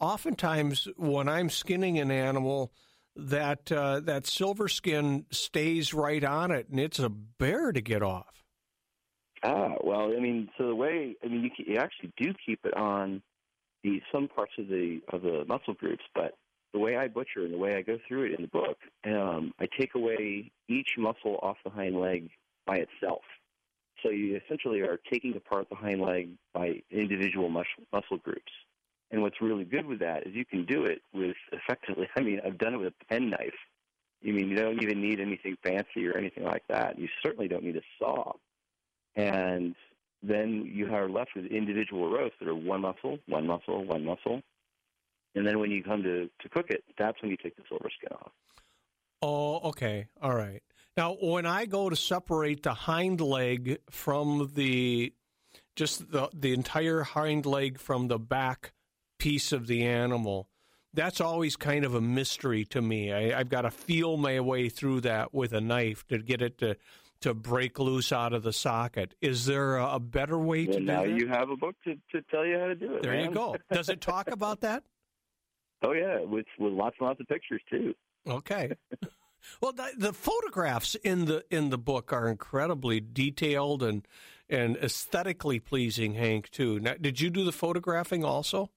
oftentimes 0.00 0.88
when 0.96 1.28
I'm 1.28 1.50
skinning 1.50 1.98
an 1.98 2.10
animal, 2.10 2.72
that 3.16 3.70
uh, 3.72 4.00
that 4.00 4.26
silver 4.26 4.68
skin 4.68 5.26
stays 5.30 5.92
right 5.92 6.22
on 6.22 6.50
it, 6.50 6.68
and 6.68 6.78
it's 6.78 6.98
a 6.98 7.08
bear 7.08 7.72
to 7.72 7.80
get 7.80 8.02
off. 8.02 8.44
Ah, 9.42 9.74
well, 9.82 10.12
I 10.16 10.20
mean, 10.20 10.48
so 10.56 10.66
the 10.68 10.74
way 10.74 11.16
I 11.22 11.28
mean, 11.28 11.42
you, 11.42 11.64
you 11.66 11.78
actually 11.78 12.12
do 12.16 12.32
keep 12.44 12.60
it 12.64 12.74
on 12.74 13.22
the 13.82 14.00
some 14.12 14.28
parts 14.28 14.52
of 14.58 14.68
the 14.68 15.00
of 15.12 15.22
the 15.22 15.44
muscle 15.46 15.74
groups, 15.74 16.04
but 16.14 16.34
the 16.72 16.78
way 16.78 16.96
I 16.96 17.08
butcher 17.08 17.44
and 17.44 17.52
the 17.52 17.58
way 17.58 17.76
I 17.76 17.82
go 17.82 17.98
through 18.06 18.26
it 18.26 18.38
in 18.38 18.42
the 18.42 18.48
book, 18.48 18.78
um, 19.06 19.52
I 19.58 19.66
take 19.78 19.94
away 19.94 20.50
each 20.68 20.90
muscle 20.96 21.38
off 21.42 21.56
the 21.64 21.70
hind 21.70 21.98
leg 21.98 22.30
by 22.66 22.76
itself. 22.76 23.22
So 24.02 24.10
you 24.10 24.38
essentially 24.44 24.80
are 24.80 25.00
taking 25.10 25.34
apart 25.36 25.68
the 25.70 25.76
hind 25.76 26.00
leg 26.00 26.30
by 26.54 26.82
individual 26.90 27.48
muscle 27.48 27.84
muscle 27.92 28.18
groups. 28.18 28.52
And 29.10 29.22
what's 29.22 29.40
really 29.40 29.64
good 29.64 29.86
with 29.86 30.00
that 30.00 30.26
is 30.26 30.34
you 30.34 30.44
can 30.44 30.66
do 30.66 30.84
it 30.84 31.00
with 31.14 31.36
effectively. 31.52 32.08
I 32.16 32.20
mean, 32.20 32.40
I've 32.44 32.58
done 32.58 32.74
it 32.74 32.78
with 32.78 32.92
a 33.00 33.04
pen 33.06 33.30
knife. 33.30 33.54
You 34.20 34.34
mean 34.34 34.48
you 34.48 34.56
don't 34.56 34.82
even 34.82 35.00
need 35.00 35.20
anything 35.20 35.56
fancy 35.62 36.06
or 36.06 36.18
anything 36.18 36.44
like 36.44 36.64
that. 36.68 36.98
You 36.98 37.08
certainly 37.22 37.48
don't 37.48 37.62
need 37.62 37.76
a 37.76 37.82
saw 37.98 38.32
and 39.18 39.74
then 40.22 40.70
you 40.72 40.94
are 40.94 41.08
left 41.08 41.30
with 41.36 41.46
individual 41.46 42.10
roasts 42.10 42.36
that 42.40 42.48
are 42.48 42.54
one 42.54 42.80
muscle, 42.80 43.18
one 43.26 43.46
muscle, 43.46 43.84
one 43.84 44.04
muscle. 44.04 44.40
And 45.34 45.46
then 45.46 45.58
when 45.58 45.70
you 45.70 45.82
come 45.82 46.02
to, 46.04 46.30
to 46.40 46.48
cook 46.48 46.66
it, 46.70 46.84
that's 46.96 47.20
when 47.20 47.30
you 47.30 47.36
take 47.36 47.56
the 47.56 47.62
silver 47.68 47.90
skin 47.98 48.16
off. 48.16 48.30
Oh, 49.20 49.68
okay. 49.70 50.06
All 50.22 50.34
right. 50.34 50.62
Now, 50.96 51.16
when 51.20 51.46
I 51.46 51.66
go 51.66 51.90
to 51.90 51.96
separate 51.96 52.62
the 52.62 52.74
hind 52.74 53.20
leg 53.20 53.78
from 53.90 54.52
the 54.54 55.12
just 55.76 56.10
the 56.10 56.28
the 56.34 56.52
entire 56.52 57.02
hind 57.02 57.46
leg 57.46 57.78
from 57.78 58.08
the 58.08 58.18
back 58.18 58.72
piece 59.18 59.52
of 59.52 59.66
the 59.66 59.84
animal, 59.84 60.48
that's 60.94 61.20
always 61.20 61.56
kind 61.56 61.84
of 61.84 61.94
a 61.94 62.00
mystery 62.00 62.64
to 62.66 62.80
me. 62.80 63.12
I, 63.12 63.38
I've 63.38 63.48
got 63.48 63.62
to 63.62 63.70
feel 63.70 64.16
my 64.16 64.40
way 64.40 64.68
through 64.68 65.02
that 65.02 65.34
with 65.34 65.52
a 65.52 65.60
knife 65.60 66.06
to 66.08 66.18
get 66.18 66.40
it 66.42 66.58
to 66.58 66.76
to 67.20 67.34
break 67.34 67.80
loose 67.80 68.12
out 68.12 68.32
of 68.32 68.44
the 68.44 68.52
socket. 68.52 69.12
Is 69.20 69.44
there 69.46 69.76
a, 69.76 69.94
a 69.96 69.98
better 70.00 70.38
way 70.38 70.66
to 70.66 70.76
And 70.76 70.86
do 70.86 70.92
now 70.92 71.02
that? 71.02 71.10
you 71.18 71.26
have 71.26 71.50
a 71.50 71.56
book 71.56 71.74
to, 71.82 71.94
to 72.12 72.22
tell 72.30 72.46
you 72.46 72.56
how 72.56 72.66
to 72.66 72.76
do 72.76 72.94
it. 72.94 73.02
there 73.02 73.18
you 73.20 73.30
go. 73.32 73.56
Does 73.72 73.88
it 73.88 74.00
talk 74.00 74.30
about 74.30 74.60
that? 74.60 74.84
Oh 75.80 75.92
yeah, 75.92 76.20
with 76.24 76.46
with 76.58 76.72
lots 76.72 76.96
and 76.98 77.06
lots 77.06 77.20
of 77.20 77.28
pictures 77.28 77.62
too. 77.70 77.94
Okay. 78.26 78.72
Well, 79.62 79.70
the, 79.72 79.90
the 79.96 80.12
photographs 80.12 80.96
in 80.96 81.26
the 81.26 81.44
in 81.48 81.70
the 81.70 81.78
book 81.78 82.12
are 82.12 82.28
incredibly 82.28 82.98
detailed 83.00 83.84
and 83.84 84.06
and 84.50 84.76
aesthetically 84.78 85.60
pleasing. 85.60 86.14
Hank, 86.14 86.50
too. 86.50 86.80
Now, 86.80 86.94
did 87.00 87.20
you 87.20 87.30
do 87.30 87.44
the 87.44 87.52
photographing 87.52 88.24
also? 88.24 88.70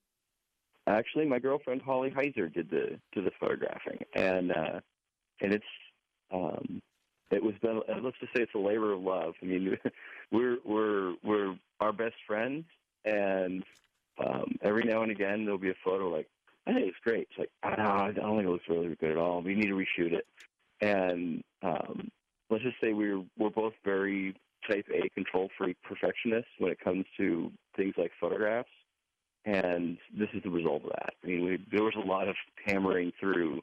Actually, 0.92 1.26
my 1.26 1.40
girlfriend 1.40 1.82
Holly 1.82 2.10
Heiser 2.10 2.52
did 2.54 2.70
the 2.70 3.00
did 3.14 3.26
the 3.26 3.32
photographing, 3.40 4.00
and 4.14 4.52
uh, 4.52 4.80
and 5.42 5.54
it's 5.54 5.66
um, 6.34 6.82
it 7.32 7.42
was 7.42 7.54
been 7.62 7.82
let's 8.04 8.18
just 8.20 8.34
say 8.36 8.44
it's 8.44 8.56
a 8.56 8.60
labor 8.60 8.94
of 8.94 9.02
love. 9.02 9.34
I 9.42 9.46
mean, 9.46 9.78
we're 10.32 10.58
we're 10.66 11.16
we're 11.24 11.56
our 11.80 11.94
best 11.94 12.16
friends, 12.28 12.66
and 13.06 13.64
um, 14.24 14.56
every 14.62 14.84
now 14.84 15.02
and 15.04 15.12
again 15.12 15.46
there'll 15.46 15.58
be 15.58 15.70
a 15.70 15.76
photo 15.84 16.10
like, 16.10 16.28
"Hey, 16.66 16.84
it's 16.88 16.98
great." 17.04 17.28
It's 17.32 17.40
like, 17.40 17.52
"Ah, 17.64 18.06
I 18.06 18.12
don't 18.12 18.38
think 18.38 18.48
it 18.48 18.52
looks 18.52 18.70
really 18.70 18.96
good 18.96 19.12
at 19.12 19.18
all. 19.18 19.42
We 19.42 19.56
need 19.56 19.68
to 19.68 19.76
reshoot 19.76 20.14
it." 20.14 20.28
And 20.82 21.44
um, 21.64 22.10
let's 22.50 22.64
just 22.64 22.82
say 22.82 22.94
we're 22.94 23.24
we're 23.38 23.50
both 23.50 23.74
very 23.86 24.36
type 24.70 24.86
A 24.94 25.10
control 25.10 25.50
freak 25.58 25.78
perfectionists 25.84 26.52
when 26.60 26.72
it 26.72 26.80
comes 26.80 27.06
to 27.18 27.52
things 27.76 27.94
like 27.98 28.12
photographs, 28.20 28.70
and 29.46 29.98
this 30.18 30.30
is 30.34 30.44
the 30.44 30.50
result 30.50 30.84
of 30.84 30.90
that. 30.90 31.14
I 31.24 31.28
mean, 31.28 31.46
we, 31.46 31.66
there 31.72 31.84
was 31.84 31.96
a 31.96 32.08
lot 32.08 32.28
of 32.28 32.36
hammering 32.66 33.12
through. 33.20 33.62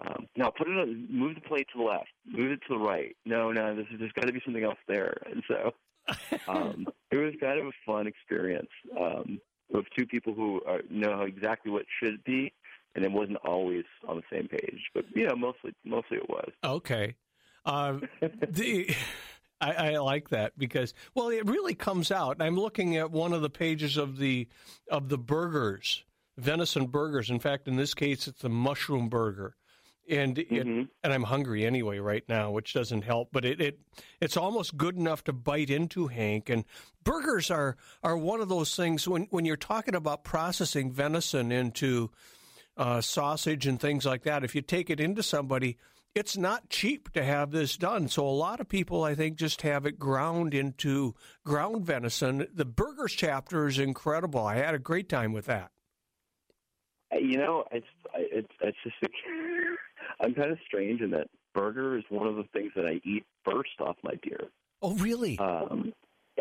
Um, 0.00 0.26
now 0.36 0.50
put 0.50 0.68
it 0.68 0.76
on, 0.76 1.06
move 1.10 1.36
the 1.36 1.40
plate 1.40 1.68
to 1.72 1.78
the 1.78 1.84
left, 1.84 2.08
move 2.26 2.52
it 2.52 2.60
to 2.68 2.74
the 2.74 2.78
right. 2.78 3.16
No, 3.24 3.50
no, 3.50 3.74
this 3.74 3.86
is, 3.92 3.98
there's 3.98 4.12
got 4.12 4.26
to 4.26 4.32
be 4.32 4.42
something 4.44 4.64
else 4.64 4.78
there, 4.86 5.16
and 5.30 5.42
so 5.48 5.72
um, 6.48 6.86
it 7.10 7.16
was 7.16 7.34
kind 7.40 7.60
of 7.60 7.66
a 7.66 7.72
fun 7.86 8.06
experience 8.06 8.68
um, 9.00 9.40
with 9.70 9.86
two 9.96 10.06
people 10.06 10.34
who 10.34 10.60
are, 10.66 10.82
know 10.90 11.22
exactly 11.22 11.72
what 11.72 11.86
should 12.02 12.22
be, 12.24 12.52
and 12.94 13.04
it 13.04 13.10
wasn't 13.10 13.38
always 13.44 13.84
on 14.06 14.16
the 14.16 14.22
same 14.30 14.48
page. 14.48 14.80
But 14.94 15.04
you 15.14 15.26
know, 15.26 15.36
mostly 15.36 15.74
mostly 15.84 16.18
it 16.18 16.28
was. 16.28 16.50
Okay. 16.62 17.14
Um, 17.64 18.08
the 18.20 18.94
I, 19.60 19.72
I, 19.72 19.98
like 19.98 20.28
that 20.30 20.58
because 20.58 20.92
well, 21.14 21.28
it 21.28 21.46
really 21.46 21.74
comes 21.74 22.10
out. 22.10 22.36
I'm 22.40 22.56
looking 22.56 22.96
at 22.96 23.10
one 23.10 23.32
of 23.32 23.42
the 23.42 23.50
pages 23.50 23.96
of 23.96 24.18
the 24.18 24.48
of 24.90 25.08
the 25.08 25.18
burgers, 25.18 26.04
venison 26.36 26.86
burgers. 26.86 27.30
In 27.30 27.38
fact, 27.38 27.66
in 27.68 27.76
this 27.76 27.94
case, 27.94 28.28
it's 28.28 28.44
a 28.44 28.48
mushroom 28.48 29.08
burger, 29.08 29.56
and 30.08 30.38
it, 30.38 30.50
Mm-hmm. 30.50 30.82
and 31.02 31.12
I'm 31.12 31.22
hungry 31.22 31.64
anyway 31.64 31.98
right 31.98 32.24
now, 32.28 32.50
which 32.50 32.74
doesn't 32.74 33.02
help. 33.02 33.30
But 33.32 33.44
it, 33.44 33.60
it 33.60 33.80
it's 34.20 34.36
almost 34.36 34.76
good 34.76 34.96
enough 34.96 35.24
to 35.24 35.32
bite 35.32 35.70
into, 35.70 36.08
Hank. 36.08 36.50
And 36.50 36.64
burgers 37.02 37.50
are 37.50 37.76
are 38.02 38.16
one 38.16 38.40
of 38.40 38.48
those 38.48 38.76
things 38.76 39.08
when 39.08 39.26
when 39.30 39.44
you're 39.46 39.56
talking 39.56 39.94
about 39.94 40.22
processing 40.22 40.92
venison 40.92 41.50
into 41.50 42.10
uh, 42.76 43.00
sausage 43.00 43.66
and 43.66 43.80
things 43.80 44.04
like 44.04 44.24
that. 44.24 44.44
If 44.44 44.54
you 44.54 44.60
take 44.60 44.90
it 44.90 45.00
into 45.00 45.22
somebody, 45.22 45.78
it's 46.16 46.36
not 46.36 46.70
cheap 46.70 47.12
to 47.12 47.22
have 47.22 47.50
this 47.50 47.76
done. 47.76 48.08
So 48.08 48.26
a 48.26 48.30
lot 48.30 48.58
of 48.58 48.68
people, 48.68 49.04
I 49.04 49.14
think, 49.14 49.36
just 49.36 49.60
have 49.62 49.84
it 49.84 49.98
ground 49.98 50.54
into 50.54 51.14
ground 51.44 51.84
venison. 51.84 52.46
The 52.54 52.64
burgers 52.64 53.12
chapter 53.12 53.66
is 53.66 53.78
incredible. 53.78 54.40
I 54.40 54.56
had 54.56 54.74
a 54.74 54.78
great 54.78 55.10
time 55.10 55.34
with 55.34 55.44
that. 55.46 55.70
You 57.12 57.36
know, 57.36 57.64
it's 57.70 57.86
it's 58.14 58.48
it's 58.62 58.78
just 58.82 58.96
I'm 60.20 60.34
kind 60.34 60.50
of 60.50 60.58
strange 60.66 61.02
in 61.02 61.10
that 61.10 61.28
burger 61.54 61.98
is 61.98 62.04
one 62.08 62.26
of 62.26 62.36
the 62.36 62.44
things 62.52 62.72
that 62.76 62.86
I 62.86 63.00
eat 63.04 63.24
first 63.44 63.80
off 63.80 63.96
my 64.02 64.14
deer. 64.22 64.48
Oh, 64.80 64.94
really? 64.94 65.38
Um, 65.38 65.92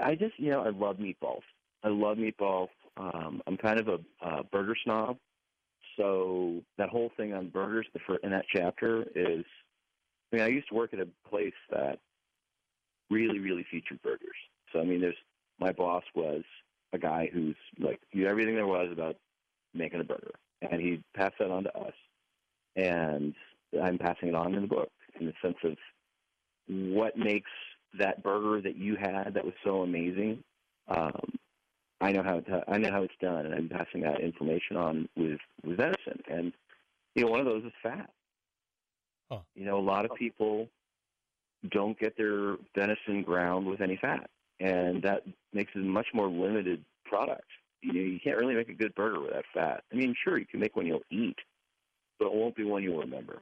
I 0.02 0.16
just 0.16 0.34
you 0.38 0.52
know 0.52 0.62
I 0.62 0.70
love 0.70 0.98
meatballs. 0.98 1.44
I 1.84 1.90
love 1.90 2.18
meatballs. 2.18 2.70
Um, 2.98 3.42
I'm 3.46 3.58
kind 3.58 3.80
of 3.80 3.90
a 3.90 4.00
uh, 4.26 4.44
burger 4.52 4.76
snob, 4.86 5.18
so 5.98 6.62
that 6.78 6.88
whole 6.90 7.12
thing 7.18 7.34
on 7.34 7.50
burgers 7.50 7.88
the 7.94 8.00
in 8.24 8.32
that 8.32 8.46
chapter 8.56 9.06
is. 9.14 9.44
I 10.36 10.38
mean, 10.38 10.48
I 10.48 10.50
used 10.50 10.68
to 10.68 10.76
work 10.76 10.94
at 10.94 11.00
a 11.00 11.08
place 11.30 11.54
that 11.70 12.00
really, 13.10 13.40
really 13.40 13.66
featured 13.72 14.02
burgers. 14.02 14.36
So 14.74 14.82
I 14.82 14.84
mean, 14.84 15.00
there's 15.00 15.16
my 15.60 15.72
boss 15.72 16.04
was 16.14 16.44
a 16.92 16.98
guy 16.98 17.30
who's 17.32 17.56
like 17.80 18.02
knew 18.14 18.28
everything 18.28 18.56
there 18.56 18.68
was 18.68 18.90
about 18.92 19.16
making 19.74 20.02
a 20.02 20.04
burger, 20.04 20.34
and 20.62 20.82
he 20.82 21.02
passed 21.16 21.36
that 21.40 21.52
on 21.52 21.64
to 21.64 21.78
us, 21.78 21.94
and 22.76 23.34
I'm 23.82 23.98
passing 23.98 24.28
it 24.28 24.36
on 24.36 24.56
in 24.56 24.64
the 24.64 24.68
book 24.68 24.92
in 25.18 25.26
the 25.26 25.34
sense 25.42 25.56
of 25.64 25.78
what 26.68 27.18
makes 27.18 27.52
that 27.98 28.22
burger 28.22 28.62
that 28.62 28.76
you 28.76 28.98
had 28.98 29.36
that 29.36 29.46
was 29.46 29.54
so 29.64 29.84
amazing. 29.84 30.44
Um, 30.90 31.32
I 32.02 32.12
know 32.12 32.24
how 32.24 32.42
to, 32.42 32.64
I 32.68 32.78
know 32.78 32.92
how 32.92 33.04
it's 33.04 33.14
done, 33.22 33.46
and 33.46 33.56
I'm 33.56 33.70
passing 33.70 34.02
that 34.02 34.20
information 34.20 34.76
on 34.76 35.08
with 35.16 35.40
with 35.64 35.78
venison. 35.78 36.22
And 36.30 36.52
you 37.16 37.24
know, 37.24 37.32
one 37.32 37.40
of 37.40 37.46
those 37.46 37.64
is 37.64 37.72
fat. 37.82 38.10
Huh. 39.30 39.40
You 39.56 39.66
know, 39.66 39.80
a 39.80 39.82
lot 39.82 40.06
of 40.06 40.16
people 40.16 40.68
don't 41.72 41.98
get 42.00 42.16
their 42.18 42.58
venison 42.76 43.24
ground 43.24 43.66
with 43.66 43.82
any 43.82 43.98
fat, 43.98 44.30
and 44.60 45.02
that 45.04 45.24
makes 45.54 45.72
it 45.76 45.80
a 45.80 45.86
much 45.86 46.08
more 46.14 46.28
limited 46.28 46.84
product. 47.06 47.48
You 47.82 47.94
know, 47.94 48.00
you 48.02 48.20
can't 48.24 48.38
really 48.38 48.56
make 48.56 48.70
a 48.70 48.74
good 48.74 48.94
burger 48.96 49.20
without 49.20 49.46
fat. 49.54 49.84
I 49.92 49.96
mean, 49.96 50.16
sure, 50.24 50.38
you 50.38 50.46
can 50.46 50.60
make 50.60 50.76
one 50.76 50.86
you'll 50.86 51.02
eat, 51.12 51.38
but 52.20 52.28
it 52.28 52.34
won't 52.34 52.56
be 52.56 52.64
one 52.64 52.84
you'll 52.84 53.00
remember. 53.00 53.42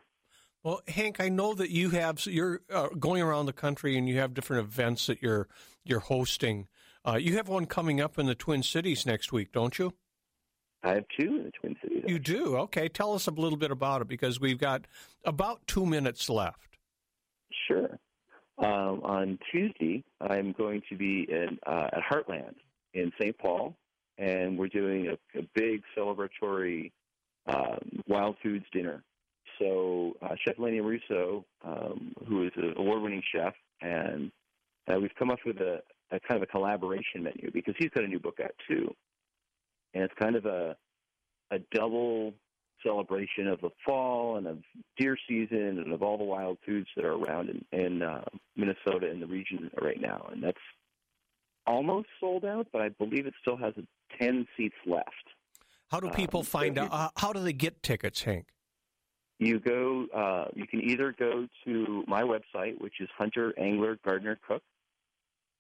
Well, 0.63 0.81
Hank, 0.88 1.19
I 1.19 1.27
know 1.27 1.53
that 1.55 1.71
you 1.71 1.89
have 1.89 2.25
you're 2.25 2.61
uh, 2.71 2.88
going 2.97 3.21
around 3.21 3.47
the 3.47 3.53
country 3.53 3.97
and 3.97 4.07
you 4.07 4.19
have 4.19 4.34
different 4.34 4.65
events 4.65 5.07
that 5.07 5.21
you're 5.21 5.49
you're 5.84 5.99
hosting. 5.99 6.67
Uh, 7.05 7.17
you 7.17 7.36
have 7.36 7.49
one 7.49 7.65
coming 7.65 7.99
up 7.99 8.17
in 8.17 8.27
the 8.27 8.36
Twin 8.36 8.63
Cities 8.63 9.05
next 9.05 9.34
week, 9.34 9.51
don't 9.51 9.77
you? 9.77 9.93
I 10.84 10.95
have 10.95 11.05
two 11.17 11.38
in 11.38 11.43
the 11.45 11.51
Twin 11.51 11.75
Cities. 11.81 12.03
You 12.07 12.19
do. 12.19 12.57
Okay, 12.57 12.89
tell 12.89 13.13
us 13.13 13.27
a 13.27 13.31
little 13.31 13.57
bit 13.57 13.71
about 13.71 14.01
it 14.01 14.07
because 14.07 14.39
we've 14.39 14.57
got 14.57 14.86
about 15.23 15.65
two 15.65 15.86
minutes 15.86 16.29
left. 16.29 16.77
Sure. 17.67 17.97
Um, 18.57 19.01
on 19.03 19.39
Tuesday, 19.51 20.03
I'm 20.21 20.51
going 20.51 20.81
to 20.89 20.97
be 20.97 21.25
in, 21.29 21.57
uh, 21.65 21.88
at 21.93 22.03
Heartland 22.03 22.55
in 22.93 23.11
St. 23.19 23.38
Paul, 23.38 23.75
and 24.17 24.57
we're 24.57 24.67
doing 24.67 25.07
a, 25.07 25.39
a 25.39 25.43
big 25.55 25.81
celebratory 25.97 26.91
um, 27.47 28.03
wild 28.07 28.36
foods 28.43 28.65
dinner. 28.71 29.03
So 29.59 30.13
uh, 30.21 30.36
Chef 30.45 30.55
Lenny 30.59 30.81
Russo, 30.81 31.45
um, 31.65 32.13
who 32.27 32.45
is 32.45 32.51
an 32.57 32.73
award-winning 32.77 33.23
chef, 33.34 33.53
and 33.81 34.31
uh, 34.91 34.99
we've 34.99 35.13
come 35.17 35.31
up 35.31 35.39
with 35.45 35.57
a, 35.57 35.79
a 36.11 36.19
kind 36.19 36.41
of 36.41 36.43
a 36.43 36.47
collaboration 36.47 37.23
menu 37.23 37.51
because 37.53 37.73
he's 37.77 37.89
got 37.89 38.03
a 38.03 38.07
new 38.07 38.19
book 38.19 38.39
out 38.43 38.53
too, 38.67 38.93
and 39.93 40.03
it's 40.03 40.13
kind 40.19 40.35
of 40.35 40.45
a 40.45 40.75
a 41.51 41.59
double 41.73 42.33
celebration 42.85 43.47
of 43.47 43.61
the 43.61 43.69
fall 43.85 44.37
and 44.37 44.47
of 44.47 44.57
deer 44.97 45.17
season 45.27 45.79
and 45.79 45.93
of 45.93 46.01
all 46.01 46.17
the 46.17 46.23
wild 46.23 46.57
foods 46.65 46.87
that 46.95 47.05
are 47.05 47.13
around 47.15 47.49
in, 47.49 47.79
in 47.79 48.01
uh, 48.01 48.23
Minnesota 48.55 49.09
and 49.09 49.21
the 49.21 49.27
region 49.27 49.69
right 49.81 50.01
now. 50.01 50.27
And 50.31 50.43
that's 50.43 50.57
almost 51.65 52.07
sold 52.19 52.43
out, 52.43 52.67
but 52.73 52.81
I 52.81 52.89
believe 52.89 53.25
it 53.25 53.33
still 53.41 53.57
has 53.57 53.73
10 54.19 54.47
seats 54.57 54.75
left. 54.85 55.07
How 55.91 55.99
do 55.99 56.09
people 56.09 56.39
Um, 56.41 56.45
find 56.45 56.77
out? 56.77 56.89
Uh, 56.91 57.09
how 57.17 57.31
do 57.33 57.39
they 57.39 57.53
get 57.53 57.83
tickets, 57.83 58.23
Hank? 58.23 58.47
You 59.39 59.59
go. 59.59 60.07
Uh, 60.13 60.45
you 60.55 60.65
can 60.67 60.81
either 60.81 61.13
go 61.17 61.47
to 61.65 62.03
my 62.07 62.23
website, 62.23 62.79
which 62.81 62.99
is 62.99 63.09
Hunter 63.17 63.53
Angler 63.59 63.97
Gardener 64.03 64.39
Cook, 64.47 64.63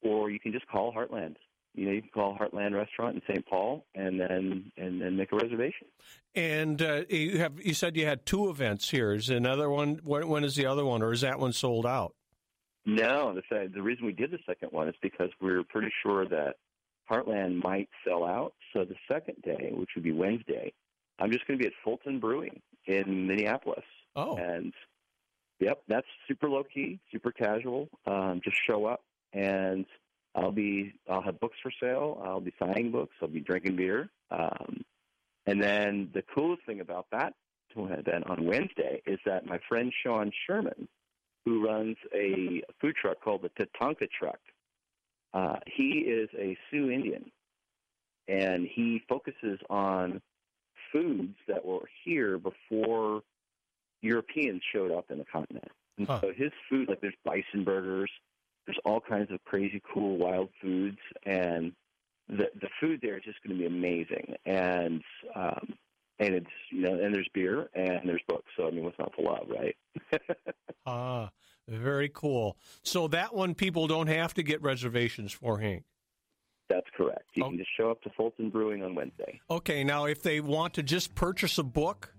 or 0.01 0.29
you 0.29 0.39
can 0.39 0.51
just 0.51 0.67
call 0.67 0.93
Heartland. 0.93 1.35
You 1.75 1.85
know, 1.85 1.91
you 1.91 2.01
can 2.01 2.11
call 2.11 2.37
Heartland 2.37 2.75
Restaurant 2.75 3.15
in 3.15 3.21
St. 3.27 3.45
Paul, 3.47 3.85
and 3.95 4.19
then 4.19 4.71
and 4.77 5.01
then 5.01 5.17
make 5.17 5.31
a 5.31 5.35
reservation. 5.35 5.87
And 6.35 6.81
uh, 6.81 7.03
you 7.09 7.39
have 7.39 7.53
you 7.63 7.73
said 7.73 7.95
you 7.95 8.05
had 8.05 8.25
two 8.25 8.49
events 8.49 8.89
here. 8.89 9.13
Is 9.13 9.29
another 9.29 9.69
one? 9.69 9.99
When, 10.03 10.27
when 10.27 10.43
is 10.43 10.55
the 10.55 10.65
other 10.65 10.85
one, 10.85 11.01
or 11.01 11.11
is 11.11 11.21
that 11.21 11.39
one 11.39 11.53
sold 11.53 11.85
out? 11.85 12.15
No, 12.85 13.33
the 13.33 13.69
the 13.73 13.81
reason 13.81 14.05
we 14.05 14.13
did 14.13 14.31
the 14.31 14.39
second 14.45 14.69
one 14.71 14.87
is 14.87 14.95
because 15.01 15.29
we 15.41 15.51
are 15.51 15.63
pretty 15.63 15.91
sure 16.03 16.27
that 16.27 16.55
Heartland 17.09 17.63
might 17.63 17.89
sell 18.05 18.25
out. 18.25 18.53
So 18.73 18.83
the 18.85 18.95
second 19.11 19.41
day, 19.43 19.71
which 19.73 19.89
would 19.95 20.03
be 20.03 20.11
Wednesday, 20.11 20.73
I'm 21.19 21.31
just 21.31 21.47
going 21.47 21.57
to 21.57 21.63
be 21.63 21.67
at 21.67 21.73
Fulton 21.83 22.19
Brewing 22.19 22.61
in 22.85 23.27
Minneapolis. 23.27 23.85
Oh, 24.15 24.35
And 24.35 24.73
yep, 25.59 25.81
that's 25.87 26.07
super 26.27 26.49
low 26.49 26.63
key, 26.63 26.99
super 27.11 27.31
casual. 27.31 27.89
Um, 28.05 28.41
just 28.43 28.57
show 28.67 28.85
up, 28.85 29.01
and 29.33 29.85
I'll 30.35 30.51
be 30.51 30.93
I'll 31.09 31.21
have 31.21 31.39
books 31.39 31.57
for 31.61 31.71
sale. 31.79 32.21
I'll 32.25 32.41
be 32.41 32.53
signing 32.59 32.91
books. 32.91 33.15
I'll 33.21 33.27
be 33.27 33.39
drinking 33.39 33.75
beer. 33.75 34.09
Um, 34.31 34.83
and 35.45 35.61
then 35.61 36.09
the 36.13 36.23
coolest 36.33 36.65
thing 36.65 36.79
about 36.79 37.07
that 37.11 37.33
event 37.75 38.29
on 38.29 38.45
Wednesday 38.45 39.01
is 39.05 39.19
that 39.25 39.45
my 39.45 39.59
friend 39.67 39.91
Sean 40.03 40.31
Sherman, 40.45 40.87
who 41.43 41.65
runs 41.65 41.97
a 42.13 42.61
food 42.79 42.95
truck 42.95 43.19
called 43.21 43.41
the 43.41 43.49
Tatanka 43.49 44.07
Truck, 44.17 44.39
uh, 45.33 45.55
he 45.65 45.99
is 45.99 46.29
a 46.37 46.55
Sioux 46.69 46.91
Indian, 46.91 47.31
and 48.27 48.67
he 48.71 49.01
focuses 49.09 49.59
on 49.69 50.21
foods 50.91 51.35
that 51.47 51.65
were 51.65 51.89
here 52.05 52.37
before 52.37 53.23
Europeans 54.01 54.61
showed 54.71 54.91
up 54.91 55.09
in 55.09 55.17
the 55.17 55.25
continent. 55.25 55.71
And 55.97 56.07
Huh. 56.07 56.19
so 56.21 56.31
his 56.31 56.51
food, 56.69 56.89
like 56.89 57.01
there's 57.01 57.15
bison 57.25 57.63
burgers, 57.63 58.11
there's 58.65 58.79
all 58.85 59.01
kinds 59.01 59.31
of 59.31 59.43
crazy 59.45 59.81
cool 59.93 60.17
wild 60.17 60.49
foods, 60.61 60.97
and 61.25 61.71
the 62.29 62.45
the 62.61 62.69
food 62.79 62.99
there 63.01 63.17
is 63.17 63.23
just 63.23 63.41
going 63.43 63.57
to 63.57 63.59
be 63.61 63.67
amazing. 63.67 64.35
And 64.45 65.01
um, 65.35 65.73
and 66.19 66.35
it's 66.35 66.47
you 66.71 66.81
know, 66.81 66.93
and 66.93 67.13
there's 67.13 67.29
beer 67.33 67.69
and 67.73 68.07
there's 68.07 68.21
books. 68.27 68.49
So 68.57 68.67
I 68.67 68.71
mean, 68.71 68.83
what's 68.83 68.97
not 68.99 69.11
to 69.17 69.21
love, 69.21 69.47
right? 69.49 69.75
ah, 70.85 71.29
very 71.67 72.09
cool. 72.13 72.57
So 72.83 73.07
that 73.09 73.33
one, 73.33 73.55
people 73.55 73.87
don't 73.87 74.07
have 74.07 74.33
to 74.35 74.43
get 74.43 74.61
reservations 74.61 75.31
for 75.31 75.59
Hank. 75.59 75.83
That's 76.69 76.87
correct. 76.95 77.25
You 77.35 77.43
Oh. 77.43 77.49
can 77.49 77.57
just 77.57 77.69
show 77.77 77.91
up 77.91 78.01
to 78.03 78.09
Fulton 78.11 78.49
Brewing 78.49 78.83
on 78.83 78.95
Wednesday. 78.95 79.39
Okay, 79.49 79.83
now 79.83 80.05
if 80.05 80.23
they 80.23 80.39
want 80.39 80.73
to 80.75 80.83
just 80.83 81.13
purchase 81.13 81.57
a 81.57 81.63
book 81.63 82.13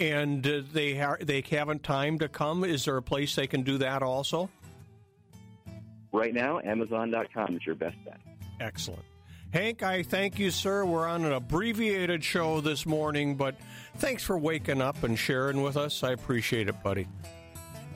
and 0.00 0.44
uh, 0.46 0.62
they 0.72 0.94
ha- 0.96 1.16
they 1.20 1.42
haven't 1.50 1.82
time 1.82 2.18
to 2.18 2.28
come, 2.28 2.64
is 2.64 2.86
there 2.86 2.96
a 2.96 3.02
place 3.02 3.34
they 3.34 3.46
can 3.46 3.62
do 3.62 3.76
that 3.78 4.02
also? 4.02 4.48
Right 6.12 6.34
now, 6.34 6.60
Amazon.com 6.60 7.56
is 7.56 7.64
your 7.66 7.74
best 7.74 7.96
bet. 8.04 8.20
Excellent. 8.60 9.02
Hank, 9.52 9.82
I 9.82 10.02
thank 10.02 10.38
you, 10.38 10.50
sir. 10.50 10.84
We're 10.84 11.06
on 11.06 11.24
an 11.24 11.32
abbreviated 11.32 12.24
show 12.24 12.60
this 12.60 12.86
morning, 12.86 13.34
but 13.36 13.54
thanks 13.96 14.22
for 14.22 14.38
waking 14.38 14.80
up 14.80 15.02
and 15.02 15.18
sharing 15.18 15.62
with 15.62 15.76
us. 15.76 16.02
I 16.02 16.12
appreciate 16.12 16.68
it, 16.68 16.82
buddy. 16.82 17.06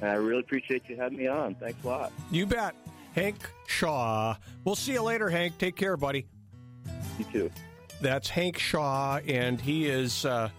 I 0.02 0.12
really 0.14 0.40
appreciate 0.40 0.82
you 0.88 0.96
having 0.96 1.18
me 1.18 1.26
on. 1.26 1.54
Thanks 1.54 1.82
a 1.82 1.86
lot. 1.86 2.12
You 2.30 2.46
bet. 2.46 2.74
Hank 3.14 3.50
Shaw. 3.66 4.36
We'll 4.64 4.76
see 4.76 4.92
you 4.92 5.02
later, 5.02 5.30
Hank. 5.30 5.56
Take 5.56 5.76
care, 5.76 5.96
buddy. 5.96 6.26
You 7.18 7.24
too. 7.32 7.50
That's 8.02 8.28
Hank 8.28 8.58
Shaw, 8.58 9.20
and 9.26 9.58
he 9.58 9.86
is, 9.86 10.26
uh, 10.26 10.50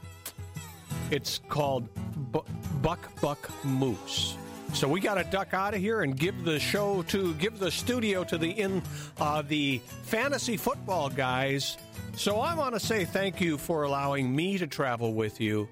it's 1.12 1.40
called 1.50 1.88
Bu- 2.32 2.42
Buck 2.82 3.22
Buck 3.22 3.52
Moose. 3.64 4.36
So 4.74 4.88
we 4.88 5.00
got 5.00 5.16
to 5.16 5.24
duck 5.24 5.54
out 5.54 5.74
of 5.74 5.80
here 5.80 6.02
and 6.02 6.18
give 6.18 6.44
the 6.44 6.60
show 6.60 7.02
to, 7.04 7.34
give 7.36 7.58
the 7.60 7.72
studio 7.72 8.24
to 8.26 8.38
the 8.38 8.50
in, 8.50 8.84
uh, 9.20 9.42
the 9.42 9.82
fantasy 10.04 10.58
football 10.58 11.10
guys. 11.10 11.78
So 12.16 12.40
I 12.40 12.54
want 12.54 12.74
to 12.74 12.80
say 12.80 13.06
thank 13.06 13.42
you 13.42 13.58
for 13.58 13.84
allowing 13.84 14.36
me 14.36 14.58
to 14.58 14.68
travel 14.68 15.14
with 15.14 15.40
you. 15.42 15.68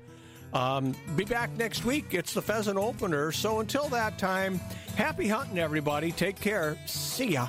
Um, 0.53 0.95
be 1.15 1.25
back 1.25 1.55
next 1.57 1.83
week. 1.83 2.13
It's 2.13 2.33
the 2.33 2.41
pheasant 2.41 2.77
opener. 2.77 3.31
So 3.31 3.59
until 3.59 3.89
that 3.89 4.17
time, 4.17 4.59
happy 4.95 5.27
hunting, 5.27 5.59
everybody. 5.59 6.11
Take 6.11 6.39
care. 6.39 6.77
See 6.85 7.33
ya. 7.33 7.47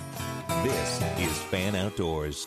This 0.65 1.03
is 1.19 1.39
Fan 1.45 1.77
Outdoors. 1.77 2.47